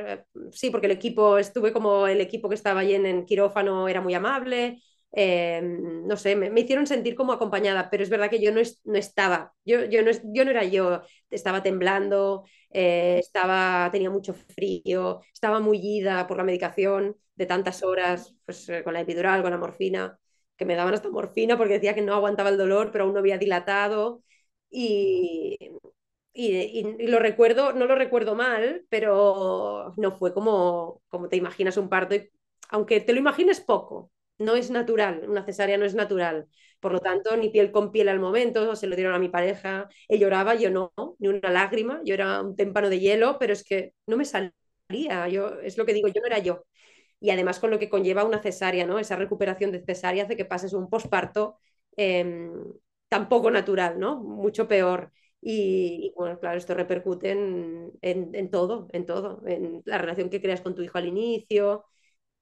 sí, 0.51 0.69
porque 0.69 0.87
el 0.87 0.93
equipo, 0.93 1.37
estuve 1.37 1.73
como 1.73 2.07
el 2.07 2.21
equipo 2.21 2.49
que 2.49 2.55
estaba 2.55 2.81
allí 2.81 2.95
en, 2.95 3.25
quirófano 3.25 3.87
era 3.87 4.01
muy 4.01 4.13
amable, 4.13 4.81
eh, 5.11 5.61
no 5.63 6.15
sé, 6.17 6.35
me, 6.35 6.47
hicieron 6.59 6.85
sentir 6.87 7.15
como 7.15 7.33
acompañada, 7.33 7.89
pero 7.89 8.03
es 8.03 8.09
verdad 8.09 8.29
que 8.29 8.41
yo 8.41 8.51
no, 8.51 8.59
es, 8.59 8.79
no 8.85 8.97
estaba, 8.97 9.53
yo, 9.65 9.85
yo, 9.85 10.03
no, 10.03 10.11
yo 10.33 10.45
no 10.45 10.51
era 10.51 10.63
yo, 10.65 11.01
estaba 11.29 11.63
temblando, 11.63 12.45
eh, 12.71 13.17
estaba, 13.19 13.89
tenía 13.91 14.09
mucho 14.09 14.33
frío, 14.33 15.21
estaba 15.33 15.59
mullida 15.59 16.27
por 16.27 16.37
la 16.37 16.43
medicación 16.43 17.15
de 17.35 17.45
tantas 17.45 17.83
horas, 17.83 18.35
pues 18.45 18.67
eh, 18.69 18.83
con 18.83 18.93
la 18.93 19.01
epidural, 19.01 19.41
con 19.41 19.51
la 19.51 19.57
morfina, 19.57 20.19
que 20.55 20.65
me 20.65 20.75
daban 20.75 20.93
hasta 20.93 21.09
morfina 21.09 21.57
porque 21.57 21.75
decía 21.75 21.95
que 21.95 22.01
no 22.01 22.13
aguantaba 22.13 22.49
el 22.49 22.57
dolor, 22.57 22.91
pero 22.91 23.05
aún 23.05 23.13
no 23.13 23.19
había 23.19 23.37
dilatado. 23.37 24.23
Y, 24.69 25.57
y, 26.33 27.07
lo 27.07 27.19
recuerdo, 27.19 27.73
no 27.73 27.85
lo 27.85 27.95
recuerdo 27.95 28.35
mal, 28.35 28.85
pero 28.89 29.93
no 29.97 30.11
fue 30.17 30.33
como, 30.33 31.01
como 31.09 31.29
te 31.29 31.37
imaginas 31.37 31.77
un 31.77 31.89
parto, 31.89 32.15
aunque 32.69 33.01
te 33.01 33.13
lo 33.13 33.19
imagines 33.19 33.59
poco, 33.61 34.11
no 34.37 34.55
es 34.55 34.69
natural, 34.71 35.25
una 35.27 35.43
cesárea 35.43 35.77
no 35.77 35.85
es 35.85 35.95
natural. 35.95 36.47
Por 36.79 36.93
lo 36.93 36.99
tanto, 36.99 37.35
ni 37.35 37.49
piel 37.49 37.71
con 37.71 37.91
piel 37.91 38.07
al 38.09 38.19
momento, 38.21 38.75
se 38.75 38.87
lo 38.87 38.95
dieron 38.95 39.13
a 39.13 39.19
mi 39.19 39.27
pareja, 39.29 39.89
él 40.07 40.19
lloraba, 40.19 40.55
yo 40.55 40.69
no, 40.71 40.93
ni 41.19 41.27
una 41.27 41.49
lágrima, 41.51 42.01
yo 42.05 42.13
era 42.13 42.41
un 42.41 42.55
témpano 42.55 42.89
de 42.89 42.99
hielo, 42.99 43.37
pero 43.39 43.51
es 43.53 43.63
que 43.63 43.93
no 44.07 44.15
me 44.15 44.23
salía, 44.25 45.27
yo, 45.29 45.59
es 45.61 45.77
lo 45.77 45.85
que 45.85 45.93
digo, 45.93 46.07
yo 46.07 46.21
no 46.21 46.27
era 46.27 46.39
yo. 46.39 46.63
Y 47.19 47.31
además 47.31 47.59
con 47.59 47.71
lo 47.71 47.79
que 47.79 47.89
conlleva 47.89 48.23
una 48.23 48.41
cesárea, 48.41 48.85
¿no? 48.87 48.99
Esa 48.99 49.15
recuperación 49.17 49.71
de 49.71 49.83
cesárea 49.85 50.23
hace 50.25 50.37
que 50.37 50.45
pases 50.45 50.73
un 50.73 50.89
posparto 50.89 51.57
eh, 51.97 52.49
tampoco 53.09 53.51
natural, 53.51 53.99
¿no? 53.99 54.17
Mucho 54.21 54.67
peor. 54.67 55.11
Y, 55.41 56.07
y, 56.11 56.13
bueno, 56.17 56.39
claro, 56.39 56.57
esto 56.57 56.73
repercute 56.75 57.31
en, 57.31 57.91
en, 58.01 58.35
en, 58.35 58.49
todo, 58.51 58.87
en 58.91 59.05
todo, 59.05 59.41
en 59.47 59.81
la 59.85 59.97
relación 59.97 60.29
que 60.29 60.41
creas 60.41 60.61
con 60.61 60.75
tu 60.75 60.81
hijo 60.83 60.97
al 60.97 61.07
inicio. 61.07 61.85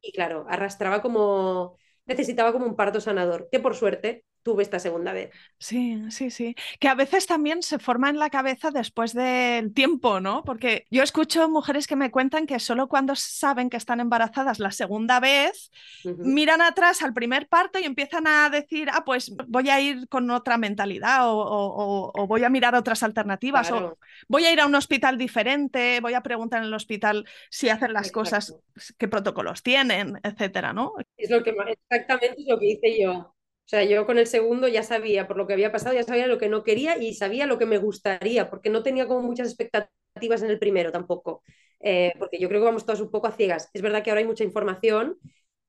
Y 0.01 0.11
claro, 0.13 0.45
arrastraba 0.49 1.01
como 1.01 1.77
necesitaba 2.05 2.53
como 2.53 2.65
un 2.65 2.75
parto 2.75 3.01
sanador, 3.01 3.49
que 3.51 3.59
por 3.59 3.75
suerte 3.75 4.25
tuve 4.47 4.63
esta 4.63 4.79
segunda 4.79 5.11
vez. 5.11 5.31
Sí, 5.59 6.01
sí, 6.09 6.31
sí. 6.31 6.55
Que 6.79 6.87
a 6.87 6.95
veces 6.95 7.27
también 7.27 7.61
se 7.61 7.79
forma 7.79 8.09
en 8.09 8.17
la 8.17 8.29
cabeza 8.29 8.71
después 8.71 9.13
del 9.13 9.73
tiempo, 9.73 10.21
¿no? 10.21 10.45
Porque 10.45 10.85
yo 10.89 11.03
escucho 11.03 11.49
mujeres 11.49 11.85
que 11.85 11.97
me 11.97 12.11
cuentan 12.11 12.47
que 12.47 12.57
solo 12.59 12.87
cuando 12.87 13.13
saben 13.17 13.69
que 13.69 13.75
están 13.75 13.99
embarazadas 13.99 14.59
la 14.59 14.71
segunda 14.71 15.19
vez, 15.19 15.69
uh 16.05 16.11
-huh. 16.11 16.23
miran 16.23 16.61
atrás 16.61 17.01
al 17.01 17.13
primer 17.13 17.49
parto 17.49 17.77
y 17.77 17.83
empiezan 17.83 18.25
a 18.25 18.49
decir, 18.49 18.87
ah, 18.93 19.03
pues 19.03 19.35
voy 19.49 19.69
a 19.69 19.81
ir 19.81 20.07
con 20.07 20.31
otra 20.31 20.57
mentalidad 20.57 21.29
o, 21.29 21.35
o, 21.35 22.11
o 22.15 22.27
voy 22.27 22.45
a 22.45 22.49
mirar 22.49 22.73
otras 22.73 23.03
alternativas 23.03 23.67
claro. 23.67 23.87
o 23.87 23.97
voy 24.29 24.45
a 24.45 24.53
ir 24.53 24.61
a 24.61 24.65
un 24.65 24.75
hospital 24.75 25.17
diferente, 25.17 25.99
voy 25.99 26.13
a 26.13 26.21
preguntar 26.21 26.61
en 26.61 26.67
el 26.67 26.73
hospital 26.73 27.25
si 27.49 27.67
hacen 27.67 27.91
las 27.91 28.07
Exacto. 28.07 28.19
cosas, 28.19 28.95
qué 28.97 29.09
protocolos 29.09 29.61
tienen, 29.61 30.21
etcétera, 30.23 30.71
¿no? 30.71 30.93
Es 31.17 31.29
lo 31.29 31.43
que 31.43 31.53
exactamente 31.89 32.41
es 32.41 32.47
lo 32.47 32.57
que 32.57 32.67
hice 32.67 33.01
yo. 33.01 33.33
O 33.67 33.69
sea, 33.69 33.83
yo 33.83 34.05
con 34.05 34.17
el 34.17 34.27
segundo 34.27 34.69
ya 34.69 34.81
sabía 34.83 35.27
por 35.27 35.35
lo 35.37 35.45
que 35.45 35.53
había 35.53 35.73
pasado, 35.73 35.93
ya 35.93 36.03
sabía 36.03 36.27
lo 36.27 36.37
que 36.37 36.47
no 36.47 36.63
quería 36.63 36.97
y 36.97 37.13
sabía 37.15 37.45
lo 37.45 37.57
que 37.59 37.65
me 37.65 37.77
gustaría, 37.77 38.49
porque 38.49 38.69
no 38.69 38.81
tenía 38.81 39.07
como 39.07 39.21
muchas 39.21 39.49
expectativas 39.49 40.41
en 40.41 40.49
el 40.51 40.57
primero 40.59 40.91
tampoco, 40.93 41.43
eh, 41.81 42.13
porque 42.17 42.39
yo 42.39 42.47
creo 42.47 42.61
que 42.61 42.65
vamos 42.65 42.85
todas 42.85 43.01
un 43.01 43.11
poco 43.11 43.27
a 43.27 43.33
ciegas. 43.33 43.69
Es 43.73 43.81
verdad 43.81 44.03
que 44.03 44.09
ahora 44.09 44.21
hay 44.21 44.27
mucha 44.27 44.45
información, 44.45 45.17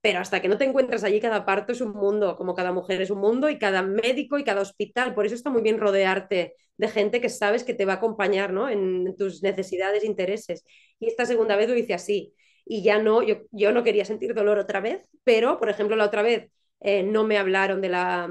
pero 0.00 0.20
hasta 0.20 0.40
que 0.40 0.46
no 0.48 0.56
te 0.58 0.64
encuentras 0.64 1.02
allí, 1.02 1.20
cada 1.20 1.44
parto 1.44 1.72
es 1.72 1.80
un 1.80 1.90
mundo, 1.92 2.36
como 2.36 2.54
cada 2.54 2.72
mujer 2.72 3.02
es 3.02 3.10
un 3.10 3.18
mundo 3.18 3.48
y 3.50 3.58
cada 3.58 3.82
médico 3.82 4.38
y 4.38 4.44
cada 4.44 4.60
hospital. 4.60 5.12
Por 5.14 5.26
eso 5.26 5.34
está 5.34 5.50
muy 5.50 5.62
bien 5.62 5.78
rodearte 5.78 6.54
de 6.76 6.88
gente 6.88 7.20
que 7.20 7.28
sabes 7.28 7.64
que 7.64 7.74
te 7.74 7.84
va 7.84 7.94
a 7.94 7.96
acompañar 7.96 8.52
¿no? 8.52 8.68
en 8.68 9.16
tus 9.16 9.42
necesidades 9.42 10.04
intereses. 10.04 10.64
Y 11.00 11.08
esta 11.08 11.26
segunda 11.26 11.56
vez 11.56 11.68
lo 11.68 11.76
hice 11.76 11.94
así. 11.94 12.32
Y 12.64 12.82
ya 12.82 13.02
no, 13.02 13.22
yo, 13.22 13.38
yo 13.50 13.72
no 13.72 13.82
quería 13.82 14.04
sentir 14.04 14.34
dolor 14.34 14.58
otra 14.58 14.80
vez, 14.80 15.08
pero, 15.24 15.58
por 15.58 15.68
ejemplo, 15.70 15.96
la 15.96 16.04
otra 16.04 16.22
vez 16.22 16.50
eh, 16.80 17.02
no 17.02 17.24
me 17.24 17.38
hablaron 17.38 17.80
de 17.80 17.88
la, 17.88 18.28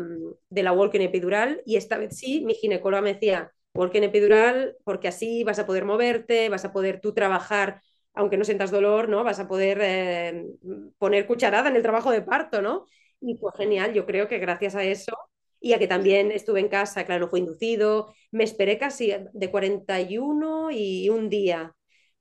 de 0.49 0.63
la 0.63 0.71
walking 0.73 1.01
epidural 1.01 1.61
y 1.65 1.75
esta 1.77 1.97
vez 1.97 2.17
sí, 2.17 2.41
mi 2.45 2.53
ginecóloga 2.55 3.01
me 3.01 3.13
decía, 3.13 3.51
walking 3.73 4.01
epidural 4.03 4.75
porque 4.83 5.07
así 5.09 5.43
vas 5.43 5.59
a 5.59 5.65
poder 5.65 5.85
moverte, 5.85 6.49
vas 6.49 6.65
a 6.65 6.71
poder 6.73 6.99
tú 7.01 7.13
trabajar, 7.13 7.81
aunque 8.13 8.37
no 8.37 8.45
sientas 8.45 8.71
dolor, 8.71 9.09
¿no? 9.09 9.23
Vas 9.23 9.39
a 9.39 9.47
poder 9.47 9.79
eh, 9.81 10.45
poner 10.97 11.27
cucharada 11.27 11.69
en 11.69 11.75
el 11.75 11.81
trabajo 11.83 12.11
de 12.11 12.21
parto, 12.21 12.61
¿no? 12.61 12.85
Y 13.21 13.37
fue 13.37 13.51
genial, 13.57 13.93
yo 13.93 14.05
creo 14.05 14.27
que 14.27 14.39
gracias 14.39 14.75
a 14.75 14.83
eso 14.83 15.11
y 15.59 15.73
a 15.73 15.79
que 15.79 15.87
también 15.87 16.31
estuve 16.31 16.59
en 16.59 16.69
casa, 16.69 17.05
claro, 17.05 17.25
no 17.25 17.29
fue 17.29 17.39
inducido, 17.39 18.13
me 18.31 18.43
esperé 18.43 18.77
casi 18.77 19.13
de 19.33 19.51
41 19.51 20.69
y 20.71 21.09
un 21.09 21.29
día 21.29 21.75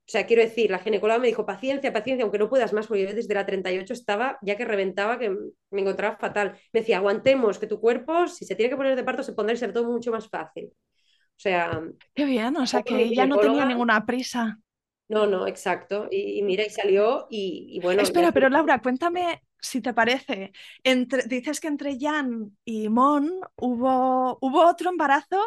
o 0.06 0.08
sea, 0.08 0.24
quiero 0.24 0.42
decir, 0.42 0.70
la 0.70 0.78
ginecóloga 0.78 1.18
me 1.18 1.26
dijo, 1.26 1.44
paciencia, 1.44 1.92
paciencia, 1.92 2.22
aunque 2.22 2.38
no 2.38 2.48
puedas 2.48 2.72
más, 2.72 2.86
porque 2.86 3.08
yo 3.08 3.12
desde 3.12 3.34
la 3.34 3.44
38 3.44 3.92
estaba, 3.92 4.38
ya 4.40 4.56
que 4.56 4.64
reventaba, 4.64 5.18
que 5.18 5.30
me 5.30 5.80
encontraba 5.80 6.16
fatal. 6.16 6.56
Me 6.72 6.80
decía, 6.80 6.98
aguantemos, 6.98 7.58
que 7.58 7.66
tu 7.66 7.80
cuerpo, 7.80 8.28
si 8.28 8.44
se 8.44 8.54
tiene 8.54 8.70
que 8.70 8.76
poner 8.76 8.94
de 8.94 9.02
parto, 9.02 9.24
se 9.24 9.32
pondrá 9.32 9.54
y 9.54 9.56
será 9.56 9.72
todo 9.72 9.90
mucho 9.90 10.12
más 10.12 10.28
fácil. 10.28 10.66
O 10.68 11.38
sea... 11.38 11.82
Qué 12.14 12.24
bien, 12.24 12.56
o 12.56 12.66
sea, 12.68 12.84
que 12.84 13.02
ella 13.02 13.26
no 13.26 13.38
tenía 13.38 13.64
ninguna 13.64 14.06
prisa. 14.06 14.60
No, 15.08 15.26
no, 15.26 15.48
exacto. 15.48 16.06
Y, 16.08 16.38
y 16.38 16.42
mira, 16.42 16.64
y 16.64 16.70
salió 16.70 17.26
y, 17.28 17.70
y 17.72 17.80
bueno... 17.80 18.00
Espera, 18.00 18.30
pero 18.30 18.48
Laura, 18.48 18.80
cuéntame 18.80 19.42
si 19.60 19.80
te 19.80 19.92
parece. 19.92 20.52
Entre, 20.84 21.24
dices 21.24 21.58
que 21.58 21.66
entre 21.66 21.98
Jan 21.98 22.56
y 22.64 22.88
Mon 22.88 23.40
hubo, 23.56 24.38
hubo 24.40 24.66
otro 24.66 24.90
embarazo 24.90 25.40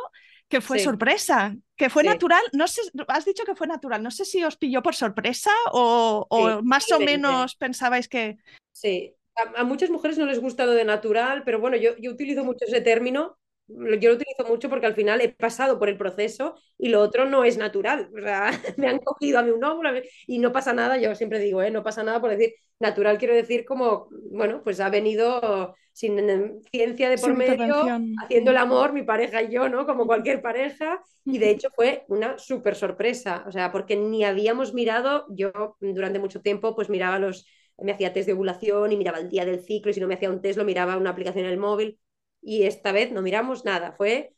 que 0.49 0.61
fue 0.61 0.79
sí. 0.79 0.85
sorpresa, 0.85 1.55
que 1.77 1.89
fue 1.89 2.03
sí. 2.03 2.09
natural, 2.09 2.41
no 2.53 2.67
sé, 2.67 2.81
has 3.07 3.23
dicho 3.23 3.45
que 3.45 3.55
fue 3.55 3.67
natural, 3.67 4.01
no 4.01 4.11
sé 4.11 4.25
si 4.25 4.43
os 4.43 4.57
pilló 4.57 4.81
por 4.81 4.95
sorpresa 4.95 5.51
o, 5.71 6.25
o 6.27 6.49
sí, 6.49 6.63
más 6.63 6.91
o 6.91 6.99
menos 6.99 7.55
pensabais 7.55 8.09
que... 8.09 8.37
Sí, 8.71 9.15
a, 9.35 9.61
a, 9.61 9.63
muchas 9.63 9.91
mujeres 9.91 10.17
no 10.17 10.25
les 10.25 10.41
gusta 10.41 10.65
lo 10.65 10.73
de 10.73 10.85
natural, 10.85 11.43
pero 11.45 11.59
bueno, 11.59 11.77
yo, 11.77 11.95
yo 11.97 12.11
utilizo 12.11 12.43
mucho 12.43 12.65
ese 12.65 12.81
término, 12.81 13.37
yo 13.69 14.09
lo 14.09 14.15
utilizo 14.15 14.45
mucho 14.47 14.69
porque 14.69 14.85
al 14.85 14.95
final 14.95 15.21
he 15.21 15.29
pasado 15.29 15.77
por 15.77 15.89
el 15.89 15.97
proceso 15.97 16.55
y 16.77 16.89
lo 16.89 17.01
otro 17.01 17.25
no 17.25 17.43
es 17.43 17.57
natural, 17.57 18.09
o 18.17 18.21
sea, 18.21 18.51
me 18.77 18.87
han 18.87 18.99
cogido 18.99 19.39
a 19.39 19.43
mí 19.43 19.51
un 19.51 19.63
óvulo 19.63 19.91
y 20.27 20.39
no 20.39 20.51
pasa 20.51 20.73
nada, 20.73 20.97
yo 20.97 21.13
siempre 21.15 21.39
digo, 21.39 21.61
¿eh? 21.61 21.71
no 21.71 21.83
pasa 21.83 22.03
nada 22.03 22.19
por 22.19 22.31
decir 22.31 22.53
natural, 22.79 23.17
quiero 23.17 23.35
decir 23.35 23.65
como, 23.65 24.07
bueno, 24.31 24.61
pues 24.63 24.79
ha 24.79 24.89
venido 24.89 25.75
sin 25.91 26.61
ciencia 26.71 27.09
de 27.09 27.17
por 27.17 27.31
sin 27.31 27.37
medio, 27.37 27.75
haciendo 28.23 28.51
el 28.51 28.57
amor, 28.57 28.93
mi 28.93 29.03
pareja 29.03 29.43
y 29.43 29.51
yo, 29.51 29.67
¿no? 29.67 29.85
Como 29.85 30.05
cualquier 30.05 30.41
pareja, 30.41 31.03
y 31.25 31.39
de 31.39 31.49
hecho 31.49 31.69
fue 31.75 32.05
una 32.07 32.37
súper 32.37 32.75
sorpresa, 32.75 33.43
o 33.47 33.51
sea, 33.51 33.71
porque 33.71 33.97
ni 33.97 34.23
habíamos 34.23 34.73
mirado, 34.73 35.25
yo 35.29 35.51
durante 35.81 36.19
mucho 36.19 36.41
tiempo 36.41 36.73
pues 36.73 36.89
miraba 36.89 37.19
los, 37.19 37.45
me 37.77 37.91
hacía 37.91 38.13
test 38.13 38.27
de 38.27 38.33
ovulación 38.33 38.93
y 38.93 38.97
miraba 38.97 39.19
el 39.19 39.27
día 39.27 39.43
del 39.43 39.59
ciclo, 39.59 39.91
y 39.91 39.93
si 39.93 39.99
no 39.99 40.07
me 40.07 40.13
hacía 40.13 40.29
un 40.29 40.41
test 40.41 40.57
lo 40.57 40.63
miraba 40.63 40.95
una 40.95 41.09
aplicación 41.09 41.45
en 41.45 41.51
el 41.51 41.57
móvil, 41.57 41.99
y 42.41 42.63
esta 42.63 42.91
vez 42.91 43.11
no 43.11 43.21
miramos 43.21 43.65
nada, 43.65 43.91
fue, 43.93 44.33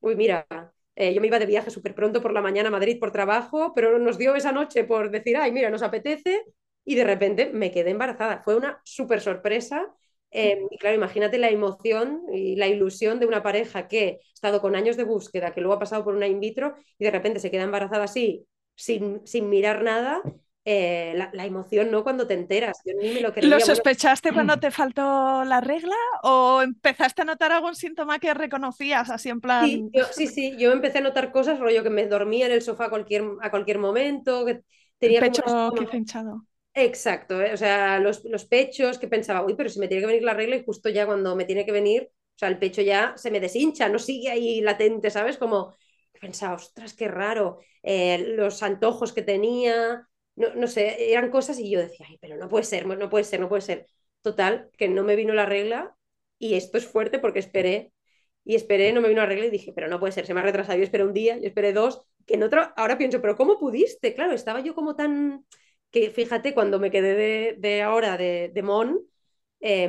uy, 0.00 0.16
mira, 0.16 0.46
eh, 0.96 1.14
yo 1.14 1.20
me 1.20 1.26
iba 1.28 1.38
de 1.38 1.46
viaje 1.46 1.70
súper 1.70 1.94
pronto 1.94 2.22
por 2.22 2.32
la 2.32 2.42
mañana 2.42 2.68
a 2.68 2.72
Madrid 2.72 2.98
por 3.00 3.12
trabajo, 3.12 3.72
pero 3.74 3.98
nos 3.98 4.18
dio 4.18 4.34
esa 4.36 4.52
noche 4.52 4.84
por 4.84 5.10
decir, 5.10 5.36
ay, 5.36 5.52
mira, 5.52 5.70
nos 5.70 5.82
apetece, 5.82 6.44
y 6.84 6.94
de 6.96 7.04
repente 7.04 7.50
me 7.52 7.70
quedé 7.72 7.90
embarazada. 7.90 8.42
Fue 8.44 8.56
una 8.56 8.80
súper 8.84 9.20
sorpresa 9.20 9.94
y 10.70 10.78
claro, 10.78 10.96
imagínate 10.96 11.38
la 11.38 11.48
emoción 11.50 12.22
y 12.32 12.56
la 12.56 12.66
ilusión 12.66 13.20
de 13.20 13.26
una 13.26 13.42
pareja 13.42 13.86
que 13.88 14.18
ha 14.22 14.34
estado 14.34 14.60
con 14.60 14.74
años 14.74 14.96
de 14.96 15.04
búsqueda, 15.04 15.52
que 15.54 15.60
luego 15.60 15.74
ha 15.74 15.78
pasado 15.78 16.04
por 16.04 16.14
una 16.14 16.26
in 16.26 16.40
vitro 16.40 16.74
y 16.98 17.04
de 17.04 17.10
repente 17.12 17.38
se 17.40 17.50
queda 17.52 17.62
embarazada 17.62 18.04
así, 18.04 18.46
sin, 18.74 19.24
sin 19.26 19.48
mirar 19.48 19.82
nada. 19.82 20.22
Eh, 20.66 21.12
la, 21.14 21.28
la, 21.34 21.44
emoción, 21.44 21.90
¿no? 21.90 22.02
Cuando 22.02 22.26
te 22.26 22.32
enteras. 22.32 22.80
Yo 22.86 22.94
ni 22.94 23.12
me 23.12 23.20
lo, 23.20 23.34
creía. 23.34 23.50
¿Lo 23.50 23.60
sospechaste 23.60 24.30
bueno... 24.30 24.46
cuando 24.46 24.60
te 24.66 24.70
faltó 24.70 25.44
la 25.44 25.60
regla 25.60 25.96
o 26.22 26.62
empezaste 26.62 27.20
a 27.20 27.26
notar 27.26 27.52
algún 27.52 27.74
síntoma 27.74 28.18
que 28.18 28.32
reconocías 28.32 29.10
así 29.10 29.28
en 29.28 29.42
plan? 29.42 29.66
Sí, 29.66 29.90
yo, 29.92 30.04
sí, 30.10 30.26
sí, 30.26 30.56
yo 30.56 30.72
empecé 30.72 30.98
a 30.98 31.02
notar 31.02 31.32
cosas, 31.32 31.58
rollo 31.58 31.82
que 31.82 31.90
me 31.90 32.06
dormía 32.06 32.46
en 32.46 32.52
el 32.52 32.62
sofá 32.62 32.86
a 32.86 32.90
cualquier, 32.90 33.24
a 33.42 33.50
cualquier 33.50 33.78
momento, 33.78 34.46
que 34.46 34.62
tenía 34.98 35.18
el 35.18 35.26
pecho 35.26 35.42
como... 35.42 35.72
quizá 35.72 35.96
hinchado. 35.98 36.46
Exacto, 36.72 37.42
¿eh? 37.42 37.52
o 37.52 37.56
sea, 37.56 38.00
los, 38.00 38.24
los, 38.24 38.46
pechos 38.46 38.98
que 38.98 39.06
pensaba, 39.06 39.44
uy, 39.44 39.54
pero 39.54 39.68
si 39.68 39.78
me 39.78 39.86
tiene 39.86 40.00
que 40.00 40.08
venir 40.08 40.24
la 40.24 40.34
regla 40.34 40.56
y 40.56 40.64
justo 40.64 40.88
ya 40.88 41.06
cuando 41.06 41.36
me 41.36 41.44
tiene 41.44 41.64
que 41.64 41.70
venir, 41.70 42.10
o 42.10 42.38
sea, 42.38 42.48
el 42.48 42.58
pecho 42.58 42.82
ya 42.82 43.12
se 43.16 43.30
me 43.30 43.38
deshincha, 43.38 43.88
no 43.88 44.00
sigue 44.00 44.30
ahí 44.30 44.60
latente, 44.60 45.10
¿sabes? 45.10 45.36
Como 45.36 45.76
pensaba, 46.20 46.54
ostras, 46.54 46.94
qué 46.94 47.06
raro, 47.06 47.60
eh, 47.82 48.34
los 48.36 48.62
antojos 48.64 49.12
que 49.12 49.22
tenía, 49.22 50.08
no, 50.36 50.54
no, 50.54 50.66
sé, 50.66 51.12
eran 51.12 51.30
cosas 51.30 51.58
y 51.58 51.70
yo 51.70 51.80
decía, 51.80 52.06
ay, 52.08 52.18
pero 52.20 52.36
no 52.36 52.48
puede 52.48 52.64
ser, 52.64 52.86
no 52.86 53.10
puede 53.10 53.24
ser, 53.24 53.40
no 53.40 53.48
puede 53.48 53.62
ser. 53.62 53.86
Total, 54.22 54.70
que 54.78 54.88
no 54.88 55.04
me 55.04 55.16
vino 55.16 55.34
la 55.34 55.46
regla 55.46 55.96
y 56.38 56.54
esto 56.54 56.78
es 56.78 56.86
fuerte 56.86 57.18
porque 57.18 57.38
esperé 57.38 57.92
y 58.44 58.54
esperé, 58.56 58.92
no 58.92 59.00
me 59.00 59.08
vino 59.08 59.20
la 59.22 59.26
regla 59.26 59.46
y 59.46 59.50
dije, 59.50 59.72
pero 59.74 59.88
no 59.88 60.00
puede 60.00 60.12
ser, 60.12 60.26
se 60.26 60.34
me 60.34 60.40
ha 60.40 60.42
retrasado, 60.42 60.78
yo 60.78 60.84
esperé 60.84 61.04
un 61.04 61.14
día, 61.14 61.38
yo 61.38 61.46
esperé 61.46 61.72
dos, 61.72 62.06
que 62.26 62.34
en 62.34 62.42
otro, 62.42 62.72
ahora 62.76 62.98
pienso, 62.98 63.20
pero 63.20 63.36
¿cómo 63.36 63.58
pudiste? 63.58 64.14
Claro, 64.14 64.32
estaba 64.32 64.60
yo 64.60 64.74
como 64.74 64.96
tan, 64.96 65.44
que 65.90 66.10
fíjate, 66.10 66.54
cuando 66.54 66.78
me 66.78 66.90
quedé 66.90 67.14
de, 67.14 67.56
de 67.58 67.82
ahora 67.82 68.16
de, 68.18 68.50
de 68.52 68.62
Mon, 68.62 69.00
eh, 69.60 69.88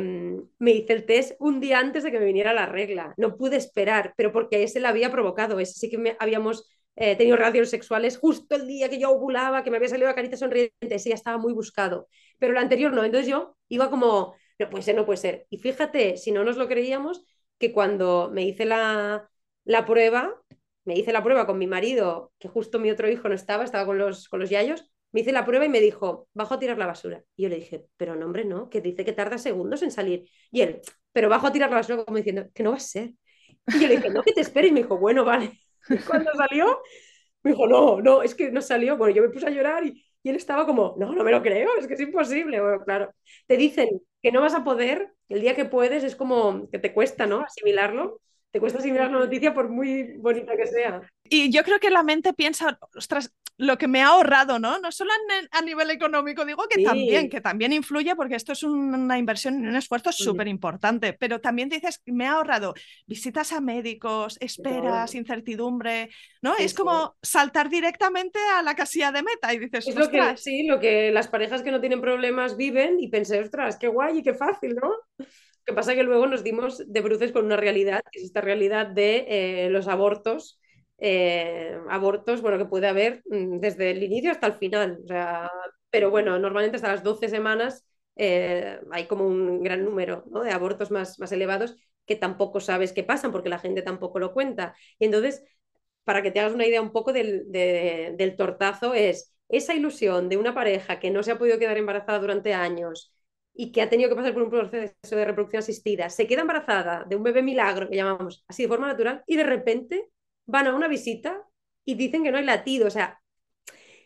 me 0.57 0.71
hice 0.71 0.93
el 0.93 1.05
test 1.05 1.33
un 1.39 1.59
día 1.59 1.79
antes 1.79 2.03
de 2.03 2.11
que 2.11 2.19
me 2.19 2.25
viniera 2.25 2.53
la 2.53 2.65
regla. 2.65 3.13
No 3.17 3.35
pude 3.35 3.57
esperar, 3.57 4.13
pero 4.15 4.31
porque 4.31 4.63
ese 4.63 4.79
la 4.79 4.89
había 4.89 5.11
provocado, 5.11 5.59
ese 5.59 5.73
sí 5.73 5.89
que 5.89 5.97
me, 5.97 6.15
habíamos 6.19 6.69
eh, 6.95 7.15
tenido 7.15 7.37
relaciones 7.37 7.69
sexuales 7.69 8.17
justo 8.17 8.55
el 8.55 8.67
día 8.67 8.89
que 8.89 8.99
yo 8.99 9.11
ovulaba, 9.11 9.63
que 9.63 9.71
me 9.71 9.77
había 9.77 9.89
salido 9.89 10.07
la 10.07 10.15
carita 10.15 10.37
sonriente, 10.37 10.73
ese 10.95 11.09
ya 11.09 11.15
estaba 11.15 11.37
muy 11.37 11.53
buscado. 11.53 12.07
Pero 12.39 12.53
el 12.53 12.57
anterior 12.59 12.93
no, 12.93 13.03
entonces 13.03 13.29
yo 13.29 13.55
iba 13.69 13.89
como, 13.89 14.35
no 14.59 14.69
puede 14.69 14.83
ser, 14.83 14.95
no 14.95 15.05
puede 15.05 15.17
ser. 15.17 15.47
Y 15.49 15.57
fíjate, 15.57 16.17
si 16.17 16.31
no 16.31 16.43
nos 16.43 16.57
lo 16.57 16.67
creíamos, 16.67 17.25
que 17.57 17.71
cuando 17.73 18.29
me 18.33 18.43
hice 18.43 18.65
la, 18.65 19.29
la 19.63 19.85
prueba, 19.85 20.41
me 20.85 20.95
hice 20.97 21.11
la 21.13 21.23
prueba 21.23 21.45
con 21.45 21.57
mi 21.57 21.67
marido, 21.67 22.31
que 22.39 22.47
justo 22.47 22.79
mi 22.79 22.91
otro 22.91 23.09
hijo 23.09 23.27
no 23.29 23.35
estaba, 23.35 23.63
estaba 23.63 23.85
con 23.85 23.97
los, 23.97 24.29
con 24.29 24.39
los 24.39 24.49
yayos, 24.49 24.91
me 25.11 25.21
hice 25.21 25.31
la 25.31 25.45
prueba 25.45 25.65
y 25.65 25.69
me 25.69 25.79
dijo, 25.79 26.27
bajo 26.33 26.53
a 26.55 26.59
tirar 26.59 26.77
la 26.77 26.87
basura. 26.87 27.23
Y 27.35 27.43
yo 27.43 27.49
le 27.49 27.55
dije, 27.55 27.85
pero 27.97 28.15
no, 28.15 28.25
hombre, 28.25 28.45
no, 28.45 28.69
que 28.69 28.81
dice 28.81 29.05
que 29.05 29.13
tarda 29.13 29.37
segundos 29.37 29.81
en 29.81 29.91
salir. 29.91 30.29
Y 30.51 30.61
él, 30.61 30.81
pero 31.13 31.29
bajo 31.29 31.47
a 31.47 31.51
tirar 31.53 31.69
la 31.69 31.77
basura 31.77 32.03
como 32.03 32.17
diciendo, 32.17 32.47
que 32.53 32.63
no 32.63 32.71
va 32.71 32.77
a 32.77 32.79
ser. 32.79 33.13
Y 33.67 33.79
yo 33.79 33.87
le 33.87 33.95
dije, 33.97 34.09
no, 34.09 34.21
que 34.23 34.33
te 34.33 34.41
esperes. 34.41 34.71
Y 34.71 34.73
me 34.73 34.81
dijo, 34.81 34.97
bueno, 34.97 35.23
vale. 35.25 35.59
Y 35.89 35.97
cuando 35.99 36.31
salió, 36.33 36.81
me 37.43 37.51
dijo, 37.51 37.67
no, 37.67 38.01
no, 38.01 38.23
es 38.23 38.35
que 38.35 38.51
no 38.51 38.61
salió. 38.61 38.97
Bueno, 38.97 39.15
yo 39.15 39.21
me 39.23 39.29
puse 39.29 39.47
a 39.47 39.51
llorar 39.51 39.85
y, 39.85 40.03
él 40.23 40.35
estaba 40.35 40.65
como, 40.65 40.95
no, 40.97 41.13
no 41.13 41.23
me 41.23 41.29
lo 41.29 41.43
creo, 41.43 41.69
es 41.77 41.85
que 41.85 41.93
es 41.93 41.99
imposible. 42.01 42.59
Bueno, 42.59 42.83
claro, 42.83 43.13
te 43.45 43.57
dicen 43.57 43.87
que 44.23 44.31
no 44.31 44.41
vas 44.41 44.55
a 44.55 44.63
poder, 44.63 45.13
el 45.29 45.41
día 45.41 45.55
que 45.55 45.65
puedes 45.65 46.03
es 46.03 46.15
como 46.15 46.67
que 46.71 46.79
te 46.79 46.93
cuesta, 46.93 47.27
¿no? 47.27 47.41
Asimilarlo 47.41 48.19
te 48.55 48.61
cuesta 48.61 48.79
asimilar 48.79 49.11
la 49.11 49.19
noticia 49.19 49.53
por 49.53 49.67
muy 49.67 50.15
bonita 50.17 50.55
que 50.55 50.65
sea. 50.65 51.01
Y 51.29 51.51
yo 51.51 51.63
creo 51.63 51.79
que 51.79 51.89
la 51.89 52.03
mente 52.03 52.33
piensa, 52.33 52.77
ostras, 52.95 53.33
lo 53.57 53.77
que 53.77 53.87
me 53.87 54.01
ha 54.01 54.07
ahorrado, 54.07 54.59
¿no? 54.59 54.79
No 54.79 54.91
solo 54.91 55.11
a 55.51 55.61
nivel 55.61 55.89
económico, 55.89 56.43
digo 56.43 56.63
que 56.69 56.83
también, 56.83 57.29
que 57.29 57.39
también 57.39 57.71
influye 57.71 58.15
porque 58.15 58.35
esto 58.35 58.51
es 58.51 58.63
una 58.63 59.17
inversión 59.17 59.63
y 59.63 59.67
un 59.67 59.75
esfuerzo 59.75 60.11
súper 60.11 60.47
importante, 60.47 61.13
pero 61.13 61.39
también 61.39 61.69
dices, 61.69 62.01
me 62.05 62.27
ha 62.27 62.33
ahorrado 62.33 62.73
visitas 63.07 63.53
a 63.53 63.61
médicos, 63.61 64.37
esperas, 64.41 65.15
incertidumbre, 65.15 66.09
¿no? 66.41 66.55
es 66.57 66.73
como 66.73 67.15
saltar 67.21 67.69
directamente 67.69 68.39
a 68.57 68.61
la 68.61 68.75
casilla 68.75 69.11
de 69.11 69.23
meta 69.23 69.53
y 69.53 69.59
dices, 69.59 69.87
es 69.87 69.95
lo 69.95 70.09
que, 70.09 70.35
sí, 70.35 70.67
lo 70.67 70.79
que 70.79 71.11
las 71.11 71.29
parejas 71.29 71.61
que 71.61 71.71
no 71.71 71.79
tienen 71.79 72.01
problemas 72.01 72.57
viven 72.57 72.99
y 72.99 73.07
pensé, 73.07 73.39
ostras, 73.39 73.77
qué 73.77 73.87
guay 73.87 74.19
y 74.19 74.23
qué 74.23 74.33
fácil, 74.33 74.75
¿no? 74.75 74.91
que 75.65 75.73
pasa 75.73 75.95
que 75.95 76.03
luego 76.03 76.27
nos 76.27 76.43
dimos 76.43 76.83
de 76.85 77.01
bruces 77.01 77.31
con 77.31 77.45
una 77.45 77.57
realidad, 77.57 78.03
que 78.11 78.19
es 78.19 78.25
esta 78.25 78.41
realidad 78.41 78.85
de 78.85 79.25
eh, 79.27 79.69
los 79.71 79.87
abortos, 79.87 80.59
eh, 80.97 81.77
abortos, 81.89 82.41
bueno, 82.41 82.57
que 82.57 82.65
puede 82.65 82.87
haber 82.87 83.21
mm, 83.25 83.59
desde 83.59 83.91
el 83.91 84.03
inicio 84.03 84.31
hasta 84.31 84.47
el 84.47 84.53
final. 84.53 84.99
O 85.03 85.07
sea, 85.07 85.51
pero 85.89 86.09
bueno, 86.09 86.37
normalmente 86.39 86.77
hasta 86.77 86.91
las 86.91 87.03
12 87.03 87.29
semanas 87.29 87.85
eh, 88.15 88.79
hay 88.91 89.07
como 89.07 89.25
un 89.27 89.63
gran 89.63 89.83
número 89.83 90.23
¿no? 90.29 90.41
de 90.43 90.51
abortos 90.51 90.91
más, 90.91 91.19
más 91.19 91.31
elevados 91.31 91.75
que 92.05 92.15
tampoco 92.15 92.59
sabes 92.59 92.93
qué 92.93 93.03
pasan 93.03 93.31
porque 93.31 93.49
la 93.49 93.59
gente 93.59 93.81
tampoco 93.81 94.19
lo 94.19 94.33
cuenta. 94.33 94.75
Y 94.99 95.05
entonces, 95.05 95.43
para 96.03 96.21
que 96.21 96.31
te 96.31 96.39
hagas 96.39 96.53
una 96.53 96.67
idea 96.67 96.81
un 96.81 96.91
poco 96.91 97.13
del, 97.13 97.51
del 97.51 98.35
tortazo, 98.35 98.93
es 98.93 99.33
esa 99.49 99.73
ilusión 99.73 100.29
de 100.29 100.37
una 100.37 100.53
pareja 100.53 100.99
que 100.99 101.11
no 101.11 101.23
se 101.23 101.31
ha 101.31 101.37
podido 101.37 101.59
quedar 101.59 101.77
embarazada 101.77 102.19
durante 102.19 102.53
años, 102.53 103.11
y 103.53 103.71
que 103.71 103.81
ha 103.81 103.89
tenido 103.89 104.09
que 104.09 104.15
pasar 104.15 104.33
por 104.33 104.43
un 104.43 104.49
proceso 104.49 105.15
de 105.15 105.25
reproducción 105.25 105.59
asistida, 105.59 106.09
se 106.09 106.27
queda 106.27 106.41
embarazada 106.41 107.05
de 107.05 107.15
un 107.15 107.23
bebé 107.23 107.41
milagro, 107.41 107.89
que 107.89 107.95
llamamos 107.95 108.43
así 108.47 108.63
de 108.63 108.69
forma 108.69 108.87
natural, 108.87 109.23
y 109.27 109.37
de 109.37 109.43
repente 109.43 110.09
van 110.45 110.67
a 110.67 110.75
una 110.75 110.87
visita 110.87 111.43
y 111.83 111.95
dicen 111.95 112.23
que 112.23 112.31
no 112.31 112.37
hay 112.37 112.45
latido. 112.45 112.87
O 112.87 112.91
sea, 112.91 113.19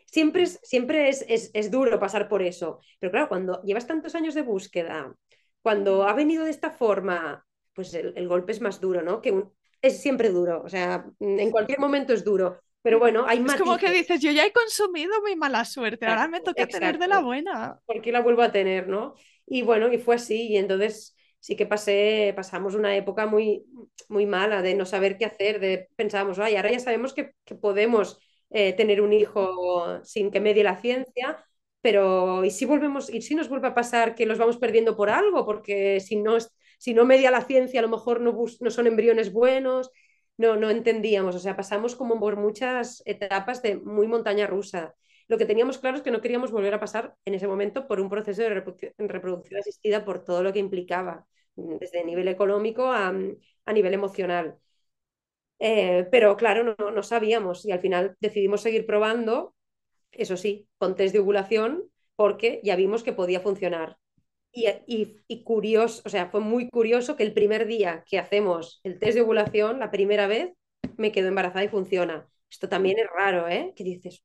siempre 0.05 0.43
es, 0.43 0.59
siempre 0.63 1.09
es, 1.09 1.25
es, 1.27 1.71
duro 1.71 1.99
pasar 1.99 2.27
por 2.27 2.41
eso. 2.41 2.79
Pero 2.99 3.11
claro, 3.11 3.29
cuando 3.29 3.61
llevas 3.63 3.87
tantos 3.87 4.15
años 4.15 4.33
de 4.33 4.41
búsqueda, 4.41 5.15
cuando 5.61 6.03
ha 6.03 6.13
venido 6.13 6.45
de 6.45 6.51
esta 6.51 6.71
forma, 6.71 7.45
pues 7.73 7.93
el, 7.93 8.27
golpe 8.27 8.51
es 8.51 8.61
más 8.61 8.79
duro, 8.81 9.01
¿no? 9.01 9.21
Que 9.21 9.43
es 9.81 10.01
siempre 10.01 10.29
duro. 10.29 10.61
O 10.63 10.69
sea, 10.69 11.05
en 11.19 11.51
cualquier 11.51 11.79
momento 11.79 12.13
es 12.13 12.23
duro. 12.23 12.59
Pero 12.81 12.97
bueno, 12.97 13.25
hay 13.27 13.41
más. 13.41 13.55
Es 13.55 13.61
como 13.61 13.77
que 13.77 13.91
dices, 13.91 14.21
yo 14.21 14.31
ya 14.31 14.45
he 14.45 14.53
consumido 14.53 15.21
mi 15.21 15.35
mala 15.35 15.65
suerte, 15.65 16.05
ahora 16.05 16.29
me 16.29 16.39
toca 16.39 16.65
tener 16.65 16.97
de 16.97 17.09
la 17.09 17.19
buena. 17.19 17.77
¿Por 17.85 18.01
qué 18.01 18.11
la 18.11 18.21
vuelvo 18.21 18.41
a 18.41 18.53
tener, 18.53 18.87
no? 18.87 19.15
Y 19.45 19.63
bueno, 19.63 19.91
y 19.91 19.97
fue 19.97 20.15
así, 20.15 20.47
y 20.47 20.57
entonces 20.57 21.13
sí 21.39 21.55
que 21.55 21.65
pasé, 21.65 22.33
pasamos 22.35 22.75
una 22.75 22.95
época 22.95 23.25
muy, 23.25 23.65
muy 24.09 24.25
mala 24.25 24.61
de 24.61 24.75
no 24.75 24.85
saber 24.85 25.17
qué 25.17 25.25
hacer, 25.25 25.59
de 25.59 25.89
pensábamos, 25.95 26.39
ay, 26.39 26.55
ahora 26.55 26.71
ya 26.71 26.79
sabemos 26.79 27.13
que, 27.13 27.33
podemos 27.61 28.19
eh, 28.49 28.73
tener 28.73 29.01
un 29.01 29.13
hijo 29.13 30.03
sin 30.03 30.31
que 30.31 30.39
medie 30.39 30.63
la 30.63 30.77
ciencia, 30.77 31.43
pero 31.81 32.43
¿y 32.43 32.51
si 32.51 32.65
volvemos, 32.65 33.09
y 33.09 33.21
si 33.21 33.35
nos 33.35 33.49
vuelve 33.49 33.69
a 33.69 33.73
pasar 33.75 34.15
que 34.15 34.25
los 34.25 34.37
vamos 34.37 34.57
perdiendo 34.57 34.97
por 34.97 35.09
algo? 35.09 35.45
Porque 35.45 35.99
si 36.01 36.17
no, 36.17 36.37
si 36.77 36.93
no 36.93 37.05
media 37.05 37.31
la 37.31 37.41
ciencia, 37.41 37.79
a 37.79 37.83
lo 37.83 37.89
mejor 37.89 38.21
no, 38.21 38.37
no 38.59 38.71
son 38.71 38.87
embriones 38.87 39.31
buenos, 39.31 39.91
no, 40.37 40.55
no 40.55 40.69
entendíamos, 40.69 41.35
o 41.35 41.39
sea, 41.39 41.55
pasamos 41.55 41.95
como 41.95 42.19
por 42.19 42.37
muchas 42.37 43.01
etapas 43.05 43.61
de 43.61 43.77
muy 43.77 44.07
montaña 44.07 44.47
rusa. 44.47 44.95
Lo 45.29 45.37
que 45.37 45.45
teníamos 45.45 45.77
claro 45.77 45.95
es 45.95 46.03
que 46.03 46.09
no 46.11 46.21
queríamos 46.21 46.51
volver 46.51 46.73
a 46.73 46.79
pasar 46.79 47.15
en 47.23 47.35
ese 47.35 47.47
momento 47.47 47.87
por 47.87 48.01
un 48.01 48.09
proceso 48.09 48.41
de 48.41 48.49
reproducción, 48.49 49.59
asistida 49.59 50.03
por 50.03 50.23
todo 50.23 50.41
lo 50.41 50.51
que 50.51 50.59
implicaba, 50.59 51.27
desde 51.55 52.03
nivel 52.03 52.27
económico 52.27 52.91
a, 52.91 53.13
nivel 53.71 53.93
emocional. 53.93 54.57
Eh, 55.59 56.07
pero 56.11 56.35
claro, 56.35 56.63
no, 56.63 56.91
no, 56.91 57.03
sabíamos 57.03 57.63
y 57.65 57.71
al 57.71 57.79
final 57.79 58.15
decidimos 58.19 58.61
seguir 58.61 58.87
probando, 58.87 59.53
eso 60.11 60.35
sí, 60.35 60.67
con 60.79 60.95
test 60.95 61.13
de 61.13 61.19
ovulación, 61.19 61.83
porque 62.15 62.59
ya 62.63 62.75
vimos 62.75 63.03
que 63.03 63.13
podía 63.13 63.39
funcionar. 63.39 63.97
Y, 64.51 64.67
y, 64.87 65.17
y, 65.27 65.43
curioso, 65.43 66.01
o 66.05 66.09
sea, 66.09 66.27
fue 66.31 66.39
muy 66.41 66.69
curioso 66.69 67.15
que 67.15 67.23
el 67.23 67.33
primer 67.33 67.67
día 67.67 68.03
que 68.07 68.17
hacemos 68.17 68.79
el 68.83 68.97
test 68.97 69.13
de 69.13 69.21
ovulación, 69.21 69.79
la 69.79 69.91
primera 69.91 70.25
vez, 70.25 70.53
me 70.97 71.11
quedo 71.11 71.27
embarazada 71.27 71.63
y 71.63 71.69
funciona. 71.69 72.27
Esto 72.49 72.67
también 72.67 72.97
es 72.97 73.05
raro, 73.15 73.47
¿eh? 73.47 73.73
Que 73.75 73.83
dices, 73.83 74.23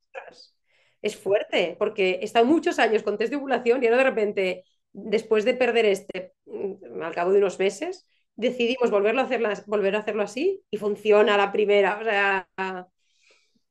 es 1.04 1.16
fuerte, 1.16 1.76
porque 1.78 2.18
he 2.22 2.24
estado 2.24 2.46
muchos 2.46 2.78
años 2.78 3.02
con 3.02 3.18
test 3.18 3.30
de 3.30 3.36
ovulación 3.36 3.82
y 3.82 3.86
ahora 3.86 3.98
de 3.98 4.04
repente, 4.04 4.64
después 4.90 5.44
de 5.44 5.52
perder 5.52 5.84
este, 5.84 6.32
mm, 6.46 7.02
al 7.02 7.14
cabo 7.14 7.32
de 7.32 7.40
unos 7.40 7.58
meses, 7.58 8.06
decidimos 8.36 8.90
volverlo 8.90 9.20
a 9.20 9.28
volver 9.66 9.96
a 9.96 9.98
hacerlo 9.98 10.22
así 10.22 10.62
y 10.70 10.78
funciona 10.78 11.36
la 11.36 11.52
primera. 11.52 11.98
O 12.00 12.04
sea, 12.04 12.48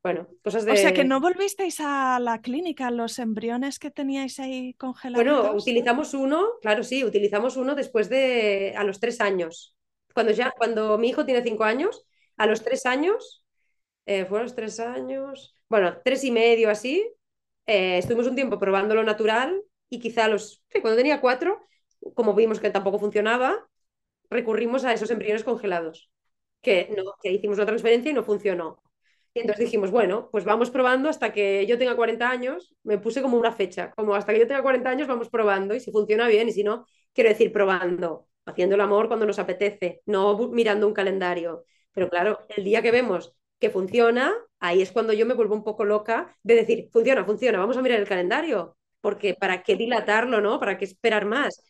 bueno, 0.00 0.28
cosas 0.44 0.64
de... 0.64 0.72
O 0.72 0.76
sea, 0.76 0.92
que 0.92 1.02
no 1.02 1.20
volvisteis 1.20 1.80
a 1.80 2.20
la 2.20 2.40
clínica, 2.40 2.92
los 2.92 3.18
embriones 3.18 3.80
que 3.80 3.90
teníais 3.90 4.38
ahí 4.38 4.74
congelados. 4.74 5.24
Bueno, 5.24 5.56
utilizamos 5.56 6.14
uno, 6.14 6.46
claro, 6.62 6.84
sí, 6.84 7.02
utilizamos 7.02 7.56
uno 7.56 7.74
después 7.74 8.08
de, 8.08 8.74
a 8.76 8.84
los 8.84 9.00
tres 9.00 9.20
años. 9.20 9.74
Cuando 10.14 10.30
ya, 10.30 10.52
cuando 10.56 10.96
mi 10.98 11.08
hijo 11.08 11.24
tiene 11.24 11.42
cinco 11.42 11.64
años, 11.64 12.06
a 12.36 12.46
los 12.46 12.62
tres 12.62 12.86
años, 12.86 13.44
eh, 14.06 14.24
fueron 14.24 14.44
los 14.44 14.54
tres 14.54 14.78
años, 14.78 15.56
bueno, 15.68 15.96
tres 16.04 16.22
y 16.22 16.30
medio 16.30 16.70
así, 16.70 17.04
eh, 17.66 17.98
estuvimos 17.98 18.26
un 18.26 18.34
tiempo 18.34 18.58
probando 18.58 18.94
lo 18.94 19.04
natural 19.04 19.62
y 19.88 20.00
quizá 20.00 20.28
los, 20.28 20.62
cuando 20.82 20.96
tenía 20.96 21.20
cuatro, 21.20 21.60
como 22.14 22.34
vimos 22.34 22.60
que 22.60 22.70
tampoco 22.70 22.98
funcionaba, 22.98 23.68
recurrimos 24.30 24.84
a 24.84 24.92
esos 24.92 25.10
embriones 25.10 25.44
congelados, 25.44 26.10
que, 26.62 26.90
no, 26.96 27.04
que 27.22 27.32
hicimos 27.32 27.58
una 27.58 27.66
transferencia 27.66 28.10
y 28.10 28.14
no 28.14 28.24
funcionó. 28.24 28.82
Y 29.34 29.40
entonces 29.40 29.64
dijimos, 29.66 29.90
bueno, 29.90 30.28
pues 30.30 30.44
vamos 30.44 30.70
probando 30.70 31.08
hasta 31.08 31.32
que 31.32 31.66
yo 31.66 31.76
tenga 31.76 31.96
40 31.96 32.30
años, 32.30 32.74
me 32.84 32.98
puse 32.98 33.20
como 33.20 33.36
una 33.36 33.50
fecha, 33.52 33.90
como 33.96 34.14
hasta 34.14 34.32
que 34.32 34.38
yo 34.40 34.46
tenga 34.46 34.62
40 34.62 34.88
años 34.90 35.08
vamos 35.08 35.28
probando 35.28 35.74
y 35.74 35.80
si 35.80 35.90
funciona 35.90 36.28
bien 36.28 36.48
y 36.48 36.52
si 36.52 36.62
no, 36.62 36.86
quiero 37.12 37.30
decir 37.30 37.52
probando, 37.52 38.28
haciendo 38.46 38.76
el 38.76 38.80
amor 38.80 39.08
cuando 39.08 39.26
nos 39.26 39.40
apetece, 39.40 40.02
no 40.06 40.36
mirando 40.50 40.86
un 40.86 40.94
calendario. 40.94 41.64
Pero 41.92 42.08
claro, 42.08 42.40
el 42.56 42.64
día 42.64 42.80
que 42.82 42.92
vemos 42.92 43.34
que 43.58 43.70
funciona, 43.70 44.32
ahí 44.66 44.82
es 44.82 44.92
cuando 44.92 45.12
yo 45.12 45.26
me 45.26 45.34
vuelvo 45.34 45.54
un 45.54 45.64
poco 45.64 45.84
loca 45.84 46.34
de 46.42 46.54
decir, 46.54 46.88
funciona, 46.92 47.24
funciona, 47.24 47.58
vamos 47.58 47.76
a 47.76 47.82
mirar 47.82 48.00
el 48.00 48.08
calendario, 48.08 48.76
porque 49.00 49.34
¿para 49.34 49.62
qué 49.62 49.76
dilatarlo, 49.76 50.40
no? 50.40 50.58
¿Para 50.58 50.78
qué 50.78 50.86
esperar 50.86 51.26
más? 51.26 51.62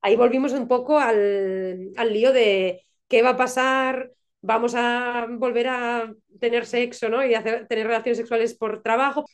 Ahí 0.00 0.16
volvimos 0.16 0.52
un 0.52 0.66
poco 0.66 0.98
al, 0.98 1.90
al 1.96 2.12
lío 2.12 2.32
de 2.32 2.82
qué 3.08 3.22
va 3.22 3.30
a 3.30 3.36
pasar, 3.36 4.12
vamos 4.40 4.74
a 4.74 5.26
volver 5.30 5.68
a 5.68 6.12
tener 6.40 6.66
sexo, 6.66 7.08
¿no? 7.08 7.24
Y 7.24 7.34
hacer, 7.34 7.66
tener 7.68 7.86
relaciones 7.86 8.18
sexuales 8.18 8.54
por 8.54 8.82
trabajo. 8.82 9.24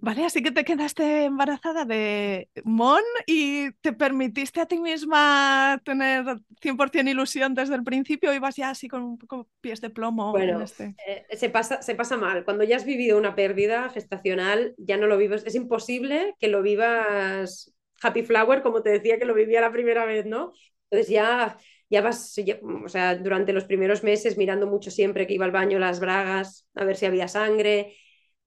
Vale, 0.00 0.24
así 0.24 0.42
que 0.42 0.50
te 0.50 0.64
quedaste 0.64 1.24
embarazada 1.24 1.84
de 1.84 2.48
Mon 2.64 3.02
y 3.26 3.70
te 3.80 3.92
permitiste 3.92 4.60
a 4.60 4.66
ti 4.66 4.78
misma 4.78 5.80
tener 5.84 6.24
100% 6.60 7.10
ilusión 7.10 7.54
desde 7.54 7.74
el 7.74 7.84
principio 7.84 8.32
y 8.32 8.38
vas 8.38 8.56
ya 8.56 8.70
así 8.70 8.88
con 8.88 9.18
poco 9.18 9.48
pies 9.60 9.80
de 9.80 9.90
plomo. 9.90 10.32
Bueno, 10.32 10.62
este... 10.62 10.94
Eh, 11.06 11.36
se, 11.36 11.50
pasa, 11.50 11.82
se 11.82 11.94
pasa 11.94 12.16
mal. 12.16 12.44
Cuando 12.44 12.64
ya 12.64 12.76
has 12.76 12.84
vivido 12.84 13.18
una 13.18 13.34
pérdida 13.34 13.88
gestacional, 13.90 14.74
ya 14.78 14.96
no 14.96 15.06
lo 15.06 15.16
vives. 15.16 15.44
Es 15.46 15.54
imposible 15.54 16.34
que 16.38 16.48
lo 16.48 16.62
vivas 16.62 17.74
happy 18.02 18.22
flower, 18.22 18.62
como 18.62 18.82
te 18.82 18.90
decía 18.90 19.18
que 19.18 19.24
lo 19.24 19.34
vivía 19.34 19.60
la 19.60 19.72
primera 19.72 20.04
vez, 20.04 20.26
¿no? 20.26 20.52
Entonces 20.90 21.08
ya 21.08 21.58
ya 21.90 22.02
vas, 22.02 22.38
o 22.84 22.88
sea, 22.88 23.16
durante 23.16 23.52
los 23.52 23.64
primeros 23.64 24.04
meses 24.04 24.36
mirando 24.36 24.66
mucho 24.66 24.90
siempre 24.90 25.26
que 25.26 25.34
iba 25.34 25.46
al 25.46 25.52
baño 25.52 25.78
las 25.78 26.00
bragas, 26.00 26.66
a 26.74 26.84
ver 26.84 26.96
si 26.96 27.06
había 27.06 27.28
sangre. 27.28 27.96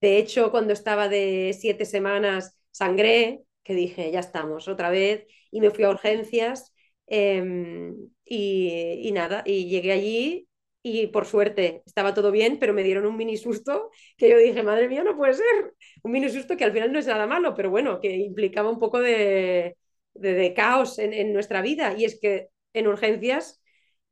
De 0.02 0.18
hecho, 0.18 0.52
cuando 0.52 0.74
estaba 0.74 1.08
de 1.08 1.56
siete 1.60 1.86
semanas, 1.86 2.58
sangré, 2.72 3.43
que 3.64 3.76
dije, 3.76 4.12
ya 4.12 4.20
estamos, 4.20 4.68
otra 4.68 4.89
vez, 4.89 5.26
y 5.52 5.62
me 5.62 5.72
fui 5.72 5.84
a 5.84 5.89
urgencias. 5.89 6.74
Em, 7.08 7.95
y, 8.26 9.12
nada, 9.14 9.43
y 9.45 9.68
llegué 9.68 9.91
allí 9.91 10.47
y 10.84 11.08
por 11.08 11.26
suerte 11.26 11.84
estaba 11.86 12.14
todo 12.14 12.32
bien, 12.32 12.58
pero 12.60 12.74
me 12.74 12.84
dieron 12.84 13.06
un 13.06 13.18
mini 13.18 13.38
susto 13.38 13.91
que 14.18 14.30
yo 14.30 14.38
dije, 14.38 14.64
madre 14.64 14.88
mía, 14.88 15.04
no 15.04 15.16
puede 15.18 15.34
ser. 15.34 15.74
Un 16.04 16.12
mini 16.12 16.30
susto 16.30 16.58
que 16.58 16.64
al 16.64 16.72
final 16.72 16.91
no 16.91 16.99
es 16.99 17.08
nada 17.08 17.28
malo, 17.28 17.54
pero 17.54 17.70
bueno, 17.70 17.99
que 17.99 18.16
implicaba 18.16 18.70
un 18.70 18.80
poco 18.80 18.99
de, 18.99 19.78
de, 20.14 20.54
caos 20.54 20.99
en, 20.99 21.34
nuestra 21.34 21.62
vida. 21.62 21.93
Y 21.97 22.06
es 22.06 22.20
que 22.20 22.49
en 22.74 22.88
urgencias 22.88 23.61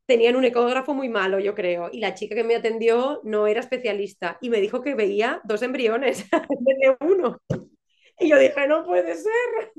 tenían 0.10 0.36
un 0.38 0.46
ecógrafo 0.46 0.94
muy 0.96 1.10
malo, 1.10 1.40
yo 1.40 1.56
creo, 1.56 1.90
y 1.94 2.02
la 2.02 2.16
chica 2.16 2.36
que 2.36 2.44
me 2.44 2.58
atendió 2.58 3.22
no 3.26 3.48
era 3.48 3.62
especialista 3.62 4.40
y 4.42 4.50
me 4.52 4.62
dijo 4.62 4.82
que 4.84 4.96
veía 4.96 5.42
dos 5.46 5.64
embriones 5.64 6.28
de 6.50 6.98
uno. 7.02 7.40
Y 8.20 8.30
yo 8.30 8.38
dije, 8.40 8.68
no 8.68 8.86
puede 8.86 9.16
ser. 9.16 9.72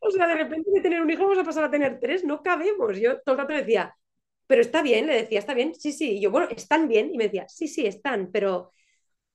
O 0.00 0.10
sea, 0.10 0.26
de 0.28 0.34
repente 0.36 0.70
de 0.72 0.80
tener 0.80 1.00
un 1.02 1.10
hijo 1.10 1.22
vamos 1.24 1.38
a 1.38 1.44
pasar 1.44 1.64
a 1.64 1.70
tener 1.70 1.98
tres, 2.00 2.24
no 2.24 2.42
cabemos. 2.42 2.98
Yo 2.98 3.20
todo 3.22 3.34
el 3.34 3.40
rato 3.42 3.54
decía, 3.54 3.94
pero 4.46 4.62
está 4.62 4.82
bien, 4.82 5.06
le 5.06 5.14
decía, 5.16 5.38
está 5.40 5.54
bien, 5.54 5.74
sí, 5.74 5.92
sí. 5.92 6.18
Y 6.18 6.22
yo, 6.22 6.30
bueno, 6.30 6.48
están 6.56 6.88
bien. 6.88 7.10
Y 7.14 7.18
me 7.18 7.24
decía, 7.24 7.46
sí, 7.48 7.68
sí, 7.68 7.86
están, 7.86 8.30
pero, 8.32 8.72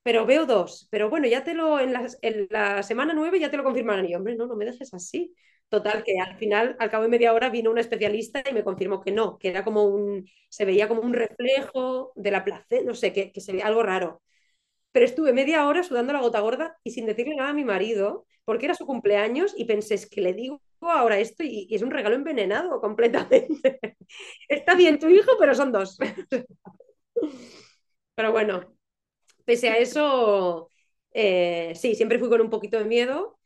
pero 0.02 0.26
veo 0.26 0.46
dos. 0.46 0.88
Pero 0.90 1.10
bueno, 1.10 1.26
ya 1.28 1.44
te 1.44 1.54
lo, 1.54 1.80
en 1.80 1.92
la, 1.92 2.06
en 2.22 2.48
la 2.50 2.82
semana 2.82 3.14
nueve 3.14 3.40
ya 3.40 3.50
te 3.50 3.56
lo 3.58 3.64
confirmarán. 3.64 4.06
Y 4.06 4.12
yo, 4.12 4.18
hombre, 4.18 4.36
no, 4.36 4.46
no 4.46 4.56
me 4.56 4.66
dejes 4.66 4.94
así. 4.94 5.34
Total, 5.72 6.04
que 6.04 6.18
al 6.20 6.36
final, 6.36 6.76
al 6.78 6.90
cabo 6.90 7.04
de 7.04 7.08
media 7.08 7.32
hora, 7.32 7.48
vino 7.48 7.70
una 7.70 7.80
especialista 7.80 8.42
y 8.48 8.52
me 8.52 8.62
confirmó 8.62 9.00
que 9.00 9.10
no, 9.10 9.38
que 9.38 9.48
era 9.48 9.64
como 9.64 9.84
un, 9.84 10.28
se 10.50 10.66
veía 10.66 10.86
como 10.86 11.00
un 11.00 11.14
reflejo 11.14 12.12
de 12.14 12.30
la 12.30 12.44
placenta, 12.44 12.84
no 12.84 12.94
sé, 12.94 13.12
que, 13.14 13.32
que 13.32 13.40
se 13.40 13.52
veía 13.52 13.66
algo 13.68 13.82
raro. 13.82 14.22
Pero 14.92 15.06
estuve 15.06 15.32
media 15.32 15.66
hora 15.66 15.82
sudando 15.84 16.12
la 16.12 16.20
gota 16.20 16.40
gorda 16.40 16.78
y 16.84 16.92
sin 16.92 17.06
decirle 17.06 17.36
nada 17.36 17.50
a 17.50 17.54
mi 17.54 17.64
marido, 17.64 18.26
porque 18.44 18.66
era 18.66 18.74
su 18.76 18.86
cumpleaños 18.86 19.54
y 19.56 19.66
pensé, 19.66 19.94
es 19.94 20.10
que 20.10 20.22
le 20.22 20.34
digo 20.34 20.62
ahora 20.80 21.18
esto 21.20 21.44
y, 21.44 21.66
y 21.70 21.74
es 21.76 21.82
un 21.82 21.90
regalo 21.92 22.16
envenenado 22.16 22.80
completamente. 22.80 23.80
Está 24.48 24.74
bien 24.76 24.98
tu 24.98 25.08
hijo, 25.08 25.32
pero 25.38 25.54
son 25.54 25.72
dos. 25.72 25.98
pero 28.14 28.32
bueno, 28.32 28.74
pese 29.46 29.70
a 29.70 29.78
eso, 29.78 30.70
eh, 31.12 31.74
sí, 31.76 31.94
siempre 31.96 32.18
fui 32.18 32.28
con 32.30 32.40
un 32.42 32.50
poquito 32.50 32.78
de 32.78 32.84
miedo, 32.86 33.38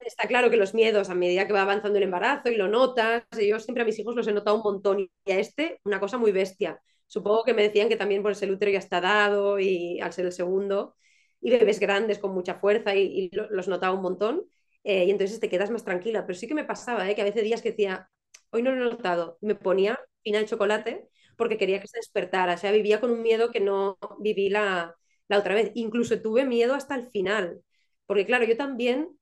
Está 0.00 0.26
claro 0.26 0.50
que 0.50 0.56
los 0.56 0.74
miedos 0.74 1.10
a 1.10 1.14
medida 1.14 1.46
que 1.46 1.52
va 1.52 1.62
avanzando 1.62 1.98
el 1.98 2.04
embarazo 2.04 2.48
y 2.50 2.56
lo 2.56 2.68
notas, 2.68 3.24
yo 3.38 3.60
siempre 3.60 3.82
a 3.82 3.86
mis 3.86 3.98
hijos 3.98 4.14
los 4.16 4.26
he 4.26 4.32
notado 4.32 4.56
un 4.56 4.62
montón 4.62 5.00
y 5.00 5.30
a 5.30 5.38
este 5.38 5.80
una 5.84 6.00
cosa 6.00 6.16
muy 6.18 6.32
bestia. 6.32 6.80
Supongo 7.06 7.44
que 7.44 7.54
me 7.54 7.62
decían 7.62 7.88
que 7.88 7.96
también 7.96 8.22
por 8.22 8.32
el 8.40 8.50
útero 8.50 8.70
ya 8.70 8.78
está 8.78 9.00
dado 9.00 9.58
y 9.58 10.00
al 10.00 10.12
ser 10.12 10.26
el 10.26 10.32
segundo 10.32 10.96
y 11.40 11.50
bebés 11.50 11.80
grandes 11.80 12.18
con 12.18 12.32
mucha 12.32 12.54
fuerza 12.54 12.94
y, 12.94 13.30
los 13.32 13.68
notaba 13.68 13.94
un 13.94 14.02
montón 14.02 14.44
eh, 14.84 15.04
y 15.04 15.10
entonces 15.10 15.40
te 15.40 15.48
quedas 15.48 15.70
más 15.70 15.84
tranquila. 15.84 16.26
Pero 16.26 16.38
sí 16.38 16.48
que 16.48 16.54
me 16.54 16.64
pasaba, 16.64 17.08
¿eh? 17.08 17.14
que 17.14 17.22
a 17.22 17.24
veces 17.24 17.42
días 17.44 17.62
que 17.62 17.70
decía, 17.70 18.08
hoy 18.50 18.62
no 18.62 18.74
lo 18.74 18.86
he 18.86 18.90
notado, 18.90 19.38
me 19.40 19.54
ponía 19.54 19.98
fina 20.22 20.38
de 20.38 20.46
chocolate 20.46 21.08
porque 21.36 21.58
quería 21.58 21.80
que 21.80 21.88
se 21.88 21.98
despertara. 21.98 22.54
O 22.54 22.58
sea, 22.58 22.72
vivía 22.72 23.00
con 23.00 23.10
un 23.10 23.22
miedo 23.22 23.50
que 23.50 23.60
no 23.60 23.98
viví 24.20 24.48
la, 24.50 24.94
la 25.28 25.38
otra 25.38 25.54
vez. 25.54 25.72
Incluso 25.74 26.20
tuve 26.20 26.44
miedo 26.44 26.74
hasta 26.74 26.94
el 26.94 27.10
final. 27.10 27.60
Porque 28.06 28.26
claro, 28.26 28.44
yo 28.44 28.56
también 28.56 29.19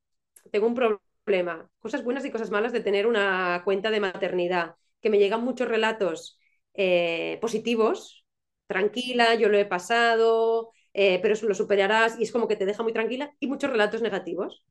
tengo 0.51 0.66
un 0.66 0.74
problema, 0.74 1.68
cosas 1.78 2.05
buenas 2.05 2.24
y 2.24 2.30
cosas 2.30 2.51
malas 2.51 2.72
de 2.72 2.80
tener 2.80 3.07
una 3.07 3.62
cuenta 3.64 3.90
de 3.90 4.01
maternidad, 4.01 4.74
que 5.01 5.11
me 5.11 5.18
llegan 5.18 5.44
muchos 5.44 5.68
relatos 5.68 6.38
eh, 6.74 7.38
positivos, 7.40 8.24
tranquila, 8.66 9.34
yo 9.34 9.49
lo 9.49 9.59
he 9.59 9.64
pasado, 9.66 10.72
eh, 10.92 11.18
pero 11.22 11.34
lo 11.46 11.55
superarás 11.55 12.18
y 12.18 12.24
es 12.24 12.32
como 12.32 12.49
que 12.49 12.57
te 12.57 12.66
deja 12.66 12.82
muy 12.82 12.92
tranquila, 12.92 13.32
y 13.40 13.46
muchos 13.46 13.70
relatos 13.70 14.03
negativos, 14.03 14.64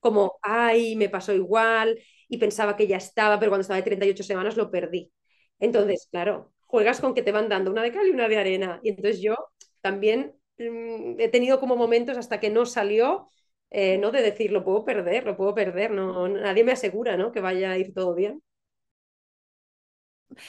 como, 0.00 0.38
ay, 0.42 0.96
me 0.96 1.08
pasó 1.08 1.32
igual 1.32 1.98
y 2.28 2.38
pensaba 2.38 2.76
que 2.76 2.86
ya 2.86 2.96
estaba, 2.98 3.38
pero 3.38 3.50
cuando 3.50 3.62
estaba 3.62 3.78
de 3.78 3.84
38 3.84 4.22
semanas 4.22 4.56
lo 4.56 4.70
perdí. 4.70 5.10
Entonces, 5.58 6.08
claro, 6.10 6.52
juegas 6.60 7.00
con 7.00 7.14
que 7.14 7.22
te 7.22 7.32
van 7.32 7.48
dando 7.48 7.70
una 7.70 7.82
de 7.82 7.92
cal 7.92 8.06
y 8.06 8.10
una 8.10 8.28
de 8.28 8.36
arena. 8.38 8.80
Y 8.82 8.90
entonces 8.90 9.20
yo 9.22 9.34
también 9.80 10.34
mmm, 10.58 11.18
he 11.20 11.28
tenido 11.28 11.60
como 11.60 11.76
momentos 11.76 12.18
hasta 12.18 12.40
que 12.40 12.50
no 12.50 12.66
salió 12.66 13.28
eh, 13.76 13.98
no 13.98 14.12
de 14.12 14.22
decir, 14.22 14.52
lo 14.52 14.64
puedo 14.64 14.84
perder, 14.84 15.24
lo 15.24 15.36
puedo 15.36 15.52
perder, 15.52 15.90
no, 15.90 16.28
nadie 16.28 16.62
me 16.62 16.70
asegura 16.70 17.16
¿no? 17.16 17.32
que 17.32 17.40
vaya 17.40 17.72
a 17.72 17.78
ir 17.78 17.92
todo 17.92 18.14
bien. 18.14 18.40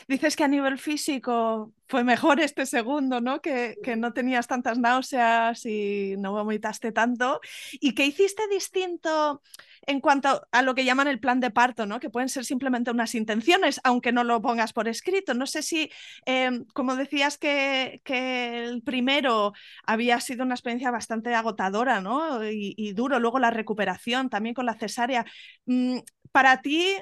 Dices 0.07 0.35
que 0.35 0.43
a 0.43 0.47
nivel 0.47 0.77
físico 0.77 1.73
fue 1.87 2.03
mejor 2.03 2.39
este 2.39 2.65
segundo, 2.67 3.21
¿no? 3.21 3.41
Que, 3.41 3.77
que, 3.83 3.95
no 3.95 4.13
tenías 4.13 4.47
tantas 4.47 4.77
náuseas 4.79 5.65
y 5.65 6.15
no 6.17 6.33
vomitaste 6.33 6.91
tanto. 6.91 7.39
¿Y 7.73 7.93
qué 7.93 8.05
hiciste 8.05 8.47
distinto 8.47 9.41
en 9.87 10.01
cuanto 10.01 10.47
a 10.51 10.61
lo 10.61 10.75
que 10.75 10.85
llaman 10.85 11.07
el 11.07 11.19
plan 11.19 11.39
de 11.39 11.51
parto, 11.51 11.85
¿no? 11.85 11.99
Que 11.99 12.09
pueden 12.09 12.29
ser 12.29 12.45
simplemente 12.45 12.91
unas 12.91 13.15
intenciones, 13.15 13.79
aunque 13.83 14.11
no 14.11 14.23
lo 14.23 14.41
pongas 14.41 14.73
por 14.73 14.87
escrito. 14.87 15.33
No 15.33 15.47
sé 15.47 15.61
si, 15.61 15.91
eh, 16.25 16.51
como 16.73 16.95
decías 16.95 17.37
que, 17.37 18.01
que, 18.03 18.63
el 18.65 18.81
primero 18.83 19.53
había 19.85 20.19
sido 20.19 20.43
una 20.43 20.55
experiencia 20.55 20.91
bastante 20.91 21.33
agotadora, 21.33 22.01
¿no? 22.01 22.43
Y, 22.49 22.73
y 22.77 22.93
duro. 22.93 23.19
Luego 23.19 23.39
la 23.39 23.51
recuperación 23.51 24.29
también 24.29 24.55
con 24.55 24.65
la 24.65 24.75
cesárea. 24.75 25.25
Mm, 25.65 25.99
para 26.31 26.61
ti, 26.61 26.97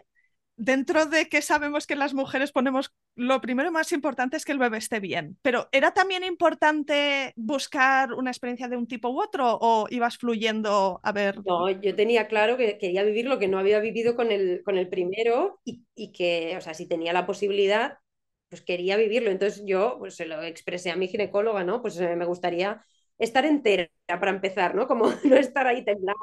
dentro 0.56 1.06
de 1.06 1.28
que 1.30 1.42
sabemos 1.42 1.88
que 1.88 1.96
las 1.96 2.14
mujeres 2.14 2.52
ponemos 2.52 2.94
lo 3.16 3.42
primero 3.42 3.72
más 3.72 3.92
importante 3.92 4.38
es 4.38 4.46
que 4.46 4.52
el 4.52 4.60
bebé 4.60 4.78
esté 4.78 5.00
bien, 5.00 5.38
pero 5.42 5.68
¿era 5.72 5.94
también 5.94 6.24
importante 6.24 7.34
buscar 7.36 8.14
una 8.14 8.32
experiencia 8.32 8.68
de 8.68 8.78
un 8.78 8.88
tipo 8.88 9.10
u 9.10 9.22
otro 9.22 9.58
o 9.62 9.88
ibas 9.90 10.18
fluyendo 10.18 11.00
a 11.04 11.12
ver? 11.12 11.40
No, 11.46 11.70
yo 11.70 11.96
tenía 11.96 12.28
claro 12.28 12.58
que 12.58 12.78
quería 12.78 13.04
vivir 13.04 13.26
lo 13.26 13.40
que 13.40 13.48
no 13.48 13.60
había 13.60 13.80
vivido 13.80 14.16
con 14.16 14.32
el, 14.32 14.62
con 14.64 14.78
el 14.78 14.90
primero 14.90 15.60
y, 15.64 15.84
y 15.96 16.12
que, 16.12 16.56
o 16.58 16.62
sea, 16.62 16.74
si 16.74 16.88
tenía 16.88 17.14
la 17.14 17.26
posibilidad, 17.26 17.98
pues 18.50 18.62
quería 18.62 18.98
vivirlo. 18.98 19.32
Entonces 19.32 19.64
yo 19.66 19.98
pues, 20.00 20.16
se 20.16 20.26
lo 20.26 20.42
expresé 20.44 20.92
a 20.92 20.96
mi 20.96 21.08
ginecóloga, 21.08 21.64
¿no? 21.64 21.82
Pues 21.82 22.00
eh, 22.00 22.16
me 22.16 22.26
gustaría 22.26 22.84
estar 23.18 23.46
entera 23.46 23.90
para 24.08 24.32
empezar, 24.32 24.76
¿no? 24.76 24.88
Como 24.88 25.06
no 25.24 25.36
estar 25.36 25.68
ahí 25.68 25.84
temblando, 25.84 26.22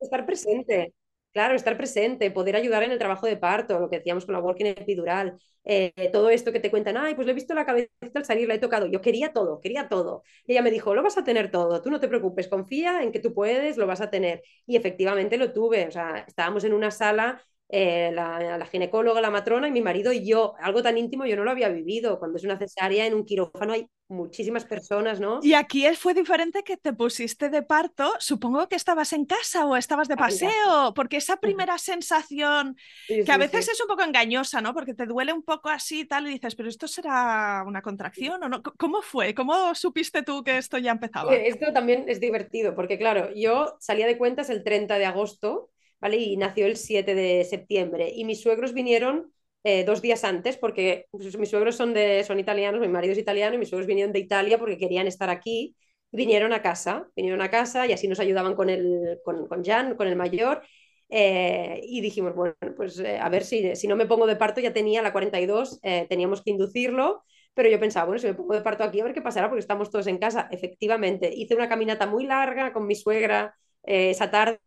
estar 0.00 0.26
presente. 0.26 0.92
Claro, 1.34 1.56
estar 1.56 1.76
presente, 1.76 2.30
poder 2.30 2.54
ayudar 2.56 2.84
en 2.84 2.92
el 2.92 2.98
trabajo 2.98 3.26
de 3.26 3.36
parto, 3.36 3.80
lo 3.80 3.90
que 3.90 3.96
decíamos 3.98 4.24
con 4.24 4.34
la 4.34 4.40
working 4.40 4.68
epidural, 4.68 5.36
eh, 5.64 5.92
todo 6.12 6.30
esto 6.30 6.52
que 6.52 6.60
te 6.60 6.70
cuentan, 6.70 6.96
ay, 6.96 7.16
pues 7.16 7.26
le 7.26 7.32
he 7.32 7.34
visto 7.34 7.54
la 7.54 7.66
cabeza 7.66 7.90
al 8.14 8.24
salir, 8.24 8.46
la 8.46 8.54
he 8.54 8.58
tocado. 8.60 8.86
Yo 8.86 9.00
quería 9.00 9.32
todo, 9.32 9.60
quería 9.60 9.88
todo. 9.88 10.22
Y 10.46 10.52
ella 10.52 10.62
me 10.62 10.70
dijo, 10.70 10.94
lo 10.94 11.02
vas 11.02 11.18
a 11.18 11.24
tener 11.24 11.50
todo, 11.50 11.82
tú 11.82 11.90
no 11.90 11.98
te 12.00 12.06
preocupes, 12.08 12.46
confía 12.48 13.02
en 13.02 13.10
que 13.10 13.18
tú 13.18 13.34
puedes, 13.34 13.76
lo 13.76 13.86
vas 13.86 14.00
a 14.00 14.10
tener. 14.10 14.42
Y 14.66 14.76
efectivamente 14.76 15.36
lo 15.36 15.52
tuve, 15.52 15.88
o 15.88 15.90
sea, 15.90 16.24
estábamos 16.28 16.62
en 16.64 16.72
una 16.72 16.92
sala 16.92 17.42
eh, 17.68 18.10
la, 18.12 18.58
la, 18.58 18.66
ginecóloga, 18.66 19.20
la 19.20 19.30
matrona 19.30 19.68
y 19.68 19.72
mi 19.72 19.80
marido 19.80 20.12
y 20.12 20.26
yo. 20.26 20.54
Algo 20.60 20.82
tan 20.82 20.98
íntimo 20.98 21.26
yo 21.26 21.36
no 21.36 21.44
lo 21.44 21.50
había 21.50 21.68
vivido. 21.68 22.18
Cuando 22.18 22.38
es 22.38 22.44
una 22.44 22.58
cesárea 22.58 23.06
en 23.06 23.14
un 23.14 23.24
quirófano 23.24 23.72
hay 23.72 23.88
muchísimas 24.08 24.64
personas, 24.66 25.18
¿no? 25.18 25.40
Y 25.42 25.54
aquí 25.54 25.86
fue 25.94 26.12
diferente 26.12 26.62
que 26.62 26.76
te 26.76 26.92
pusiste 26.92 27.48
de 27.48 27.62
parto. 27.62 28.12
Supongo 28.18 28.68
que 28.68 28.76
estabas 28.76 29.12
en 29.12 29.24
casa 29.24 29.64
o 29.64 29.76
estabas 29.76 30.08
de 30.08 30.16
paseo, 30.16 30.92
porque 30.94 31.16
esa 31.16 31.38
primera 31.38 31.78
sensación 31.78 32.76
sí, 33.06 33.24
que 33.24 33.32
a 33.32 33.38
veces 33.38 33.64
sí. 33.64 33.70
es 33.72 33.80
un 33.80 33.88
poco 33.88 34.02
engañosa, 34.02 34.60
¿no? 34.60 34.74
Porque 34.74 34.94
te 34.94 35.06
duele 35.06 35.32
un 35.32 35.42
poco 35.42 35.70
así 35.70 36.00
y 36.00 36.04
tal 36.04 36.26
y 36.26 36.32
dices, 36.32 36.54
pero 36.54 36.68
esto 36.68 36.86
será 36.86 37.64
una 37.66 37.80
contracción 37.80 38.42
o 38.42 38.48
no. 38.48 38.62
¿Cómo 38.62 39.00
fue? 39.00 39.34
¿Cómo 39.34 39.74
supiste 39.74 40.22
tú 40.22 40.44
que 40.44 40.58
esto 40.58 40.76
ya 40.78 40.92
empezaba? 40.92 41.34
Esto 41.34 41.72
también 41.72 42.04
es 42.08 42.20
divertido, 42.20 42.74
porque 42.74 42.98
claro, 42.98 43.30
yo 43.34 43.76
salía 43.80 44.06
de 44.06 44.18
cuentas 44.18 44.50
el 44.50 44.62
30 44.62 44.98
de 44.98 45.06
agosto 45.06 45.70
¿vale? 46.00 46.16
Y 46.18 46.36
nació 46.36 46.66
el 46.66 46.76
7 46.76 47.14
de 47.14 47.44
septiembre. 47.44 48.12
Y 48.14 48.24
mis 48.24 48.40
suegros 48.42 48.72
vinieron 48.74 49.32
eh, 49.64 49.84
dos 49.84 50.02
días 50.02 50.24
antes, 50.24 50.56
porque 50.56 51.06
pues, 51.10 51.36
mis 51.38 51.48
suegros 51.50 51.76
son, 51.76 51.94
de, 51.94 52.24
son 52.24 52.38
italianos, 52.40 52.80
mi 52.80 52.88
marido 52.88 53.12
es 53.12 53.18
italiano, 53.18 53.54
y 53.54 53.58
mis 53.58 53.68
suegros 53.70 53.86
vinieron 53.86 54.12
de 54.12 54.18
Italia 54.20 54.58
porque 54.58 54.78
querían 54.78 55.06
estar 55.06 55.30
aquí. 55.30 55.76
Vinieron 56.12 56.52
a 56.52 56.62
casa, 56.62 57.08
vinieron 57.16 57.42
a 57.42 57.50
casa 57.50 57.86
y 57.88 57.92
así 57.92 58.06
nos 58.06 58.20
ayudaban 58.20 58.54
con, 58.54 58.70
el, 58.70 59.18
con, 59.24 59.48
con 59.48 59.64
Jan, 59.64 59.96
con 59.96 60.06
el 60.06 60.14
mayor. 60.16 60.62
Eh, 61.08 61.80
y 61.84 62.00
dijimos, 62.00 62.34
bueno, 62.34 62.54
pues 62.76 62.98
eh, 62.98 63.18
a 63.18 63.28
ver 63.28 63.44
si, 63.44 63.76
si 63.76 63.86
no 63.88 63.96
me 63.96 64.06
pongo 64.06 64.26
de 64.26 64.36
parto, 64.36 64.60
ya 64.60 64.72
tenía 64.72 65.02
la 65.02 65.12
42, 65.12 65.78
eh, 65.82 66.06
teníamos 66.08 66.42
que 66.42 66.50
inducirlo, 66.50 67.22
pero 67.54 67.68
yo 67.68 67.78
pensaba, 67.78 68.06
bueno, 68.06 68.18
si 68.20 68.26
me 68.26 68.34
pongo 68.34 68.54
de 68.54 68.62
parto 68.62 68.84
aquí, 68.84 69.00
a 69.00 69.04
ver 69.04 69.14
qué 69.14 69.22
pasará, 69.22 69.48
porque 69.48 69.60
estamos 69.60 69.90
todos 69.90 70.06
en 70.06 70.18
casa. 70.18 70.48
Efectivamente, 70.50 71.32
hice 71.34 71.54
una 71.54 71.68
caminata 71.68 72.06
muy 72.06 72.26
larga 72.26 72.72
con 72.72 72.86
mi 72.86 72.94
suegra, 72.96 73.54
eh, 73.86 74.10
esa 74.10 74.30
tarde 74.30 74.60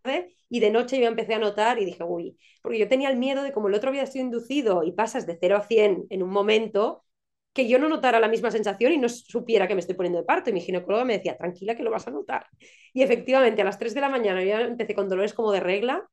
y 0.50 0.60
de 0.60 0.72
noche 0.72 1.00
yo 1.00 1.08
empecé 1.08 1.34
a 1.34 1.40
notar 1.40 1.80
y 1.80 1.86
dije, 1.86 2.04
uy, 2.04 2.38
porque 2.62 2.80
yo 2.80 2.88
tenía 2.88 3.10
el 3.10 3.18
miedo 3.18 3.44
de 3.44 3.52
como 3.52 3.68
el 3.68 3.74
otro 3.74 3.90
había 3.90 4.06
sido 4.06 4.26
inducido 4.26 4.84
y 4.84 4.92
pasas 4.94 5.26
de 5.28 5.38
0 5.40 5.58
a 5.58 5.62
100 5.62 6.06
en 6.10 6.24
un 6.24 6.30
momento, 6.30 7.04
que 7.54 7.68
yo 7.68 7.80
no 7.80 7.90
notara 7.90 8.20
la 8.20 8.28
misma 8.28 8.52
sensación 8.52 8.92
y 8.94 8.98
no 9.00 9.10
supiera 9.10 9.68
que 9.68 9.74
me 9.74 9.80
estoy 9.82 9.96
poniendo 9.96 10.20
de 10.20 10.26
parto. 10.26 10.50
Y 10.50 10.54
mi 10.54 10.62
ginecóloga 10.62 11.06
me 11.06 11.14
decía, 11.18 11.38
tranquila 11.38 11.76
que 11.76 11.84
lo 11.84 11.90
vas 11.92 12.08
a 12.08 12.12
notar. 12.12 12.46
Y 12.94 13.02
efectivamente, 13.02 13.62
a 13.62 13.66
las 13.66 13.80
3 13.80 13.94
de 13.96 14.02
la 14.02 14.10
mañana 14.10 14.44
yo 14.44 14.60
empecé 14.60 14.94
con 14.94 15.10
dolores 15.10 15.34
como 15.34 15.52
de 15.52 15.60
regla, 15.60 16.08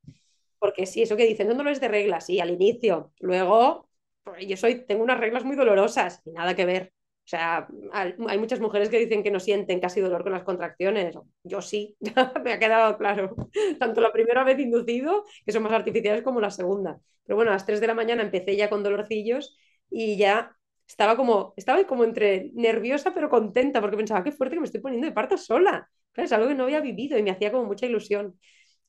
porque 0.59 0.85
sí, 0.85 1.01
eso 1.03 1.17
que 1.17 1.25
dicen, 1.25 1.47
son 1.47 1.57
dolores 1.57 1.81
de 1.81 1.87
regla, 1.87 2.21
sí, 2.21 2.39
al 2.39 2.51
inicio. 2.51 3.13
Luego 3.19 3.89
pues, 4.23 4.47
yo 4.47 4.57
soy, 4.57 4.85
tengo 4.85 5.03
unas 5.03 5.19
reglas 5.19 5.45
muy 5.45 5.55
dolorosas 5.55 6.21
y 6.25 6.31
nada 6.31 6.55
que 6.55 6.65
ver. 6.65 6.93
O 7.25 7.27
sea, 7.27 7.67
hay 7.91 8.37
muchas 8.37 8.59
mujeres 8.59 8.89
que 8.89 8.99
dicen 8.99 9.23
que 9.23 9.31
no 9.31 9.39
sienten 9.39 9.79
casi 9.79 9.99
dolor 9.99 10.21
con 10.21 10.31
las 10.31 10.43
contracciones. 10.43 11.15
Yo 11.43 11.59
sí, 11.59 11.97
me 12.43 12.53
ha 12.53 12.59
quedado 12.59 12.97
claro. 12.99 13.35
Tanto 13.79 13.99
la 13.99 14.11
primera 14.11 14.43
vez 14.43 14.59
inducido, 14.59 15.25
que 15.43 15.51
son 15.51 15.63
más 15.63 15.71
artificiales, 15.71 16.21
como 16.21 16.39
la 16.39 16.51
segunda. 16.51 16.99
Pero 17.23 17.35
bueno, 17.35 17.49
a 17.49 17.55
las 17.55 17.65
3 17.65 17.81
de 17.81 17.87
la 17.87 17.95
mañana 17.95 18.21
empecé 18.21 18.55
ya 18.55 18.69
con 18.69 18.83
dolorcillos 18.83 19.57
y 19.89 20.17
ya 20.17 20.55
estaba 20.87 21.15
como, 21.15 21.55
estaba 21.57 21.83
como 21.87 22.03
entre 22.03 22.51
nerviosa 22.53 23.11
pero 23.13 23.29
contenta 23.29 23.81
porque 23.81 23.97
pensaba, 23.97 24.23
qué 24.23 24.31
fuerte 24.31 24.55
que 24.55 24.59
me 24.59 24.65
estoy 24.67 24.81
poniendo 24.81 25.07
de 25.07 25.13
parto 25.13 25.35
sola. 25.35 25.89
es 26.15 26.31
algo 26.31 26.47
que 26.47 26.53
no 26.53 26.65
había 26.65 26.79
vivido 26.79 27.17
y 27.17 27.23
me 27.23 27.31
hacía 27.31 27.51
como 27.51 27.65
mucha 27.65 27.87
ilusión. 27.87 28.39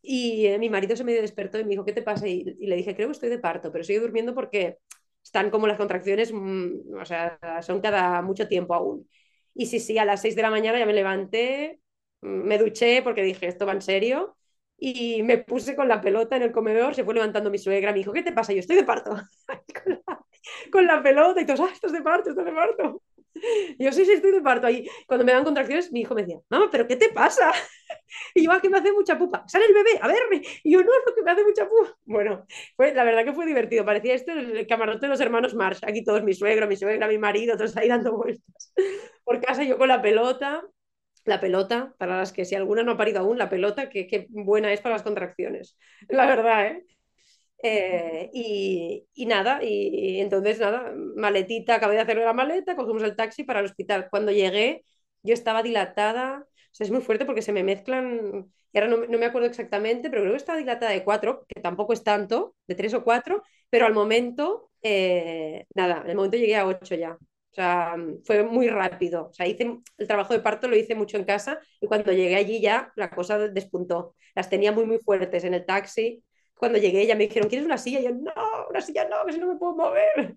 Y 0.03 0.47
eh, 0.47 0.59
mi 0.59 0.69
marido 0.71 0.95
se 0.95 1.05
me 1.05 1.15
despertó 1.15 1.59
y 1.59 1.65
me 1.65 1.71
dijo, 1.71 1.85
¿qué 1.87 1.93
te 1.93 2.03
pasa? 2.03 2.29
Y, 2.29 2.57
y, 2.61 2.67
le 2.67 2.77
dije, 2.77 2.95
creo 2.95 3.09
que 3.09 3.13
estoy 3.13 3.31
de 3.31 3.39
parto, 3.39 3.73
pero 3.73 3.83
sigo 3.83 4.03
durmiendo 4.03 4.35
porque 4.35 4.79
están 5.37 5.51
como 5.51 5.67
las 5.67 5.77
contracciones, 5.77 6.33
mm, 6.33 6.97
o 7.01 7.05
sea, 7.05 7.39
son 7.63 7.81
cada 7.83 8.23
mucho 8.23 8.49
tiempo 8.49 8.75
aún. 8.75 9.09
Y 9.55 9.67
sí, 9.67 9.81
sí, 9.81 9.99
a 9.99 10.05
las 10.07 10.23
6 10.23 10.35
de 10.37 10.43
la 10.43 10.51
mañana 10.51 10.79
ya 10.79 10.87
me 10.87 10.95
levanté, 10.95 11.81
me 12.23 12.59
duché 12.59 13.03
porque 13.03 13.23
dije, 13.23 13.47
esto 13.47 13.67
va 13.67 13.73
en 13.73 13.83
serio, 13.83 14.37
y 14.79 15.23
me 15.23 15.39
puse 15.39 15.77
con 15.77 15.89
la 15.89 16.01
pelota 16.01 16.37
en 16.37 16.43
el 16.43 16.53
comedor, 16.53 16.95
se 16.95 17.05
fue 17.05 17.15
levantando 17.15 17.51
mi 17.51 17.59
suegra, 17.59 17.93
me 17.93 17.99
dijo, 17.99 18.13
¿qué 18.13 18.23
te 18.23 18.33
pasa? 18.33 18.53
Yo 18.55 18.61
estoy 18.61 18.77
de 18.77 18.85
parto, 18.85 19.11
con, 19.85 19.93
la, 20.07 20.21
con, 20.73 20.87
la, 20.87 21.03
pelota, 21.03 21.41
y 21.43 21.47
todos, 21.47 21.61
ah, 21.61 21.71
estás 21.73 21.93
de 21.93 22.03
parto, 22.03 22.31
estás 22.31 22.45
de 22.47 22.53
parto. 22.53 23.03
yo 23.79 23.93
sí, 23.93 24.03
estoy 24.03 24.33
de 24.33 24.41
parto. 24.41 24.67
Ahí, 24.67 24.89
cuando 25.07 25.25
me 25.25 25.33
dan 25.33 25.45
contracciones, 25.45 25.93
mi 25.93 26.01
hijo 26.01 26.15
me 26.15 26.23
decía, 26.23 26.39
mamá, 26.49 26.69
¿pero 26.71 26.87
qué 26.87 26.97
te 26.97 27.09
pasa? 27.11 27.53
Y 28.35 28.45
yo, 28.45 28.53
ah, 28.53 28.61
que 28.61 28.69
me 28.71 28.79
hace 28.79 28.93
mucha 28.93 29.19
pupa. 29.19 29.45
Sale 29.49 29.67
el 29.67 29.75
bebé, 29.75 29.99
a 30.01 30.09
verme. 30.09 30.43
Y 30.63 30.73
yo, 30.73 30.81
no, 30.81 30.87
lo 31.07 31.15
que 31.15 31.23
me 31.23 31.31
hace 31.31 31.45
mucha 31.45 31.69
pupa. 31.69 31.97
Bueno, 32.05 32.47
fue, 32.77 32.95
la 32.95 33.05
verdad 33.05 33.25
que 33.25 33.33
fue 33.33 33.47
divertido. 33.47 33.85
Parecía 33.85 34.15
esto 34.15 34.33
el 34.33 34.67
camarote 34.67 35.07
de 35.07 35.09
los 35.09 35.21
hermanos 35.21 35.55
Marsh. 35.55 35.81
Aquí 35.87 36.05
todos, 36.05 36.23
mi 36.23 36.33
suegro, 36.35 36.67
mi 36.69 36.77
suegra, 36.77 37.09
mi 37.09 37.19
marido, 37.19 37.57
todos 37.57 37.77
ahí 37.77 37.89
dando 37.89 38.17
vueltas 38.17 38.73
por 39.25 39.41
casa, 39.41 39.65
yo 39.65 39.79
con 39.79 39.89
la 39.89 40.03
pelota. 40.03 40.63
La 41.25 41.41
pelota, 41.41 41.95
para 41.99 42.17
las 42.19 42.33
que 42.33 42.45
si 42.45 42.55
alguna 42.55 42.85
no 42.85 42.93
ha 42.93 42.97
parido 42.97 43.19
aún, 43.21 43.37
la 43.39 43.51
pelota, 43.51 43.89
que, 43.91 44.07
que 44.07 44.27
buena 44.31 44.73
es 44.73 44.81
para 44.81 44.95
las 44.95 45.03
contracciones. 45.03 45.77
La 46.09 46.27
verdad, 46.27 46.67
¿eh? 46.69 46.85
Eh, 47.63 48.31
y, 48.35 49.07
y, 49.15 49.27
nada, 49.27 49.61
y, 49.63 50.21
entonces 50.21 50.59
nada, 50.61 50.93
maletita, 51.17 51.75
acabé 51.77 51.95
de 51.97 52.03
hacer 52.03 52.17
la 52.19 52.33
maleta, 52.33 52.77
cogimos 52.77 53.03
el 53.03 53.17
taxi 53.17 53.45
para 53.45 53.61
el 53.61 53.67
hospital. 53.67 54.09
Cuando 54.11 54.31
llegué, 54.33 54.85
yo 55.23 55.35
estaba 55.35 55.63
dilatada, 55.63 56.45
o 56.47 56.75
sea, 56.75 56.85
es 56.85 56.91
muy 56.91 57.01
fuerte 57.01 57.25
porque 57.25 57.43
se 57.43 57.53
me 57.53 57.65
mezclan, 57.65 58.53
y 58.73 58.79
ahora 58.79 58.91
no, 58.91 59.07
no, 59.07 59.19
me 59.19 59.27
acuerdo 59.27 59.49
exactamente, 59.49 60.11
pero 60.11 60.23
creo 60.23 60.33
que 60.33 60.39
estaba 60.39 60.59
dilatada 60.59 60.93
de 60.93 61.03
cuatro, 61.05 61.47
que 61.49 61.61
tampoco 61.61 61.93
es 61.93 62.05
tanto, 62.05 62.55
de 62.67 62.75
tres 62.75 62.95
o 62.95 63.03
cuatro, 63.05 63.43
pero 63.71 63.87
al 63.87 63.95
momento, 63.95 64.71
eh, 64.83 65.67
nada, 65.75 66.03
al 66.03 66.15
momento 66.15 66.37
llegué 66.37 66.57
a 66.57 66.67
ocho 66.67 66.95
ya. 66.95 67.13
O 67.53 67.55
sea, 67.57 67.97
fue 68.25 68.43
muy 68.43 68.69
rápido. 68.69 69.29
O 69.31 69.33
sea, 69.33 69.47
hice 69.47 69.81
el 69.97 70.07
trabajo 70.07 70.35
de 70.35 70.41
parto 70.41 70.69
lo 70.69 70.77
hice 70.77 70.95
mucho 70.95 71.17
en 71.17 71.25
casa 71.25 71.59
y 71.81 71.87
cuando 71.87 72.13
llegué 72.13 72.37
allí 72.37 72.61
ya 72.61 72.93
la 72.97 73.11
cosa 73.11 73.39
despuntó. 73.39 74.15
Las 74.35 74.51
tenía 74.51 74.73
muy, 74.73 74.85
muy 74.85 74.99
fuertes 74.99 75.43
en 75.45 75.55
el 75.55 75.65
taxi 75.65 76.23
cuando 76.57 76.79
llegué 76.79 77.07
ya 77.07 77.15
me 77.15 77.27
dijeron, 77.27 77.49
¿quieres 77.49 77.67
una 77.67 77.79
silla? 77.79 78.01
Y 78.01 78.05
yo, 78.05 78.11
no, 78.13 78.33
una 78.71 78.81
silla 78.81 79.09
no, 79.09 79.25
que 79.27 79.33
si 79.33 79.39
no 79.39 79.47
me 79.47 79.59
puedo 79.59 79.77
mover. 79.77 80.35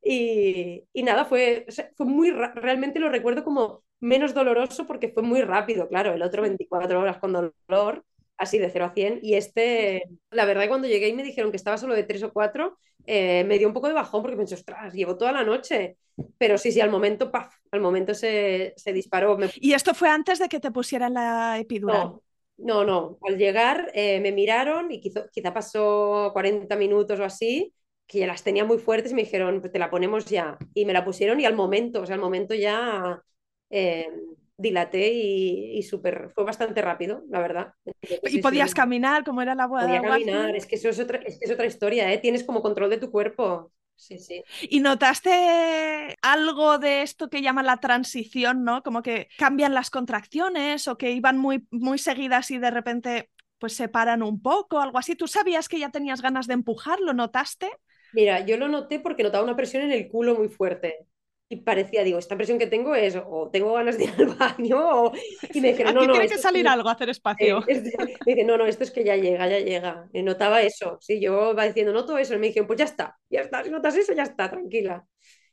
Y, 0.00 0.84
y 0.92 1.02
nada, 1.02 1.24
fue, 1.24 1.66
fue 1.96 2.06
muy, 2.06 2.30
realmente 2.30 3.00
lo 3.00 3.10
recuerdo 3.10 3.44
como 3.44 3.82
menos 4.00 4.32
doloroso 4.32 4.86
porque 4.86 5.08
fue 5.08 5.22
muy 5.22 5.42
rápido, 5.42 5.88
claro, 5.88 6.14
el 6.14 6.22
otro 6.22 6.42
24 6.42 7.00
horas 7.00 7.18
con 7.18 7.32
dolor, 7.32 8.04
así 8.36 8.58
de 8.58 8.70
0 8.70 8.86
a 8.86 8.94
100. 8.94 9.20
Y 9.22 9.34
este, 9.34 10.04
la 10.30 10.44
verdad, 10.44 10.68
cuando 10.68 10.88
llegué 10.88 11.08
y 11.08 11.14
me 11.14 11.24
dijeron 11.24 11.50
que 11.50 11.56
estaba 11.56 11.76
solo 11.76 11.94
de 11.94 12.04
3 12.04 12.22
o 12.22 12.32
4, 12.32 12.78
eh, 13.06 13.44
me 13.44 13.58
dio 13.58 13.66
un 13.66 13.74
poco 13.74 13.88
de 13.88 13.94
bajón 13.94 14.22
porque 14.22 14.36
pensé, 14.36 14.54
ostras, 14.54 14.94
llevo 14.94 15.16
toda 15.16 15.32
la 15.32 15.44
noche. 15.44 15.96
Pero 16.36 16.58
sí, 16.58 16.72
sí, 16.72 16.80
al 16.80 16.90
momento, 16.90 17.30
paf, 17.30 17.54
al 17.70 17.80
momento 17.80 18.14
se, 18.14 18.74
se 18.76 18.92
disparó. 18.92 19.36
Me... 19.36 19.50
¿Y 19.56 19.72
esto 19.72 19.94
fue 19.94 20.08
antes 20.08 20.38
de 20.38 20.48
que 20.48 20.60
te 20.60 20.70
pusieran 20.70 21.14
la 21.14 21.58
epidural? 21.58 21.98
No, 21.98 22.22
no, 22.58 22.84
no. 22.84 23.18
Al 23.26 23.38
llegar 23.38 23.90
eh, 23.94 24.20
me 24.20 24.32
miraron 24.32 24.90
y 24.90 25.00
quizá, 25.00 25.28
quizá, 25.32 25.54
pasó 25.54 26.30
40 26.32 26.76
minutos 26.76 27.18
o 27.20 27.24
así, 27.24 27.72
que 28.06 28.18
ya 28.20 28.26
las 28.26 28.42
tenía 28.42 28.64
muy 28.64 28.78
fuertes 28.78 29.12
y 29.12 29.14
me 29.14 29.22
dijeron, 29.22 29.60
pues 29.60 29.72
te 29.72 29.78
la 29.78 29.90
ponemos 29.90 30.26
ya. 30.26 30.58
Y 30.74 30.84
me 30.84 30.92
la 30.92 31.04
pusieron 31.04 31.40
y 31.40 31.44
al 31.44 31.54
momento, 31.54 32.02
o 32.02 32.06
sea, 32.06 32.16
al 32.16 32.20
momento 32.20 32.54
ya 32.54 33.22
eh, 33.70 34.10
dilaté 34.56 35.12
y, 35.12 35.78
y 35.78 35.82
súper, 35.82 36.30
fue 36.34 36.44
bastante 36.44 36.82
rápido, 36.82 37.22
la 37.30 37.40
verdad. 37.40 37.72
¿Y 38.24 38.42
podías 38.42 38.74
caminar 38.74 39.24
como 39.24 39.40
era 39.40 39.54
la 39.54 39.66
boda? 39.66 39.86
Podía 39.86 40.02
caminar, 40.02 40.56
es 40.56 40.66
que 40.66 40.76
eso 40.76 40.88
es 40.88 40.98
otra, 40.98 41.18
es, 41.18 41.38
que 41.38 41.44
es 41.44 41.50
otra 41.50 41.66
historia, 41.66 42.12
¿eh? 42.12 42.18
Tienes 42.18 42.42
como 42.42 42.60
control 42.60 42.90
de 42.90 42.98
tu 42.98 43.10
cuerpo. 43.10 43.70
Sí, 43.98 44.18
sí. 44.18 44.44
¿Y 44.70 44.78
notaste 44.78 46.16
algo 46.22 46.78
de 46.78 47.02
esto 47.02 47.28
que 47.28 47.42
llaman 47.42 47.66
la 47.66 47.78
transición, 47.78 48.62
¿no? 48.62 48.82
Como 48.84 49.02
que 49.02 49.28
cambian 49.36 49.74
las 49.74 49.90
contracciones 49.90 50.86
o 50.86 50.96
que 50.96 51.10
iban 51.10 51.36
muy, 51.36 51.66
muy 51.72 51.98
seguidas 51.98 52.50
y 52.52 52.58
de 52.58 52.70
repente 52.70 53.30
pues 53.58 53.74
se 53.74 53.88
paran 53.88 54.22
un 54.22 54.40
poco, 54.40 54.80
algo 54.80 54.98
así. 54.98 55.16
¿Tú 55.16 55.26
sabías 55.26 55.68
que 55.68 55.80
ya 55.80 55.90
tenías 55.90 56.22
ganas 56.22 56.46
de 56.46 56.54
empujar? 56.54 57.00
¿Lo 57.00 57.12
notaste? 57.12 57.70
Mira, 58.12 58.46
yo 58.46 58.56
lo 58.56 58.68
noté 58.68 59.00
porque 59.00 59.24
notaba 59.24 59.42
una 59.42 59.56
presión 59.56 59.82
en 59.82 59.90
el 59.90 60.08
culo 60.08 60.36
muy 60.36 60.48
fuerte 60.48 61.08
y 61.50 61.56
parecía, 61.56 62.04
digo, 62.04 62.18
esta 62.18 62.36
presión 62.36 62.58
que 62.58 62.66
tengo 62.66 62.94
es 62.94 63.16
o 63.16 63.48
tengo 63.50 63.72
ganas 63.72 63.96
de 63.96 64.04
ir 64.04 64.14
al 64.18 64.26
baño 64.26 64.78
o... 64.78 65.12
Y 65.54 65.60
me 65.60 65.68
dijeron, 65.68 65.94
no, 65.94 66.04
no, 66.04 66.12
tiene 66.12 66.28
que 66.28 66.38
salir 66.38 66.66
es... 66.66 66.72
algo, 66.72 66.88
hacer 66.90 67.08
espacio. 67.08 67.64
Eh, 67.66 67.82
me 68.26 68.34
dice, 68.34 68.44
no, 68.44 68.58
no, 68.58 68.66
esto 68.66 68.84
es 68.84 68.90
que 68.90 69.02
ya 69.02 69.16
llega, 69.16 69.48
ya 69.48 69.58
llega. 69.58 70.08
Y 70.12 70.22
notaba 70.22 70.60
eso, 70.60 70.98
sí, 71.00 71.20
yo 71.20 71.52
iba 71.52 71.64
diciendo, 71.64 71.92
noto 71.92 72.18
eso, 72.18 72.34
y 72.34 72.38
me 72.38 72.48
dijeron, 72.48 72.66
pues 72.66 72.78
ya 72.78 72.84
está, 72.84 73.18
ya 73.30 73.40
está, 73.40 73.64
si 73.64 73.70
notas 73.70 73.96
eso, 73.96 74.12
ya 74.12 74.24
está, 74.24 74.50
tranquila. 74.50 75.06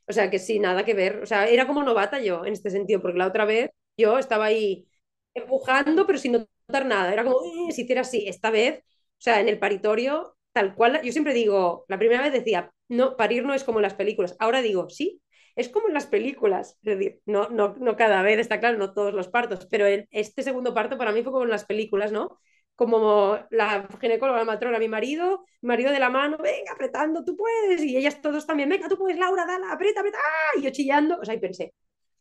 O 0.06 0.12
sea, 0.12 0.30
que 0.30 0.38
sí, 0.38 0.58
nada 0.58 0.84
que 0.84 0.94
ver. 0.94 1.22
O 1.22 1.26
sea, 1.26 1.48
era 1.48 1.66
como 1.66 1.82
novata 1.82 2.20
yo 2.20 2.44
en 2.44 2.52
este 2.52 2.70
sentido, 2.70 3.00
porque 3.00 3.18
la 3.18 3.26
otra 3.26 3.44
vez 3.44 3.70
yo 3.96 4.18
estaba 4.18 4.46
ahí 4.46 4.86
empujando, 5.34 6.06
pero 6.06 6.18
sin 6.18 6.32
notar 6.32 6.86
nada. 6.86 7.12
Era 7.12 7.24
como, 7.24 7.38
eh, 7.68 7.72
si 7.72 7.82
hiciera 7.82 8.02
así, 8.02 8.28
esta 8.28 8.50
vez, 8.50 8.80
o 8.80 9.20
sea, 9.20 9.40
en 9.40 9.48
el 9.48 9.58
paritorio, 9.58 10.36
tal 10.52 10.74
cual, 10.74 11.00
yo 11.02 11.12
siempre 11.12 11.34
digo, 11.34 11.84
la 11.88 11.98
primera 11.98 12.22
vez 12.22 12.32
decía, 12.32 12.70
no, 12.88 13.16
parir 13.16 13.44
no 13.44 13.54
es 13.54 13.64
como 13.64 13.78
en 13.78 13.84
las 13.84 13.94
películas. 13.94 14.36
Ahora 14.38 14.62
digo, 14.62 14.88
sí, 14.90 15.20
es 15.56 15.68
como 15.70 15.88
en 15.88 15.94
las 15.94 16.06
películas, 16.06 16.78
es 16.82 16.98
decir, 16.98 17.20
no, 17.26 17.48
no, 17.48 17.74
no 17.78 17.96
cada 17.96 18.22
vez, 18.22 18.38
está 18.38 18.60
claro, 18.60 18.78
no 18.78 18.92
todos 18.92 19.14
los 19.14 19.28
partos, 19.28 19.66
pero 19.70 19.86
en 19.86 20.06
este 20.10 20.42
segundo 20.42 20.74
parto 20.74 20.98
para 20.98 21.12
mí 21.12 21.22
fue 21.22 21.32
como 21.32 21.44
en 21.44 21.50
las 21.50 21.64
películas, 21.64 22.12
¿no? 22.12 22.38
Como 22.74 23.38
la 23.50 23.88
ginecóloga, 24.00 24.38
la 24.40 24.44
matrona, 24.44 24.78
mi 24.78 24.88
marido, 24.88 25.44
marido 25.62 25.90
de 25.92 25.98
la 25.98 26.10
mano, 26.10 26.36
venga, 26.38 26.72
apretando, 26.72 27.24
tú 27.24 27.36
puedes, 27.36 27.82
y 27.82 27.96
ellas 27.96 28.20
todos 28.20 28.46
también, 28.46 28.68
venga, 28.68 28.88
tú 28.88 28.98
puedes, 28.98 29.18
Laura, 29.18 29.46
dale, 29.46 29.64
aprieta, 29.70 30.00
aprieta, 30.00 30.18
y 30.58 30.62
yo 30.62 30.70
chillando, 30.70 31.18
o 31.20 31.24
sea, 31.24 31.34
y 31.34 31.38
pensé, 31.40 31.72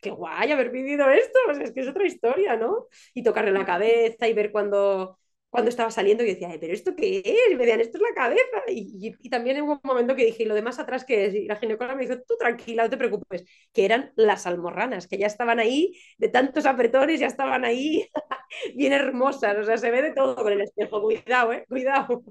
qué 0.02 0.12
guay 0.12 0.52
haber 0.52 0.70
vivido 0.72 1.10
esto, 1.10 1.40
pues 1.46 1.60
es 1.60 1.72
que 1.72 1.82
es 1.82 1.88
otra 1.88 2.06
historia, 2.06 2.56
¿no? 2.56 2.88
Y 3.14 3.24
tocarle 3.24 3.52
la 3.52 3.66
cabeza 3.66 4.28
y 4.28 4.34
ver 4.34 4.52
cuando 4.52 5.20
cuando 5.56 5.70
estaba 5.70 5.90
saliendo 5.90 6.22
y 6.22 6.28
decía, 6.28 6.50
pero 6.60 6.74
¿esto 6.74 6.98
qué 6.98 7.20
es? 7.24 7.58
Me 7.58 7.60
decían, 7.60 7.80
esto 7.80 7.98
es 7.98 8.02
la 8.02 8.14
cabeza. 8.14 8.44
Y, 8.68 9.30
también 9.30 9.62
hubo 9.62 9.76
un 9.76 9.80
momento 9.84 10.14
que 10.14 10.26
dije, 10.26 10.44
¿y 10.44 10.46
lo 10.46 10.54
demás 10.54 10.80
atrás 10.80 11.06
qué 11.06 11.28
es? 11.28 11.34
Y 11.34 11.46
la 11.46 11.56
ginecóloga 11.56 11.96
me 11.96 12.06
dijo, 12.06 12.22
tú 12.28 12.36
tranquila, 12.38 12.84
no 12.84 12.90
te 12.90 12.98
preocupes, 12.98 13.46
que 13.72 13.86
eran 13.86 14.12
las 14.18 14.46
almorranas, 14.48 15.08
que 15.08 15.18
ya 15.18 15.28
estaban 15.28 15.60
ahí, 15.60 15.98
de 16.18 16.28
tantos 16.28 16.66
apretones, 16.66 17.22
ya 17.22 17.28
estaban 17.28 17.64
ahí, 17.64 18.10
bien 18.76 18.92
hermosas, 18.92 19.58
o 19.58 19.64
sea, 19.64 19.78
se 19.78 19.92
ve 19.92 20.02
de 20.02 20.12
todo 20.12 20.36
con 20.36 20.52
el 20.52 20.60
espejo, 20.60 21.02
cuidado, 21.02 21.54
eh, 21.54 21.66
cuidado. 21.70 22.22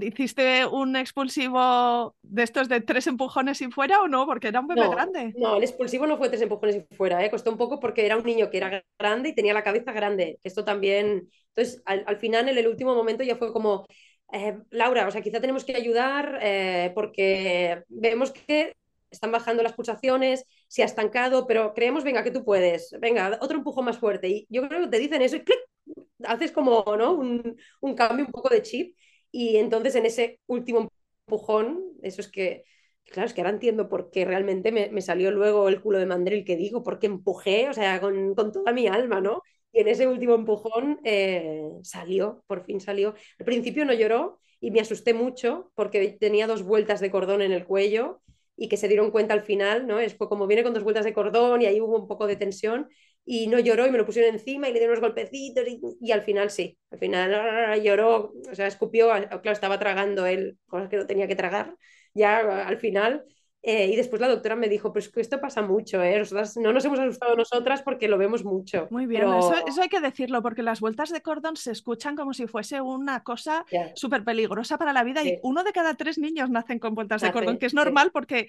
¿Hiciste 0.00 0.64
un 0.64 0.94
expulsivo 0.96 2.14
de 2.22 2.42
estos 2.44 2.68
de 2.68 2.80
tres 2.80 3.06
empujones 3.06 3.60
y 3.60 3.70
fuera 3.70 4.00
o 4.00 4.08
no? 4.08 4.26
Porque 4.26 4.48
era 4.48 4.60
un 4.60 4.68
bebé 4.68 4.82
no, 4.82 4.90
grande. 4.90 5.34
No, 5.36 5.56
el 5.56 5.62
expulsivo 5.64 6.06
no 6.06 6.16
fue 6.16 6.28
tres 6.28 6.42
empujones 6.42 6.76
y 6.76 6.94
fuera, 6.94 7.24
¿eh? 7.24 7.30
costó 7.30 7.50
un 7.50 7.58
poco 7.58 7.80
porque 7.80 8.06
era 8.06 8.16
un 8.16 8.24
niño 8.24 8.48
que 8.48 8.58
era 8.58 8.84
grande 8.98 9.30
y 9.30 9.34
tenía 9.34 9.54
la 9.54 9.64
cabeza 9.64 9.92
grande. 9.92 10.38
Esto 10.44 10.64
también. 10.64 11.28
Entonces, 11.48 11.82
al, 11.84 12.04
al 12.06 12.16
final, 12.16 12.48
en 12.48 12.56
el 12.58 12.68
último 12.68 12.94
momento, 12.94 13.24
ya 13.24 13.36
fue 13.36 13.52
como, 13.52 13.86
eh, 14.32 14.56
Laura, 14.70 15.08
o 15.08 15.10
sea, 15.10 15.20
quizá 15.20 15.40
tenemos 15.40 15.64
que 15.64 15.76
ayudar 15.76 16.38
eh, 16.42 16.92
porque 16.94 17.82
vemos 17.88 18.30
que 18.30 18.74
están 19.10 19.32
bajando 19.32 19.62
las 19.62 19.74
pulsaciones, 19.74 20.46
se 20.68 20.82
ha 20.82 20.86
estancado, 20.86 21.46
pero 21.46 21.74
creemos, 21.74 22.04
venga, 22.04 22.22
que 22.24 22.30
tú 22.30 22.44
puedes, 22.44 22.96
venga, 23.00 23.38
otro 23.42 23.58
empujón 23.58 23.84
más 23.84 23.98
fuerte. 23.98 24.28
Y 24.28 24.46
yo 24.48 24.66
creo 24.68 24.82
que 24.82 24.88
te 24.88 24.98
dicen 24.98 25.22
eso 25.22 25.36
y 25.36 25.44
clic, 25.44 25.58
haces 26.24 26.52
como 26.52 26.84
¿no? 26.96 27.12
un, 27.12 27.56
un 27.80 27.94
cambio 27.94 28.24
un 28.26 28.32
poco 28.32 28.48
de 28.48 28.62
chip 28.62 28.96
y 29.32 29.56
entonces 29.56 29.94
en 29.96 30.06
ese 30.06 30.40
último 30.46 30.88
empujón, 31.26 31.82
eso 32.02 32.20
es 32.20 32.28
que, 32.28 32.64
claro, 33.06 33.26
es 33.26 33.34
que 33.34 33.40
ahora 33.40 33.50
entiendo 33.50 33.88
por 33.88 34.10
qué 34.10 34.24
realmente 34.24 34.72
me, 34.72 34.90
me 34.90 35.00
salió 35.00 35.30
luego 35.30 35.68
el 35.68 35.80
culo 35.80 35.98
de 35.98 36.06
mandril 36.06 36.44
que 36.44 36.56
digo, 36.56 36.82
porque 36.82 37.06
empujé, 37.06 37.68
o 37.68 37.72
sea, 37.74 38.00
con, 38.00 38.34
con, 38.34 38.52
toda 38.52 38.72
mi 38.72 38.86
alma, 38.88 39.20
¿no? 39.20 39.42
Y 39.72 39.80
en 39.80 39.88
ese 39.88 40.06
último 40.06 40.34
empujón 40.34 41.00
eh, 41.04 41.62
salió, 41.82 42.44
por 42.46 42.64
fin 42.64 42.80
salió. 42.80 43.14
Al 43.38 43.46
principio 43.46 43.84
no 43.86 43.94
lloró 43.94 44.40
y 44.60 44.70
me 44.70 44.80
asusté 44.80 45.14
mucho 45.14 45.72
porque 45.74 46.16
tenía 46.20 46.46
dos 46.46 46.62
vueltas 46.62 47.00
de 47.00 47.10
cordón 47.10 47.42
en 47.42 47.52
el 47.52 47.64
cuello 47.64 48.20
y 48.56 48.68
que 48.68 48.76
se 48.76 48.88
dieron 48.88 49.10
cuenta 49.10 49.34
al 49.34 49.42
final, 49.42 49.86
¿no? 49.86 49.98
Es 49.98 50.14
como 50.14 50.46
viene 50.46 50.62
con 50.62 50.74
dos 50.74 50.84
vueltas 50.84 51.04
de 51.04 51.14
cordón 51.14 51.62
y 51.62 51.66
ahí 51.66 51.80
hubo 51.80 51.98
un 51.98 52.06
poco 52.06 52.26
de 52.26 52.36
tensión 52.36 52.88
y 53.24 53.46
no 53.46 53.58
lloró 53.60 53.86
y 53.86 53.90
me 53.90 53.98
lo 53.98 54.06
pusieron 54.06 54.34
encima 54.34 54.68
y 54.68 54.72
le 54.72 54.78
dieron 54.80 54.96
unos 54.98 55.08
golpecitos 55.08 55.66
y, 55.68 55.80
y, 56.00 56.12
al 56.12 56.22
final 56.22 56.50
sí, 56.50 56.78
al 56.90 56.98
final 56.98 57.82
lloró, 57.82 58.32
o 58.50 58.54
sea, 58.54 58.66
escupió, 58.66 59.08
claro, 59.10 59.52
estaba 59.52 59.78
tragando 59.78 60.26
él 60.26 60.58
cosas 60.66 60.88
que 60.88 60.96
no 60.96 61.06
tenía 61.06 61.28
que 61.28 61.36
tragar, 61.36 61.76
ya 62.14 62.66
al 62.66 62.78
final 62.78 63.24
eh, 63.64 63.86
y 63.92 63.96
después 63.96 64.20
la 64.20 64.28
doctora 64.28 64.56
me 64.56 64.68
dijo, 64.68 64.92
pues 64.92 65.08
que 65.08 65.20
esto 65.20 65.40
pasa 65.40 65.62
mucho, 65.62 66.02
¿eh? 66.02 66.20
no 66.56 66.72
nos 66.72 66.84
hemos 66.84 66.98
asustado 66.98 67.36
nosotras 67.36 67.82
porque 67.82 68.08
lo 68.08 68.18
vemos 68.18 68.44
mucho. 68.44 68.88
Muy 68.90 69.06
bien, 69.06 69.22
eso, 69.22 69.80
hay 69.80 69.88
que 69.88 70.00
decirlo, 70.00 70.42
porque 70.42 70.64
las 70.64 70.80
vueltas 70.80 71.10
de 71.10 71.22
cordón 71.22 71.56
se 71.56 71.70
escuchan 71.70 72.16
como 72.16 72.32
si 72.32 72.48
fuese 72.48 72.80
una 72.80 73.22
cosa 73.22 73.64
súper 73.94 74.24
peligrosa 74.24 74.78
para 74.78 74.92
la 74.92 75.04
vida 75.04 75.22
y 75.22 75.38
uno 75.42 75.62
de 75.62 75.72
cada 75.72 75.94
tres 75.94 76.18
niños 76.18 76.50
nacen 76.50 76.80
con 76.80 76.94
vueltas 76.94 77.22
de 77.22 77.30
cordón, 77.30 77.58
que 77.58 77.66
es 77.66 77.74
normal 77.74 78.10
porque 78.12 78.48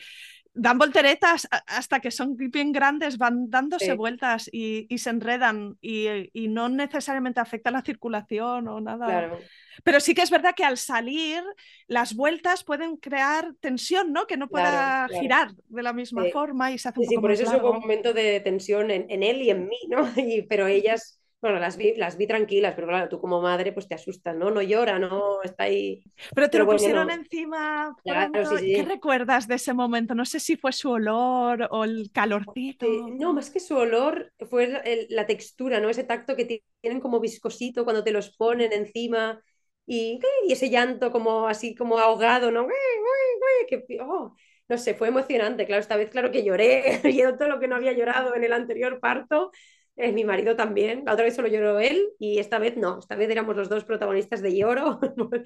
dan 0.55 0.77
volteretas 0.77 1.47
hasta 1.67 1.99
que 1.99 2.09
son 2.09 2.35
bien 2.35 2.71
grandes, 2.71 3.17
van 3.17 3.49
dándose 3.49 3.93
vueltas 3.93 4.49
y, 4.51 4.87
se 4.97 5.09
enredan 5.09 5.77
y, 5.81 6.07
y, 6.33 6.47
no 6.47 6.69
necesariamente 6.69 7.39
afecta 7.39 7.71
la 7.71 7.81
circulación 7.81 8.67
o 8.67 8.79
nada. 8.79 9.05
Claro. 9.05 9.39
Pero 9.83 9.99
sí 9.99 10.13
que 10.13 10.21
es 10.21 10.29
verdad 10.29 10.53
que 10.55 10.63
al 10.63 10.77
salir, 10.77 11.43
las 11.87 12.15
vueltas 12.15 12.63
pueden 12.63 12.97
crear 12.97 13.53
tensión, 13.59 14.13
¿no? 14.13 14.27
Que 14.27 14.37
no 14.37 14.47
pueda 14.47 15.07
girar 15.19 15.51
de 15.67 15.83
la 15.83 15.93
misma 15.93 16.25
forma 16.31 16.71
y 16.71 16.77
se 16.77 16.89
hace 16.89 16.99
un 16.99 17.05
sí, 17.05 17.15
poco 17.15 17.21
por 17.23 17.31
eso 17.31 17.43
es 17.43 17.49
un 17.49 17.61
momento 17.61 18.13
de 18.13 18.39
tensión 18.39 18.91
en, 18.91 19.23
él 19.23 19.41
y 19.41 19.49
en 19.49 19.67
mí, 19.67 19.77
¿no? 19.89 20.03
pero 20.49 20.67
ellas 20.67 21.19
bueno, 21.43 21.59
las 21.59 21.75
vi, 21.75 21.93
las 21.97 22.15
vi 22.15 22.25
tranquilas, 22.25 22.73
pero 22.73 22.87
claro, 22.87 23.09
tú 23.09 23.19
como 23.19 23.41
madre 23.41 23.73
pues 23.73 23.85
te 23.85 23.95
asustas, 23.95 24.33
¿no? 24.33 24.49
No 24.49 24.61
llora, 24.61 24.97
no 24.97 25.43
está 25.43 25.65
ahí. 25.65 26.01
Pero 26.33 26.49
te 26.49 26.57
lo 26.57 26.65
pusieron 26.65 27.11
encima. 27.11 27.93
¿Qué 28.05 28.85
recuerdas 28.87 29.45
de 29.45 29.55
ese 29.55 29.73
momento? 29.73 30.15
No 30.15 30.23
sé 30.23 30.39
si 30.39 30.55
fue 30.55 30.71
su 30.71 30.89
olor 30.89 31.67
o 31.69 31.83
el 31.83 32.11
calorcito. 32.13 32.87
no, 33.19 33.33
más 33.33 33.49
que 33.49 33.59
su 33.59 33.75
olor, 33.75 34.31
fue 34.49 35.07
la 35.09 35.27
textura, 35.27 35.81
¿no? 35.81 35.89
Ese 35.89 36.05
tacto 36.05 36.37
que 36.37 36.63
tienen 36.81 37.01
como 37.01 37.19
viscosito 37.19 37.83
cuando 37.83 38.05
te 38.05 38.11
los 38.11 38.29
ponen 38.37 38.71
encima 38.71 39.43
y, 39.85 40.19
ese 40.49 40.69
llanto 40.69 41.11
como 41.11 41.47
así 41.47 41.75
como 41.75 41.99
ahogado, 41.99 42.51
¿no? 42.51 42.67
Oh, 44.01 44.35
no 44.69 44.77
sé, 44.77 44.93
fue 44.93 45.09
emocionante, 45.09 45.65
claro, 45.65 45.81
esta 45.81 45.97
vez 45.97 46.09
claro 46.09 46.31
que 46.31 46.43
lloré, 46.43 47.01
y 47.03 47.21
todo 47.37 47.47
lo 47.47 47.59
que 47.59 47.67
no 47.67 47.75
había 47.75 47.93
llorado 47.93 48.35
en 48.35 48.43
el 48.43 48.53
anterior 48.53 48.99
parto, 48.99 49.51
eh, 49.95 50.11
mi 50.11 50.23
marido 50.23 50.55
también, 50.55 51.03
la 51.05 51.13
otra 51.13 51.25
vez 51.25 51.35
solo 51.35 51.47
lloró 51.47 51.79
él 51.79 52.09
y 52.17 52.39
esta 52.39 52.57
vez 52.59 52.77
no, 52.77 52.99
esta 52.99 53.15
vez 53.15 53.29
éramos 53.29 53.55
los 53.55 53.69
dos 53.69 53.83
protagonistas 53.85 54.41
de 54.41 54.55
lloro 54.57 54.99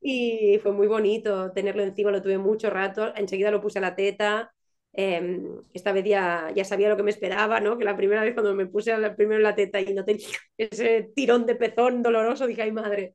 y 0.00 0.58
fue 0.62 0.72
muy 0.72 0.86
bonito 0.86 1.52
tenerlo 1.52 1.82
encima, 1.82 2.10
lo 2.10 2.22
tuve 2.22 2.38
mucho 2.38 2.70
rato, 2.70 3.12
enseguida 3.16 3.50
lo 3.50 3.60
puse 3.60 3.78
a 3.78 3.82
la 3.82 3.96
teta, 3.96 4.52
em, 4.92 5.62
esta 5.74 5.92
vez 5.92 6.04
ya, 6.04 6.50
ya 6.54 6.64
sabía 6.64 6.88
lo 6.88 6.96
que 6.96 7.02
me 7.02 7.10
esperaba, 7.10 7.60
¿no? 7.60 7.76
Que 7.76 7.84
la 7.84 7.96
primera 7.96 8.22
vez 8.22 8.34
cuando 8.34 8.54
me 8.54 8.66
puse 8.66 8.94
primero 9.10 9.36
en 9.36 9.42
la 9.42 9.54
teta 9.54 9.80
y 9.80 9.92
noté 9.92 10.16
ese 10.56 11.10
tirón 11.14 11.44
de 11.46 11.56
pezón 11.56 12.02
doloroso, 12.02 12.46
dije, 12.46 12.62
ay 12.62 12.72
madre, 12.72 13.12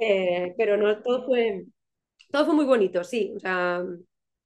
eh, 0.00 0.54
pero 0.56 0.76
no, 0.76 1.02
todo 1.02 1.24
fue, 1.26 1.64
todo 2.30 2.46
fue 2.46 2.54
muy 2.54 2.64
bonito, 2.66 3.04
sí, 3.04 3.32
o 3.36 3.40
sea, 3.40 3.84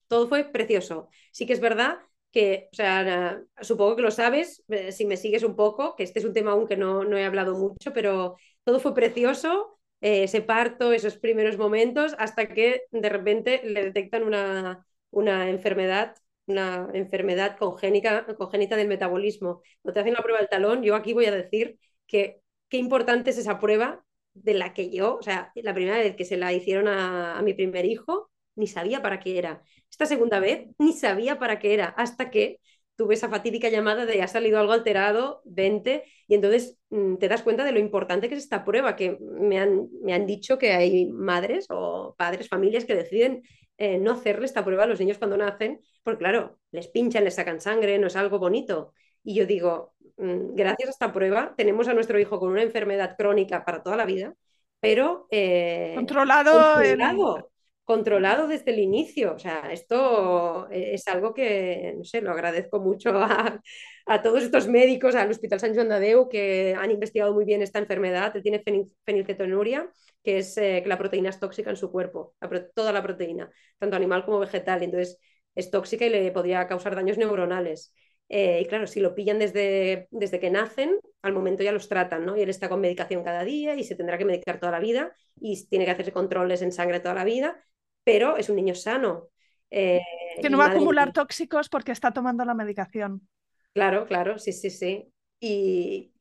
todo 0.09 0.29
fue 0.29 0.45
precioso. 0.45 1.09
Sí 1.33 1.47
que 1.47 1.53
es 1.55 1.61
verdad 1.61 1.99
que, 2.33 2.69
o 2.73 2.77
sea, 2.77 3.41
supongo 3.61 3.97
que 3.97 4.03
lo 4.03 4.11
sabes, 4.11 4.63
eh, 4.69 4.93
si 4.93 5.07
me 5.07 5.17
sigues 5.17 5.43
un 5.43 5.57
poco, 5.57 5.97
que 5.97 6.03
este 6.05 6.19
es 6.21 6.25
un 6.25 6.33
tema 6.35 6.53
aún 6.53 6.67
que 6.67 6.77
no, 6.77 7.05
no 7.05 7.17
he 7.17 7.25
hablado 7.25 7.57
mucho, 7.57 7.93
pero 7.93 8.37
todo 8.65 8.81
fue 8.81 8.95
precioso, 8.95 9.79
eh, 10.01 10.25
ese 10.25 10.43
parto, 10.43 10.93
esos 10.93 11.17
primeros 11.19 11.59
momentos, 11.59 12.15
hasta 12.19 12.49
que 12.49 12.83
de 12.91 13.09
repente 13.09 13.63
le 13.65 13.85
detectan 13.85 14.23
una, 14.25 14.87
una 15.11 15.49
enfermedad 15.51 16.15
una 16.47 16.89
enfermedad 16.95 17.59
congénica, 17.59 18.25
congénita 18.37 18.77
del 18.77 18.89
metabolismo. 18.89 19.61
Cuando 19.83 19.95
te 19.95 20.01
hacen 20.01 20.15
la 20.15 20.23
prueba 20.23 20.39
del 20.41 20.49
talón, 20.49 20.83
yo 20.83 20.95
aquí 20.95 21.13
voy 21.13 21.27
a 21.27 21.31
decir 21.31 21.79
que 22.07 22.41
qué 22.71 22.79
importante 22.79 23.31
es 23.31 23.37
esa 23.39 23.59
prueba 23.59 24.03
de 24.43 24.55
la 24.55 24.73
que 24.75 24.91
yo, 24.91 25.17
o 25.17 25.23
sea, 25.23 25.53
la 25.55 25.75
primera 25.75 25.99
vez 25.99 26.17
que 26.17 26.25
se 26.25 26.37
la 26.37 26.53
hicieron 26.53 26.89
a, 26.89 27.41
mi 27.43 27.55
primer 27.55 27.85
hijo, 27.85 28.31
ni 28.57 28.67
sabía 28.67 29.03
para 29.03 29.21
qué 29.21 29.39
era. 29.39 29.63
Esta 29.91 30.07
segunda 30.07 30.41
vez, 30.41 30.69
ni 30.79 30.93
sabía 30.93 31.39
para 31.39 31.59
qué 31.59 31.75
era, 31.75 31.87
hasta 31.87 32.31
que 32.31 32.61
tuve 32.97 33.15
esa 33.15 33.29
fatídica 33.29 33.69
llamada 33.69 34.07
de 34.07 34.23
ha 34.23 34.29
salido 34.29 34.59
algo 34.59 34.73
alterado, 34.73 35.43
vente, 35.45 36.05
y 36.27 36.35
entonces 36.35 36.79
mm, 36.91 37.17
te 37.17 37.29
das 37.29 37.43
cuenta 37.43 37.65
de 37.65 37.73
lo 37.73 37.79
importante 37.79 38.29
que 38.29 38.35
es 38.35 38.43
esta 38.43 38.65
prueba, 38.65 38.97
que 38.97 39.19
me 39.21 39.59
han, 39.59 39.89
me 40.03 40.15
han 40.15 40.27
dicho 40.27 40.59
que 40.59 40.73
hay 40.73 41.07
madres 41.07 41.67
o 41.71 42.15
padres, 42.19 42.49
familias 42.49 42.85
que 42.85 42.97
deciden 42.97 43.43
eh, 43.79 43.99
no 43.99 44.13
hacerle 44.13 44.47
esta 44.47 44.65
prueba 44.65 44.85
a 44.85 44.87
los 44.87 44.99
niños 44.99 45.19
cuando 45.19 45.37
nacen, 45.37 45.81
porque 46.03 46.19
claro, 46.19 46.59
les 46.73 46.89
pinchan, 46.89 47.25
les 47.25 47.37
sacan 47.37 47.61
sangre, 47.61 47.99
no 47.99 48.09
es 48.09 48.17
algo 48.17 48.39
bonito. 48.41 48.93
Y 49.23 49.35
yo 49.35 49.47
digo, 49.47 49.95
gracias 50.19 50.89
a 50.89 50.93
esta 50.93 51.13
prueba, 51.13 51.55
tenemos 51.57 51.89
a 51.89 51.95
nuestro 51.95 52.19
hijo 52.19 52.39
con 52.39 52.51
una 52.51 52.63
enfermedad 52.63 53.17
crónica 53.17 53.65
para 53.65 53.83
toda 53.83 53.97
la 53.97 54.05
vida, 54.05 54.35
pero 54.81 55.27
eh, 55.31 55.93
controlado, 55.95 57.49
controlado, 57.85 58.49
desde 58.49 58.73
el 58.73 58.81
inicio. 58.81 59.35
O 59.35 59.39
sea, 59.39 59.73
esto 59.73 60.69
es 60.71 61.07
algo 61.09 61.33
que, 61.33 61.95
no 61.97 62.05
sé, 62.05 62.21
lo 62.21 62.33
agradezco 62.33 62.81
mucho 62.81 63.11
a, 63.15 64.23
todos 64.23 64.43
estos 64.43 64.69
médicos, 64.69 65.15
al 65.15 65.31
Hospital 65.31 65.61
San 65.61 65.75
Joan 65.75 65.89
de 65.89 66.27
que 66.31 66.77
han 66.79 66.91
investigado 66.91 67.33
muy 67.33 67.45
bien 67.45 67.63
esta 67.63 67.79
enfermedad. 67.79 68.37
Él 68.37 68.43
tiene 68.43 68.63
fenilcetonuria, 69.05 69.91
que 70.23 70.39
es 70.39 70.57
eh, 70.59 70.81
que 70.83 70.89
la 70.89 70.99
proteína 70.99 71.31
es 71.31 71.41
tóxica 71.41 71.71
en 71.71 71.77
su 71.77 71.91
cuerpo, 71.91 72.35
toda 72.75 72.93
la 72.93 73.03
proteína, 73.03 73.51
tanto 73.79 73.97
animal 73.97 74.25
como 74.25 74.41
vegetal. 74.41 74.83
Entonces, 74.83 75.19
es 75.55 75.71
tóxica 75.71 76.05
y 76.05 76.11
le 76.11 76.31
podría 76.31 76.67
causar 76.69 76.95
daños 76.95 77.19
neuronales. 77.19 77.95
Eh, 78.29 78.61
y 78.63 78.67
claro, 78.67 78.87
si 78.87 79.01
lo 79.01 79.15
pillan 79.15 79.39
desde, 79.39 80.07
desde 80.11 80.39
que 80.39 80.51
nacen, 80.51 80.99
al 81.23 81.33
momento 81.33 81.63
ya 81.63 81.73
los 81.73 81.89
tratan, 81.89 82.27
¿no? 82.27 82.37
Y 82.37 82.43
él 82.43 82.51
está 82.51 82.69
con 82.69 82.81
medicación 82.81 83.25
cada 83.25 83.43
día 83.43 83.75
y 83.75 83.85
se 83.85 83.95
tendrá 83.95 84.19
que 84.19 84.27
medicar 84.27 84.61
toda 84.61 84.73
la 84.73 84.81
vida 84.81 85.13
y 85.41 85.67
tiene 85.67 85.87
que 85.87 85.93
hacerse 85.93 86.13
controles 86.13 86.61
en 86.61 86.73
sangre 86.73 87.01
toda 87.01 87.15
la 87.15 87.25
vida, 87.25 87.57
pero 88.05 88.37
es 88.37 88.51
un 88.51 88.57
niño 88.57 88.75
sano. 88.75 89.29
Eh, 89.71 90.01
que 90.41 90.51
no 90.51 90.59
va 90.59 90.67
a 90.67 90.71
acumular 90.73 91.13
tóxicos 91.13 91.69
porque 91.69 91.93
está 91.93 92.13
tomando 92.13 92.45
la 92.45 92.55
medicación. 92.55 93.27
Claro, 93.73 94.07
claro, 94.07 94.39
sí, 94.39 94.53
sí, 94.53 94.71
sí. 94.71 95.11
Y, 95.41 96.13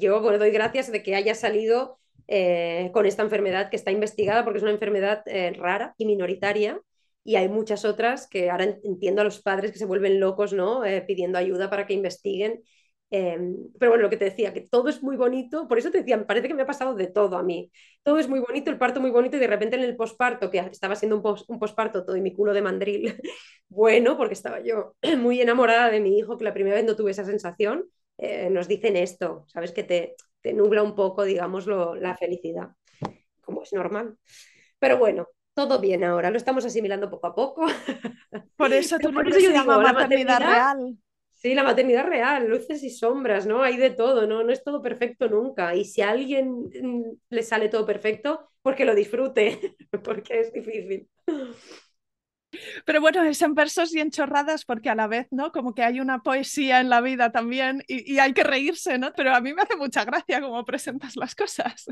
yo 0.00 0.20
bueno, 0.20 0.38
doy 0.38 0.50
gracias 0.50 0.92
de 0.92 1.02
que 1.02 1.14
haya 1.14 1.34
salido 1.34 1.98
eh, 2.28 2.90
con 2.92 3.06
esta 3.06 3.22
enfermedad 3.22 3.70
que 3.70 3.76
está 3.76 3.90
investigada 3.90 4.44
porque 4.44 4.58
es 4.58 4.62
una 4.62 4.72
enfermedad 4.72 5.24
rara 5.56 5.94
y 5.98 6.06
minoritaria 6.06 6.80
y 7.26 7.36
hay 7.36 7.48
muchas 7.48 7.84
otras 7.84 8.28
que 8.28 8.50
ahora 8.50 8.64
entiendo 8.84 9.20
a 9.20 9.24
los 9.24 9.42
padres 9.42 9.72
que 9.72 9.78
se 9.78 9.84
vuelven 9.86 10.20
locos, 10.20 10.52
¿no? 10.52 10.84
Eh, 10.84 11.02
pidiendo 11.02 11.38
ayuda 11.38 11.68
para 11.70 11.86
que 11.86 11.94
investiguen. 11.94 12.62
Em, 13.10 13.56
pero 13.78 13.92
bueno, 13.92 14.02
lo 14.02 14.10
que 14.10 14.16
te 14.16 14.24
decía, 14.26 14.52
que 14.52 14.62
todo 14.62 14.88
es 14.88 15.02
muy 15.02 15.16
bonito, 15.16 15.68
por 15.68 15.78
eso 15.78 15.90
te 15.92 15.98
decía, 15.98 16.26
parece 16.26 16.48
que 16.48 16.54
me 16.54 16.62
ha 16.62 16.66
pasado 16.66 16.94
de 16.94 17.06
todo 17.08 17.36
a 17.36 17.42
mí. 17.42 17.70
Todo 18.02 18.18
es 18.18 18.28
muy 18.28 18.40
bonito, 18.40 18.70
el 18.70 18.78
parto 18.78 19.00
muy 19.00 19.10
bonito 19.10 19.36
y 19.36 19.40
de 19.40 19.46
repente 19.46 19.76
en 19.76 19.82
el 19.84 19.96
posparto, 19.96 20.50
que 20.50 20.58
estaba 20.58 20.96
siendo 20.96 21.16
un, 21.20 21.36
un 21.48 21.58
posparto 21.58 22.04
todo 22.04 22.16
y 22.16 22.20
mi 22.20 22.32
culo 22.34 22.52
de 22.54 22.62
mandril, 22.62 23.14
bueno, 23.68 24.16
porque 24.16 24.34
estaba 24.34 24.60
yo 24.60 24.94
muy 25.18 25.40
enamorada 25.40 25.90
de 25.90 26.00
mi 26.00 26.18
hijo, 26.18 26.36
que 26.36 26.44
la 26.44 26.54
primera 26.54 26.76
vez 26.76 26.84
no 26.84 26.96
tuve 26.96 27.12
esa 27.12 27.24
sensación, 27.24 27.84
eh, 28.18 28.50
nos 28.50 28.68
dicen 28.68 28.96
esto, 28.96 29.44
¿sabes? 29.48 29.72
Que 29.72 29.84
te, 29.84 30.16
te 30.40 30.52
nubla 30.52 30.82
un 30.82 30.94
poco, 30.94 31.24
digamos, 31.24 31.66
la 31.66 32.16
felicidad, 32.16 32.70
como 33.40 33.62
es 33.62 33.72
normal. 33.72 34.16
Pero 34.78 34.98
bueno, 34.98 35.28
todo 35.56 35.80
bien 35.80 36.04
ahora, 36.04 36.30
lo 36.30 36.36
estamos 36.36 36.66
asimilando 36.66 37.08
poco 37.08 37.26
a 37.28 37.34
poco. 37.34 37.66
Por 38.58 38.72
eso 38.74 38.98
yo 39.00 39.10
digo, 39.10 39.82
la 39.82 39.92
maternidad, 39.94 40.38
real. 40.38 40.98
Sí, 41.32 41.54
la 41.54 41.62
maternidad 41.62 42.06
real, 42.06 42.46
luces 42.46 42.82
y 42.82 42.90
sombras, 42.90 43.46
¿no? 43.46 43.62
Hay 43.62 43.78
de 43.78 43.88
todo, 43.90 44.26
¿no? 44.26 44.44
No 44.44 44.52
es 44.52 44.62
todo 44.62 44.82
perfecto 44.82 45.28
nunca. 45.30 45.74
Y 45.74 45.86
si 45.86 46.02
a 46.02 46.10
alguien 46.10 46.68
mm, 46.82 47.04
le 47.30 47.42
sale 47.42 47.70
todo 47.70 47.86
perfecto, 47.86 48.50
porque 48.60 48.84
lo 48.84 48.94
disfrute, 48.94 49.76
porque 50.04 50.40
es 50.40 50.52
difícil. 50.52 51.08
Pero 52.84 53.00
bueno, 53.00 53.22
es 53.22 53.40
en 53.42 53.54
versos 53.54 53.94
y 53.94 54.00
en 54.00 54.10
chorradas 54.10 54.64
porque 54.64 54.88
a 54.90 54.94
la 54.94 55.06
vez, 55.06 55.26
¿no? 55.30 55.52
Como 55.52 55.74
que 55.74 55.82
hay 55.82 56.00
una 56.00 56.22
poesía 56.22 56.80
en 56.80 56.88
la 56.88 57.00
vida 57.00 57.32
también 57.32 57.82
y, 57.88 58.18
hay 58.18 58.32
que 58.32 58.44
reírse, 58.44 58.98
¿no? 58.98 59.12
Pero 59.16 59.34
a 59.34 59.40
mí 59.40 59.52
me 59.52 59.62
hace 59.62 59.76
mucha 59.76 60.04
gracia 60.04 60.40
cómo 60.40 60.64
presentas 60.64 61.16
las 61.16 61.34
cosas. 61.34 61.86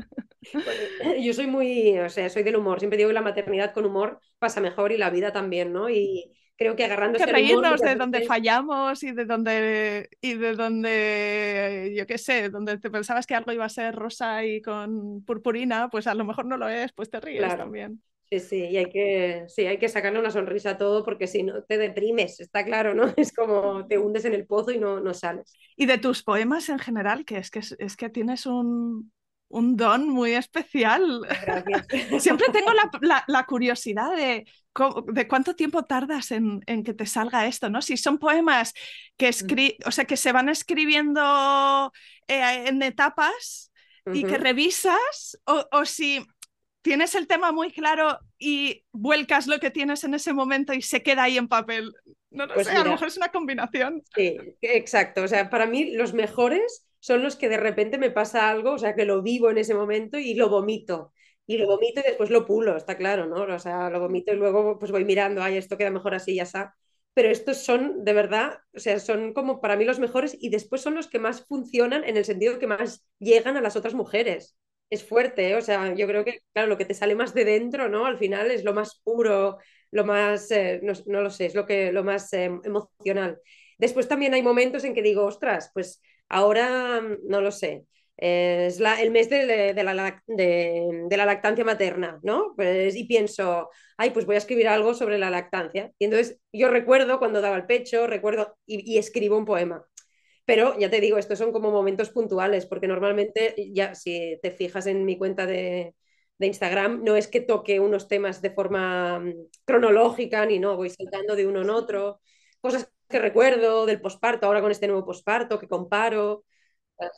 yo 1.19 1.33
soy 1.33 1.47
muy, 1.47 1.97
o 1.99 2.09
sea, 2.09 2.29
soy 2.29 2.43
del 2.43 2.55
humor. 2.55 2.79
Siempre 2.79 2.97
digo 2.97 3.09
que 3.09 3.13
la 3.13 3.21
maternidad 3.21 3.73
con 3.73 3.85
humor 3.85 4.19
pasa 4.39 4.61
mejor 4.61 4.91
y 4.91 4.97
la 4.97 5.09
vida 5.09 5.31
también, 5.31 5.73
¿no? 5.73 5.89
Y 5.89 6.31
creo 6.57 6.75
que 6.75 6.85
agarrándose 6.85 7.25
que 7.25 7.31
reírnos 7.31 7.81
de 7.81 7.95
donde 7.95 8.21
fallamos 8.25 9.03
y 9.03 9.11
de 9.11 9.25
donde 9.25 10.09
y 10.21 10.35
de 10.35 10.53
donde 10.53 11.93
yo 11.97 12.07
qué 12.07 12.17
sé 12.17 12.49
donde 12.49 12.77
te 12.77 12.89
pensabas 12.89 13.27
que 13.27 13.35
algo 13.35 13.51
iba 13.51 13.65
a 13.65 13.69
ser 13.69 13.93
rosa 13.93 14.45
y 14.45 14.61
con 14.61 15.23
purpurina 15.25 15.89
pues 15.89 16.07
a 16.07 16.13
lo 16.13 16.23
mejor 16.23 16.45
no 16.45 16.57
lo 16.57 16.69
es 16.69 16.93
pues 16.93 17.09
te 17.09 17.19
ríes 17.19 17.57
también 17.57 18.01
Sí, 18.39 18.49
sí, 18.49 18.65
y 18.65 18.77
hay 18.77 18.89
que, 18.89 19.45
sí, 19.47 19.65
hay 19.65 19.77
que 19.77 19.87
sacarle 19.87 20.19
una 20.19 20.31
sonrisa 20.31 20.71
a 20.71 20.77
todo 20.77 21.03
porque 21.05 21.27
si 21.27 21.43
no 21.43 21.63
te 21.63 21.77
deprimes, 21.77 22.39
está 22.39 22.65
claro, 22.65 22.93
¿no? 22.93 23.03
Es 23.17 23.33
como 23.33 23.85
te 23.87 23.97
hundes 23.97 24.25
en 24.25 24.33
el 24.33 24.45
pozo 24.45 24.71
y 24.71 24.79
no, 24.79 24.99
no 24.99 25.13
sales. 25.13 25.53
Y 25.77 25.85
de 25.85 25.97
tus 25.97 26.23
poemas 26.23 26.69
en 26.69 26.79
general, 26.79 27.23
que 27.25 27.37
es 27.37 27.49
que, 27.51 27.59
es 27.59 27.95
que 27.95 28.09
tienes 28.09 28.45
un, 28.45 29.11
un 29.47 29.77
don 29.77 30.09
muy 30.09 30.33
especial. 30.33 31.21
Siempre 32.19 32.47
tengo 32.51 32.71
la, 33.01 33.23
la, 33.27 33.45
curiosidad 33.45 34.15
de, 34.15 34.45
de, 35.13 35.27
cuánto 35.27 35.55
tiempo 35.55 35.83
tardas 35.83 36.31
en, 36.31 36.61
en, 36.65 36.83
que 36.83 36.93
te 36.93 37.05
salga 37.05 37.45
esto, 37.45 37.69
¿no? 37.69 37.81
Si 37.81 37.95
son 37.95 38.17
poemas 38.17 38.73
que, 39.17 39.27
mm. 39.27 39.29
escri 39.29 39.77
o 39.85 39.91
sea, 39.91 40.05
que 40.05 40.17
se 40.17 40.31
van 40.31 40.49
escribiendo 40.49 41.91
eh, 42.27 42.65
en 42.67 42.81
etapas 42.81 43.71
y 44.13 44.23
que 44.23 44.37
revisas, 44.37 45.39
o, 45.45 45.65
o 45.71 45.83
si 45.85 46.23
tienes 46.85 47.15
el 47.15 47.25
tema 47.25 47.51
muy 47.51 47.71
claro 47.71 48.19
y 48.37 48.85
vuelcas 48.91 49.47
lo 49.47 49.57
que 49.57 49.71
tienes 49.71 50.03
en 50.03 50.13
ese 50.13 50.33
momento 50.33 50.71
y 50.71 50.83
se 50.83 51.01
queda 51.01 51.23
ahí 51.23 51.35
en 51.35 51.47
papel. 51.47 51.91
No 52.29 52.45
lo 52.45 52.53
pues 52.53 52.67
sé, 52.67 52.73
a 52.73 52.83
lo 52.83 52.91
mejor 52.91 53.07
es 53.07 53.17
una 53.17 53.29
combinación. 53.29 54.03
Sí, 54.15 54.37
exacto. 54.61 55.23
O 55.23 55.27
sea, 55.27 55.49
para 55.49 55.65
mí 55.65 55.95
los 55.95 56.13
mejores 56.13 56.85
son 56.99 57.23
los 57.23 57.37
que 57.37 57.49
de 57.49 57.57
repente 57.57 57.97
me 57.97 58.11
pasa 58.11 58.51
algo, 58.51 58.73
o 58.73 58.77
sea, 58.77 58.93
que 58.93 59.05
lo 59.05 59.23
vivo 59.23 59.49
en 59.49 59.57
ese 59.57 59.73
momento 59.73 60.19
y 60.19 60.35
lo 60.35 60.47
vomito. 60.47 61.11
Y 61.47 61.57
lo 61.57 61.65
vomito 61.65 62.01
y 62.01 62.03
después 62.03 62.29
lo 62.29 62.45
pulo, 62.45 62.77
está 62.77 62.97
claro, 62.97 63.25
¿no? 63.25 63.51
O 63.51 63.59
sea, 63.59 63.89
lo 63.89 63.99
vomito 63.99 64.31
y 64.31 64.35
luego 64.35 64.77
pues 64.77 64.91
voy 64.91 65.05
mirando, 65.05 65.41
ay, 65.41 65.57
esto 65.57 65.79
queda 65.79 65.89
mejor 65.89 66.13
así, 66.13 66.35
ya 66.35 66.43
está. 66.43 66.75
Pero 67.15 67.29
estos 67.29 67.57
son, 67.57 68.03
de 68.03 68.13
verdad, 68.13 68.59
o 68.75 68.79
sea, 68.79 68.99
son 68.99 69.33
como 69.33 69.59
para 69.59 69.75
mí 69.75 69.85
los 69.85 69.97
mejores 69.97 70.37
y 70.39 70.49
después 70.49 70.81
son 70.83 70.93
los 70.93 71.07
que 71.07 71.17
más 71.17 71.47
funcionan 71.47 72.03
en 72.03 72.15
el 72.15 72.25
sentido 72.25 72.59
que 72.59 72.67
más 72.67 73.07
llegan 73.17 73.57
a 73.57 73.61
las 73.61 73.75
otras 73.75 73.95
mujeres 73.95 74.55
es 74.89 75.03
fuerte, 75.07 75.49
¿eh? 75.49 75.55
o 75.55 75.61
sea, 75.61 75.93
yo 75.95 76.07
creo 76.07 76.23
que, 76.23 76.41
claro, 76.53 76.67
lo 76.67 76.77
que 76.77 76.85
te 76.85 76.93
sale 76.93 77.15
más 77.15 77.33
de 77.33 77.45
dentro, 77.45 77.89
¿no? 77.89 78.05
Al 78.05 78.17
final 78.17 78.51
es 78.51 78.63
lo 78.63 78.73
más 78.73 79.01
puro, 79.03 79.57
lo 79.91 80.05
más, 80.05 80.51
eh, 80.51 80.81
no, 80.83 81.21
lo 81.21 81.29
sé, 81.29 81.47
es 81.47 81.55
lo, 81.55 81.65
que, 81.65 81.91
lo 81.91 82.03
más 82.03 82.31
eh, 82.33 82.45
emocional. 82.63 83.39
Después 83.77 84.07
también 84.07 84.33
hay 84.33 84.41
momentos 84.41 84.83
en 84.83 84.93
que 84.93 85.01
digo, 85.01 85.25
ostras, 85.25 85.71
pues 85.73 86.01
ahora, 86.29 87.01
mm, 87.01 87.27
no 87.27 87.41
lo 87.41 87.51
sé, 87.51 87.85
es 88.17 88.79
la, 88.79 89.01
el 89.01 89.11
mes 89.11 89.29
de, 89.29 89.45
de, 89.73 89.83
la, 89.83 90.23
de, 90.27 91.17
la, 91.17 91.25
lactancia 91.25 91.65
materna, 91.65 92.19
¿no? 92.23 92.53
Pues, 92.55 92.95
y 92.95 93.03
pienso, 93.05 93.69
ay, 93.97 94.11
pues 94.11 94.25
voy 94.25 94.35
a 94.35 94.37
escribir 94.37 94.69
algo 94.69 94.93
sobre 94.93 95.17
la 95.17 95.29
lactancia. 95.29 95.91
Y 95.99 96.05
entonces 96.05 96.39
yo 96.53 96.69
recuerdo 96.69 97.19
cuando 97.19 97.41
daba 97.41 97.57
el 97.57 97.65
pecho, 97.65 98.07
recuerdo 98.07 98.57
y 98.65 98.97
escribo 98.97 99.37
un 99.37 99.45
poema. 99.45 99.85
Pero 100.45 100.77
ya 100.79 100.89
te 100.89 101.01
digo, 101.01 101.17
estos 101.17 101.39
son 101.39 101.51
como 101.51 101.71
momentos 101.71 102.09
puntuales, 102.11 102.65
porque 102.65 102.87
normalmente, 102.87 103.55
ya 103.73 103.95
si 103.95 104.39
te 104.41 104.51
fijas 104.51 104.85
en 104.87 105.05
mi 105.05 105.17
cuenta 105.17 105.45
de, 105.45 105.95
Instagram, 106.39 107.03
no 107.03 107.15
es 107.15 107.27
que 107.27 107.39
toque 107.41 107.79
unos 107.79 108.07
temas 108.07 108.41
de 108.41 108.51
forma 108.51 109.19
mm, 109.19 109.33
cronológica, 109.65 110.45
ni 110.45 110.59
no, 110.59 110.75
voy 110.75 110.89
saltando 110.89 111.35
de 111.35 111.47
uno 111.47 111.61
en 111.61 111.69
otro. 111.69 112.21
Cosas 112.59 112.91
que 113.07 113.19
recuerdo 113.19 113.85
del 113.85 114.01
posparto, 114.01 114.45
ahora 114.45 114.61
con 114.61 114.71
este 114.71 114.87
nuevo 114.87 115.05
posparto, 115.05 115.59
que 115.59 115.67
comparo. 115.67 116.43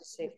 Sí. 0.04 0.32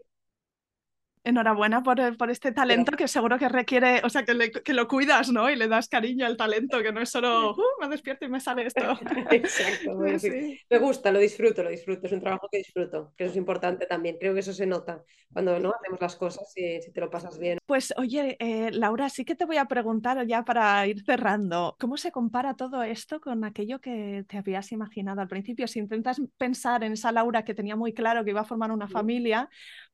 Enhorabuena 1.24 1.84
por, 1.84 2.18
por 2.18 2.30
este 2.30 2.52
talento 2.52 2.94
que 2.94 3.08
seguro 3.08 3.38
que 3.38 3.50
requiere, 3.50 4.02
o 4.04 4.10
sea, 4.10 4.24
que, 4.24 4.52
que, 4.64 4.74
lo 4.74 4.88
cuidas, 4.88 5.30
¿no? 5.32 5.50
Y 5.50 5.56
le 5.56 5.68
das 5.68 5.90
cariño 5.90 6.26
al 6.26 6.38
talento, 6.38 6.82
que 6.82 6.94
no 6.94 7.02
es 7.02 7.10
solo, 7.10 7.52
uh, 7.52 7.82
me 7.82 7.90
despierto 7.90 8.26
y 8.26 8.30
me 8.30 8.40
sale 8.40 8.66
esto. 8.66 8.82
Exacto, 9.32 9.96
me 10.70 10.78
gusta, 10.80 11.12
lo 11.12 11.20
disfruto, 11.20 11.64
lo 11.64 11.70
disfruto, 11.70 12.08
es 12.08 12.14
un 12.14 12.22
trabajo 12.22 12.48
que 12.50 12.60
disfruto, 12.60 13.14
que 13.18 13.26
eso 13.26 13.32
es 13.32 13.38
importante 13.38 13.86
también, 13.86 14.18
creo 14.18 14.34
que 14.34 14.40
eso 14.40 14.54
se 14.54 14.66
nota 14.66 15.04
cuando 15.32 15.60
no 15.60 15.74
hacemos 15.74 16.02
las 16.02 16.16
cosas 16.16 16.52
y 16.56 16.82
si 16.82 16.92
te 16.92 17.02
lo 17.02 17.10
pasas 17.10 17.38
bien. 17.38 17.60
Pues 17.66 17.94
oye, 17.98 18.36
eh, 18.40 18.72
Laura, 18.72 19.10
sí 19.10 19.26
que 19.26 19.36
te 19.36 19.46
voy 19.46 19.58
a 19.58 19.66
preguntar 19.66 20.26
ya 20.26 20.44
para 20.44 20.86
ir 20.88 21.04
cerrando, 21.04 21.76
¿cómo 21.80 21.98
se 21.98 22.12
compara 22.12 22.56
todo 22.56 22.82
esto 22.84 23.20
con 23.20 23.44
aquello 23.44 23.80
que 23.80 24.26
te 24.28 24.38
habías 24.38 24.72
imaginado 24.72 25.22
al 25.22 25.28
principio? 25.28 25.68
Si 25.68 25.80
intentas 25.80 26.20
pensar 26.38 26.84
en 26.84 26.94
esa 26.94 27.12
Laura 27.12 27.44
que 27.44 27.54
tenía 27.54 27.76
muy 27.76 27.94
claro 27.94 28.24
que 28.24 28.32
iba 28.32 28.42
a 28.42 28.46
formar 28.46 28.72
una 28.72 28.88
familia, 28.88 29.50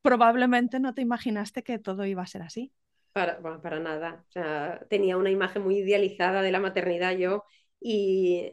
probablemente 0.05 0.79
no 0.79 0.93
te 0.93 1.01
imaginaste 1.01 1.63
que 1.63 1.79
todo 1.79 2.05
iba 2.05 2.21
a 2.21 2.27
ser 2.27 2.43
así. 2.43 2.71
Para, 3.11 3.79
nada. 3.79 4.23
O 4.27 4.31
sea, 4.31 4.85
tenía 4.87 5.17
una 5.17 5.31
imagen 5.31 5.63
muy 5.63 5.77
idealizada 5.77 6.43
de 6.43 6.51
la 6.51 6.59
maternidad 6.59 7.17
yo 7.17 7.43
y 7.81 8.51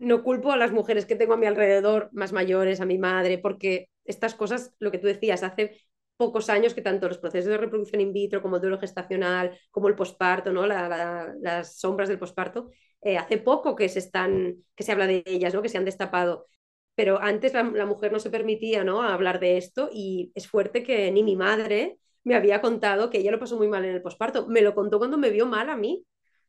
no 0.00 0.22
culpo 0.22 0.50
a 0.50 0.56
las 0.56 0.72
mujeres 0.72 1.04
que 1.04 1.14
tengo 1.14 1.34
a 1.34 1.36
mi 1.36 1.44
alrededor, 1.44 2.08
más 2.12 2.32
mayores, 2.32 2.80
a 2.80 2.86
mi 2.86 2.96
madre, 2.96 3.36
porque 3.36 3.90
estas 4.06 4.34
cosas, 4.34 4.74
lo 4.78 4.90
que 4.90 4.98
tú 4.98 5.06
decías, 5.06 5.42
hace 5.42 5.78
pocos 6.16 6.48
años 6.48 6.72
que 6.72 6.80
tanto 6.80 7.06
los 7.06 7.18
procesos 7.18 7.50
de 7.50 7.58
reproducción 7.58 8.00
in 8.00 8.14
vitro 8.14 8.40
como 8.40 8.56
el 8.56 8.62
duelo 8.62 8.78
gestacional, 8.78 9.58
como 9.70 9.88
el 9.88 9.96
posparto, 9.96 10.52
¿no? 10.52 10.64
las 10.66 11.78
sombras 11.78 12.08
del 12.08 12.18
posparto, 12.18 12.70
eh, 13.02 13.18
hace 13.18 13.36
poco 13.36 13.76
que 13.76 13.90
se, 13.90 13.98
están, 13.98 14.56
que 14.74 14.84
se 14.84 14.92
habla 14.92 15.06
de 15.06 15.22
ellas, 15.26 15.52
¿no? 15.52 15.60
que 15.60 15.68
se 15.68 15.76
han 15.76 15.84
destapado 15.84 16.46
pero 16.94 17.20
antes 17.20 17.52
la, 17.54 17.64
mujer 17.86 18.12
no 18.12 18.20
se 18.20 18.30
permitía 18.30 18.84
¿no? 18.84 19.02
hablar 19.02 19.40
de 19.40 19.56
esto 19.56 19.90
y 19.92 20.30
es 20.34 20.46
fuerte 20.48 20.82
que 20.82 21.10
ni 21.10 21.22
mi 21.22 21.36
madre 21.36 21.98
me 22.22 22.34
había 22.34 22.60
contado 22.60 23.10
que 23.10 23.18
ella 23.18 23.32
lo 23.32 23.38
pasó 23.38 23.56
muy 23.56 23.68
mal 23.68 23.84
en 23.84 23.94
el 23.94 24.02
posparto. 24.02 24.46
Me 24.46 24.62
lo 24.62 24.74
contó 24.74 24.98
cuando 24.98 25.18
me 25.18 25.30
vio 25.30 25.46
mal 25.46 25.68
a 25.68 25.76
mí. 25.76 26.04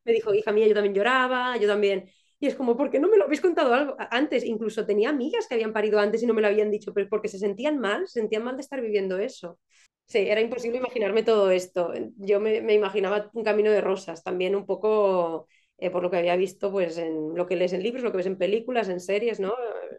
Me 0.05 0.13
dijo, 0.13 0.33
hija 0.33 0.51
mía, 0.51 0.67
yo 0.67 0.73
también 0.73 0.93
lloraba, 0.93 1.57
yo 1.57 1.67
también. 1.67 2.09
Y 2.39 2.47
es 2.47 2.55
como, 2.55 2.77
¿por 2.77 2.89
qué 2.89 2.99
no 2.99 3.09
me 3.09 3.17
lo 3.17 3.25
habéis 3.25 3.41
contado 3.41 3.73
algo 3.73 3.95
antes? 4.11 4.45
Incluso 4.45 4.85
tenía 4.85 5.09
amigas 5.09 5.47
que 5.47 5.55
habían 5.55 5.73
parido 5.73 5.99
antes 5.99 6.21
y 6.23 6.27
no 6.27 6.33
me 6.33 6.41
lo 6.41 6.47
habían 6.47 6.71
dicho, 6.71 6.93
pero 6.93 7.09
porque 7.09 7.27
se 7.27 7.39
sentían 7.39 7.79
mal, 7.79 8.07
se 8.07 8.19
sentían 8.19 8.43
mal 8.43 8.55
de 8.55 8.61
estar 8.61 8.81
viviendo 8.81 9.17
eso. 9.17 9.59
Sí, 10.05 10.19
era 10.19 10.39
imposible 10.39 10.77
imaginarme 10.77 11.23
todo 11.23 11.49
esto. 11.49 11.91
Yo 12.17 12.39
me, 12.39 12.61
me 12.61 12.73
imaginaba 12.73 13.29
un 13.33 13.43
camino 13.43 13.71
de 13.71 13.81
rosas, 13.81 14.23
también 14.23 14.55
un 14.55 14.65
poco 14.65 15.47
eh, 15.78 15.89
por 15.89 16.03
lo 16.03 16.09
que 16.11 16.17
había 16.17 16.36
visto 16.36 16.71
pues 16.71 16.97
en 16.97 17.36
lo 17.36 17.45
que 17.47 17.55
lees 17.55 17.73
en 17.73 17.84
libros, 17.84 18.03
lo 18.03 18.11
que 18.11 18.17
ves 18.17 18.26
en 18.28 18.38
películas, 18.38 18.89
en 18.89 18.99
series, 18.99 19.39
¿no? 19.39 19.53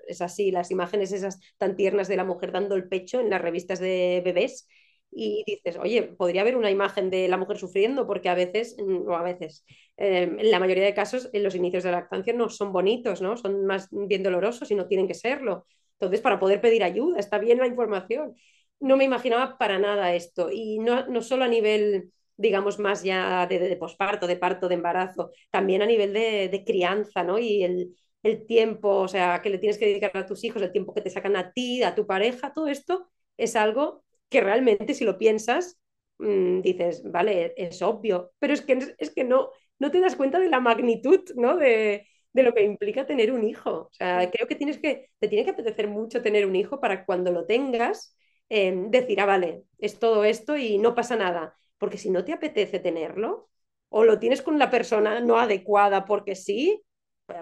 Es 0.06 0.20
así, 0.22 0.50
las 0.50 0.70
imágenes 0.70 1.12
esas 1.12 1.40
tan 1.58 1.76
tiernas 1.76 2.08
de 2.08 2.16
la 2.16 2.24
mujer 2.24 2.52
dando 2.52 2.74
el 2.76 2.88
pecho 2.88 3.20
en 3.20 3.30
las 3.30 3.40
revistas 3.40 3.78
de 3.80 4.22
bebés 4.24 4.68
y 5.10 5.44
dices, 5.46 5.78
oye, 5.78 6.02
podría 6.02 6.42
haber 6.42 6.56
una 6.56 6.70
imagen 6.70 7.10
de 7.10 7.28
la 7.28 7.36
mujer 7.36 7.58
sufriendo 7.58 8.06
porque 8.06 8.28
a 8.28 8.34
veces, 8.34 8.76
mm, 8.78 9.08
o 9.08 9.14
a 9.16 9.22
veces, 9.22 9.64
em, 9.96 10.38
en 10.38 10.50
la 10.50 10.58
mayoría 10.60 10.84
de 10.84 10.94
casos 10.94 11.30
en 11.32 11.42
los 11.42 11.54
inicios 11.54 11.84
de 11.84 11.90
la 11.90 11.98
lactancia 12.00 12.32
no 12.34 12.48
son 12.50 12.72
bonitos, 12.72 13.22
¿no? 13.22 13.36
Son 13.36 13.64
más 13.66 13.88
bien 13.90 14.22
dolorosos 14.22 14.70
y 14.70 14.74
no 14.74 14.86
tienen 14.86 15.08
que 15.08 15.14
serlo. 15.14 15.66
Entonces, 15.92 16.20
para 16.20 16.38
poder 16.38 16.60
pedir 16.60 16.84
ayuda, 16.84 17.18
está 17.18 17.38
bien 17.38 17.58
la 17.58 17.66
información. 17.66 18.34
No 18.80 18.96
me 18.96 19.04
imaginaba 19.04 19.56
para 19.58 19.78
nada 19.78 20.14
esto 20.14 20.50
y 20.52 20.78
no, 20.78 21.06
no 21.06 21.22
solo 21.22 21.44
a 21.44 21.48
nivel 21.48 22.12
digamos, 22.36 22.78
más 22.78 23.02
ya 23.02 23.46
de, 23.46 23.58
de, 23.58 23.76
posparto, 23.76 24.26
de 24.26 24.36
parto, 24.36 24.68
de 24.68 24.74
embarazo, 24.74 25.30
también 25.50 25.82
a 25.82 25.86
nivel 25.86 26.12
de, 26.12 26.48
de 26.48 26.64
crianza, 26.64 27.22
¿no? 27.24 27.38
Y 27.38 27.62
el, 27.64 27.96
el, 28.22 28.46
tiempo, 28.46 28.88
o 29.00 29.08
sea, 29.08 29.40
que 29.42 29.50
le 29.50 29.58
tienes 29.58 29.78
que 29.78 29.86
dedicar 29.86 30.16
a 30.16 30.26
tus 30.26 30.44
hijos, 30.44 30.62
el 30.62 30.72
tiempo 30.72 30.94
que 30.94 31.00
te 31.00 31.10
sacan 31.10 31.36
a 31.36 31.52
ti, 31.52 31.82
a 31.82 31.94
tu 31.94 32.06
pareja, 32.06 32.52
todo 32.52 32.68
esto 32.68 33.08
es 33.36 33.56
algo 33.56 34.04
que 34.28 34.40
realmente, 34.40 34.94
si 34.94 35.04
lo 35.04 35.18
piensas, 35.18 35.78
mmm, 36.18 36.60
dices, 36.60 37.02
vale, 37.10 37.54
es 37.56 37.80
obvio, 37.82 38.32
pero 38.38 38.52
es 38.54 38.62
que, 38.62 38.94
es 38.98 39.10
que 39.14 39.24
no, 39.24 39.50
no 39.78 39.90
te 39.90 40.00
das 40.00 40.16
cuenta 40.16 40.38
de 40.40 40.48
la 40.48 40.60
magnitud, 40.60 41.20
¿no? 41.36 41.56
De, 41.56 42.06
de 42.32 42.42
lo 42.42 42.52
que 42.54 42.64
implica 42.64 43.06
tener 43.06 43.32
un 43.32 43.44
hijo. 43.44 43.70
O 43.70 43.90
sea, 43.92 44.30
creo 44.30 44.46
que 44.46 44.54
tienes 44.56 44.78
que, 44.78 45.10
te 45.18 45.28
tiene 45.28 45.44
que 45.44 45.52
apetecer 45.52 45.88
mucho 45.88 46.22
tener 46.22 46.46
un 46.46 46.56
hijo 46.56 46.80
para 46.80 47.04
cuando 47.06 47.32
lo 47.32 47.46
tengas, 47.46 48.16
eh, 48.48 48.74
decir, 48.90 49.20
ah, 49.20 49.26
vale, 49.26 49.64
es 49.78 49.98
todo 49.98 50.24
esto 50.24 50.56
y 50.56 50.78
no 50.78 50.94
pasa 50.94 51.16
nada 51.16 51.56
porque 51.78 51.98
si 51.98 52.10
no 52.10 52.24
te 52.24 52.32
apetece 52.32 52.78
tenerlo 52.78 53.48
o 53.88 54.04
lo 54.04 54.18
tienes 54.18 54.42
con 54.42 54.58
la 54.58 54.70
persona 54.70 55.20
no 55.20 55.38
adecuada 55.38 56.04
porque 56.04 56.34
sí, 56.34 56.82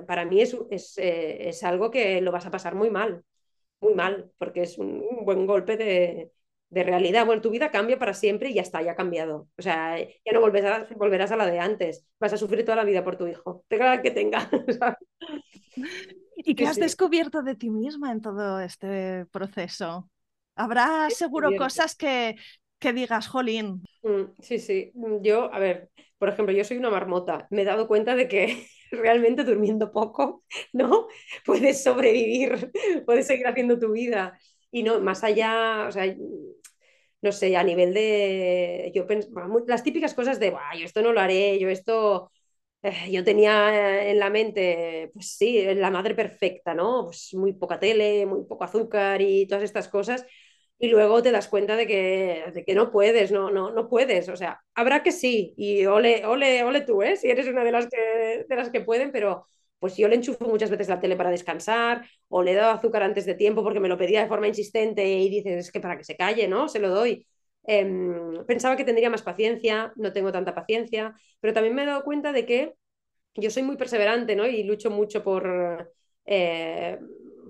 para 0.07 0.24
mí 0.24 0.41
es, 0.41 0.57
es, 0.70 0.99
eh, 0.99 1.49
es 1.49 1.62
algo 1.62 1.91
que 1.91 2.20
lo 2.20 2.32
vas 2.32 2.47
a 2.47 2.51
pasar 2.51 2.74
muy 2.74 2.91
mal, 2.91 3.24
muy 3.80 3.95
mal, 3.95 4.30
porque 4.39 4.62
es 4.62 4.78
un, 4.78 5.05
un 5.09 5.24
buen 5.24 5.47
golpe 5.47 5.76
de, 5.76 6.32
de, 6.70 6.82
realidad. 6.82 7.26
Bueno, 7.26 7.43
tu 7.43 7.51
vida 7.51 7.70
cambia 7.70 7.99
para 7.99 8.14
siempre 8.14 8.51
y 8.51 8.55
ya 8.55 8.62
está, 8.62 8.82
ya 8.82 8.93
ha 8.93 8.97
cambiado. 8.97 9.49
O 9.59 9.62
sea, 9.62 9.99
ya 9.99 10.32
no 10.32 10.41
volverás, 10.41 10.89
volverás 10.97 11.32
a 11.32 11.37
la 11.37 11.47
de 11.47 11.59
antes. 11.59 12.07
Vas 12.18 12.32
a 12.32 12.39
sufrir 12.39 12.64
toda 12.64 12.76
la 12.76 12.85
vida 12.85 13.05
por 13.05 13.16
tu 13.16 13.26
hijo, 13.26 13.64
tenga 13.68 14.01
que 14.01 14.11
tenga. 14.11 14.49
¿Y 16.37 16.55
qué 16.55 16.66
has 16.66 16.76
descubierto 16.76 17.43
de 17.43 17.55
ti 17.55 17.70
misma 17.70 18.12
en 18.12 18.20
todo 18.20 18.61
este 18.61 19.26
proceso? 19.26 20.11
Habrá 20.57 21.09
seguro 21.11 21.51
cosas 21.57 21.97
que, 21.97 22.37
que 22.79 22.93
digas, 22.93 23.29
jolín. 23.29 23.83
Mm, 24.03 24.25
sí, 24.41 24.59
sí. 24.59 24.93
Mm, 24.95 25.22
yo, 25.22 25.53
a 25.53 25.59
ver, 25.59 25.91
por 26.18 26.29
ejemplo, 26.29 26.55
yo 26.55 26.64
soy 26.64 26.77
una 26.79 26.91
marmota. 26.91 27.47
Me 27.51 27.62
he 27.62 27.64
dado 27.64 27.89
cuenta 27.89 28.14
de 28.14 28.29
que 28.29 28.66
realmente 28.91 29.45
durmiendo 29.45 29.93
poco, 29.93 30.45
¿no? 30.72 31.07
Puedes 31.45 31.83
sobrevivir, 31.83 32.70
puedes 33.07 33.27
seguir 33.27 33.47
haciendo 33.47 33.79
tu 33.79 33.93
vida. 33.93 34.39
Y 34.70 34.83
no, 34.83 35.01
más 35.01 35.22
allá, 35.25 35.87
o 35.89 35.93
sea, 35.93 36.05
no 37.22 37.33
sé, 37.33 37.57
a 37.57 37.64
nivel 37.64 37.95
de, 37.95 38.93
yo 38.95 39.07
las 39.66 39.83
típicas 39.83 40.14
cosas 40.14 40.39
de, 40.41 40.51
yo 40.79 40.85
esto 40.85 41.01
no 41.03 41.12
lo 41.12 41.20
haré, 41.20 41.59
yo 41.59 41.68
esto, 41.70 42.31
eh, 42.83 43.11
yo 43.11 43.25
tenía 43.25 44.11
en 44.11 44.18
la 44.18 44.29
mente, 44.31 45.11
pues 45.14 45.29
sí, 45.37 45.64
la 45.75 45.91
madre 45.91 46.14
perfecta, 46.14 46.75
¿no? 46.75 47.05
Pues 47.07 47.33
muy 47.35 47.55
poca 47.55 47.79
tele, 47.79 48.27
muy 48.27 48.45
poco 48.45 48.64
azúcar 48.64 49.22
y 49.22 49.47
todas 49.47 49.64
estas 49.64 49.89
cosas 49.89 50.27
y 50.79 50.89
luego 50.89 51.22
te 51.22 51.31
das 51.33 51.49
cuenta 51.49 51.77
de 51.77 51.87
que, 51.87 52.45
de 52.53 52.64
que 52.64 52.75
no 52.75 52.91
puedes, 52.91 53.33
no, 53.33 53.51
no, 53.51 53.70
no 53.70 53.89
puedes. 53.89 54.29
O 54.29 54.37
sea, 54.37 54.61
habrá 54.75 55.03
que 55.03 55.12
sí, 55.12 55.55
y 55.57 55.87
ole, 55.87 56.27
ole, 56.27 56.64
ole 56.64 56.81
tú, 56.83 57.03
¿eh? 57.03 57.16
si 57.16 57.31
eres 57.31 57.47
una 57.49 57.64
de 57.64 57.72
las, 57.72 57.87
que, 57.89 58.45
de 58.49 58.57
las 58.57 58.70
que 58.70 58.81
pueden, 58.81 59.12
pero 59.12 59.47
pues 59.79 59.97
yo 59.97 60.09
le 60.09 60.16
enchufo 60.16 60.47
muchas 60.47 60.70
veces 60.70 60.89
la 60.89 61.01
tele 61.01 61.16
para 61.16 61.31
descansar, 61.31 62.07
o 62.29 62.43
le 62.43 62.53
he 62.53 62.55
dado 62.55 62.72
azúcar 62.72 63.03
antes 63.03 63.27
de 63.27 63.35
tiempo 63.35 63.62
porque 63.62 63.81
me 63.81 63.89
lo 63.89 63.99
pedía 63.99 64.22
de 64.22 64.29
forma 64.29 64.49
insistente 64.49 65.07
y 65.07 65.29
dices, 65.29 65.66
es 65.66 65.72
que 65.72 65.81
para 65.81 65.97
que 65.99 66.05
se 66.05 66.16
calle, 66.16 66.49
¿no? 66.49 66.68
Se 66.68 66.79
lo 66.79 66.89
doy. 66.91 67.27
Em, 67.66 68.45
pensaba 68.47 68.77
que 68.77 68.85
tendría 68.85 69.11
más 69.11 69.22
paciencia, 69.22 69.93
no 69.97 70.12
tengo 70.12 70.33
tanta 70.33 70.55
paciencia, 70.55 71.14
pero 71.41 71.53
también 71.55 71.75
me 71.75 71.83
he 71.83 71.87
dado 71.87 72.03
cuenta 72.05 72.33
de 72.33 72.45
que 72.47 72.75
yo 73.35 73.51
soy 73.51 73.62
muy 73.62 73.77
perseverante, 73.77 74.37
¿no? 74.37 74.47
Y 74.47 74.64
lucho 74.64 74.91
mucho 74.91 75.22
por... 75.25 75.93
Eh, 76.27 76.99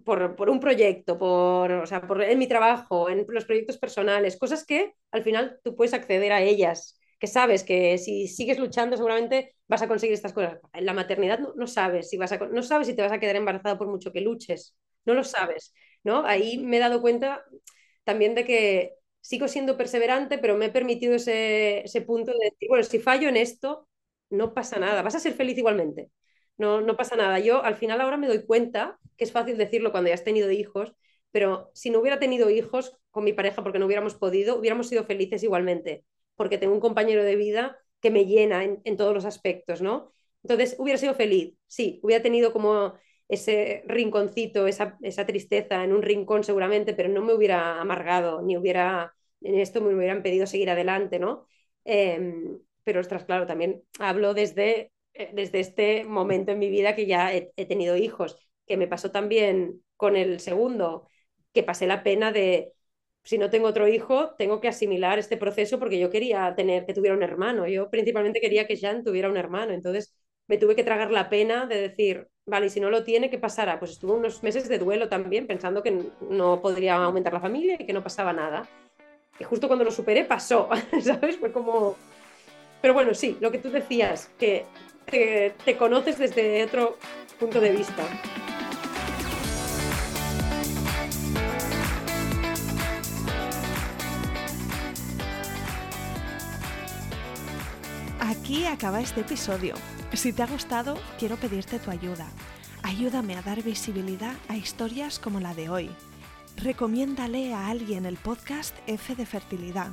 por, 0.04 0.36
por, 0.36 0.50
un 0.50 0.60
proyecto, 0.60 1.18
por, 1.18 1.72
o 1.72 1.86
sea, 1.86 2.06
por, 2.06 2.22
en 2.22 2.38
mi 2.38 2.46
trabajo, 2.46 3.08
en 3.10 3.26
los 3.28 3.44
proyectos 3.44 3.78
personales, 3.78 4.36
cosas 4.38 4.64
que 4.64 4.94
al 5.10 5.22
final 5.24 5.58
tú 5.64 5.74
puedes 5.76 5.94
acceder 5.94 6.32
a 6.32 6.42
ellas, 6.42 6.98
que 7.18 7.26
sabes 7.26 7.64
que 7.64 7.98
si 7.98 8.28
sigues 8.28 8.58
luchando 8.58 8.96
seguramente 8.96 9.56
vas 9.68 9.82
a 9.82 9.88
conseguir 9.88 10.14
estas 10.14 10.32
cosas. 10.32 10.58
En 10.72 10.86
la 10.86 10.92
maternidad 10.92 11.38
no, 11.38 11.54
no 11.56 11.66
sabes 11.66 12.10
si 12.10 12.16
vas 12.16 12.32
a, 12.32 12.38
no 12.38 12.62
sabes 12.62 12.86
si 12.86 12.94
te 12.94 13.02
vas 13.02 13.12
a 13.12 13.18
quedar 13.20 13.36
embarazada 13.36 13.78
por 13.78 13.88
mucho 13.88 14.12
que 14.12 14.20
luches, 14.20 14.76
no 15.06 15.14
lo 15.14 15.24
sabes, 15.24 15.72
¿no? 16.04 16.24
Ahí 16.26 16.58
me 16.58 16.76
he 16.76 16.80
dado 16.80 17.00
cuenta 17.00 17.44
también 18.04 18.34
de 18.34 18.44
que 18.44 18.94
sigo 19.20 19.48
siendo 19.48 19.76
perseverante, 19.76 20.38
pero 20.38 20.56
me 20.56 20.66
he 20.66 20.70
permitido 20.70 21.14
ese, 21.14 21.80
ese 21.84 22.02
punto 22.02 22.32
de 22.32 22.50
decir, 22.50 22.68
bueno, 22.68 22.84
si 22.84 22.98
fallo 22.98 23.28
en 23.28 23.36
esto, 23.36 23.88
no 24.30 24.52
pasa 24.54 24.78
nada, 24.78 25.02
vas 25.02 25.14
a 25.14 25.20
ser 25.20 25.32
feliz 25.34 25.56
igualmente, 25.58 26.10
no, 26.56 26.80
no 26.80 26.96
pasa 26.96 27.16
nada. 27.16 27.38
Yo 27.38 27.62
al 27.64 27.76
final 27.76 28.00
ahora 28.00 28.16
me 28.16 28.28
doy 28.28 28.44
cuenta 28.44 28.98
que 29.16 29.24
es 29.24 29.32
fácil 29.32 29.56
decirlo 29.56 29.92
cuando 29.92 30.08
ya 30.08 30.14
has 30.14 30.24
tenido 30.24 30.50
hijos, 30.50 30.94
pero 31.30 31.70
si 31.74 31.90
no 31.90 32.00
hubiera 32.00 32.18
tenido 32.18 32.50
hijos 32.50 32.96
con 33.10 33.24
mi 33.24 33.32
pareja 33.32 33.62
porque 33.62 33.78
no 33.78 33.86
hubiéramos 33.86 34.14
podido, 34.14 34.56
hubiéramos 34.58 34.88
sido 34.88 35.04
felices 35.04 35.42
igualmente, 35.42 36.04
porque 36.36 36.58
tengo 36.58 36.74
un 36.74 36.80
compañero 36.80 37.24
de 37.24 37.36
vida 37.36 37.78
que 38.00 38.10
me 38.10 38.26
llena 38.26 38.64
en, 38.64 38.80
en 38.84 38.96
todos 38.96 39.14
los 39.14 39.24
aspectos, 39.24 39.82
¿no? 39.82 40.12
Entonces, 40.42 40.76
hubiera 40.78 40.98
sido 40.98 41.14
feliz, 41.14 41.54
sí, 41.66 42.00
hubiera 42.02 42.22
tenido 42.22 42.52
como 42.52 42.94
ese 43.28 43.82
rinconcito, 43.86 44.66
esa, 44.66 44.98
esa, 45.02 45.24
tristeza 45.26 45.82
en 45.84 45.92
un 45.92 46.02
rincón 46.02 46.44
seguramente, 46.44 46.92
pero 46.94 47.08
no 47.08 47.22
me 47.22 47.32
hubiera 47.32 47.80
amargado, 47.80 48.42
ni 48.42 48.56
hubiera, 48.56 49.14
en 49.40 49.58
esto 49.58 49.80
me 49.80 49.94
hubieran 49.94 50.22
pedido 50.22 50.46
seguir 50.46 50.70
adelante, 50.70 51.18
¿no? 51.18 51.46
Eh, 51.84 52.20
pero, 52.84 53.00
ostras, 53.00 53.24
claro, 53.24 53.46
también 53.46 53.82
hablo 53.98 54.34
desde, 54.34 54.92
desde 55.32 55.60
este 55.60 56.04
momento 56.04 56.52
en 56.52 56.58
mi 56.58 56.68
vida 56.70 56.94
que 56.94 57.06
ya 57.06 57.32
he, 57.32 57.66
tenido 57.66 57.96
hijos, 57.96 58.36
que 58.66 58.76
me 58.76 58.88
pasó 58.88 59.10
también 59.10 59.82
con 59.96 60.16
el 60.16 60.40
segundo, 60.40 61.08
que 61.52 61.62
pasé 61.62 61.86
la 61.86 62.02
pena 62.02 62.32
de, 62.32 62.72
si 63.22 63.38
no 63.38 63.50
tengo 63.50 63.68
otro 63.68 63.88
hijo, 63.88 64.34
tengo 64.36 64.60
que 64.60 64.68
asimilar 64.68 65.18
este 65.18 65.36
proceso 65.36 65.78
porque 65.78 65.98
yo 65.98 66.10
quería 66.10 66.54
tener, 66.56 66.84
que 66.86 66.94
tuviera 66.94 67.16
un 67.16 67.22
hermano, 67.22 67.66
yo 67.68 67.90
principalmente 67.90 68.40
quería 68.40 68.66
que 68.66 68.76
Jean 68.76 69.04
tuviera 69.04 69.28
un 69.28 69.36
hermano, 69.36 69.72
entonces 69.72 70.16
me 70.46 70.58
tuve 70.58 70.74
que 70.74 70.84
tragar 70.84 71.10
la 71.10 71.28
pena 71.28 71.66
de 71.66 71.80
decir, 71.80 72.28
vale, 72.44 72.66
y 72.66 72.70
si 72.70 72.80
no 72.80 72.90
lo 72.90 73.04
tiene, 73.04 73.30
¿qué 73.30 73.38
pasará? 73.38 73.78
Pues 73.78 73.92
estuve 73.92 74.12
unos 74.12 74.42
meses 74.42 74.68
de 74.68 74.78
duelo 74.78 75.08
también, 75.08 75.46
pensando 75.46 75.82
que 75.82 76.10
no 76.28 76.60
podría 76.60 76.96
aumentar 76.96 77.32
la 77.32 77.40
familia 77.40 77.76
y 77.78 77.86
que 77.86 77.92
no 77.92 78.02
pasaba 78.02 78.32
nada. 78.32 78.68
Y 79.38 79.44
justo 79.44 79.68
cuando 79.68 79.84
lo 79.84 79.90
superé, 79.90 80.24
pasó, 80.24 80.68
¿sabes? 81.02 81.38
Fue 81.38 81.52
como... 81.52 81.96
Pero 82.82 82.92
bueno, 82.92 83.14
sí, 83.14 83.38
lo 83.40 83.50
que 83.50 83.58
tú 83.58 83.70
decías, 83.70 84.30
que 84.38 84.66
te, 85.10 85.54
te 85.64 85.76
conoces 85.76 86.18
desde 86.18 86.64
otro 86.64 86.98
punto 87.38 87.60
de 87.60 87.70
vista. 87.70 88.04
Aquí 98.20 98.66
acaba 98.66 99.00
este 99.00 99.22
episodio. 99.22 99.74
Si 100.12 100.32
te 100.32 100.42
ha 100.42 100.46
gustado, 100.46 100.98
quiero 101.18 101.36
pedirte 101.36 101.78
tu 101.78 101.90
ayuda. 101.90 102.26
Ayúdame 102.82 103.36
a 103.36 103.42
dar 103.42 103.62
visibilidad 103.62 104.34
a 104.48 104.56
historias 104.56 105.18
como 105.18 105.40
la 105.40 105.54
de 105.54 105.70
hoy. 105.70 105.90
Recomiéndale 106.56 107.54
a 107.54 107.68
alguien 107.68 108.04
el 108.04 108.16
podcast 108.16 108.76
F 108.86 109.14
de 109.14 109.24
Fertilidad. 109.24 109.92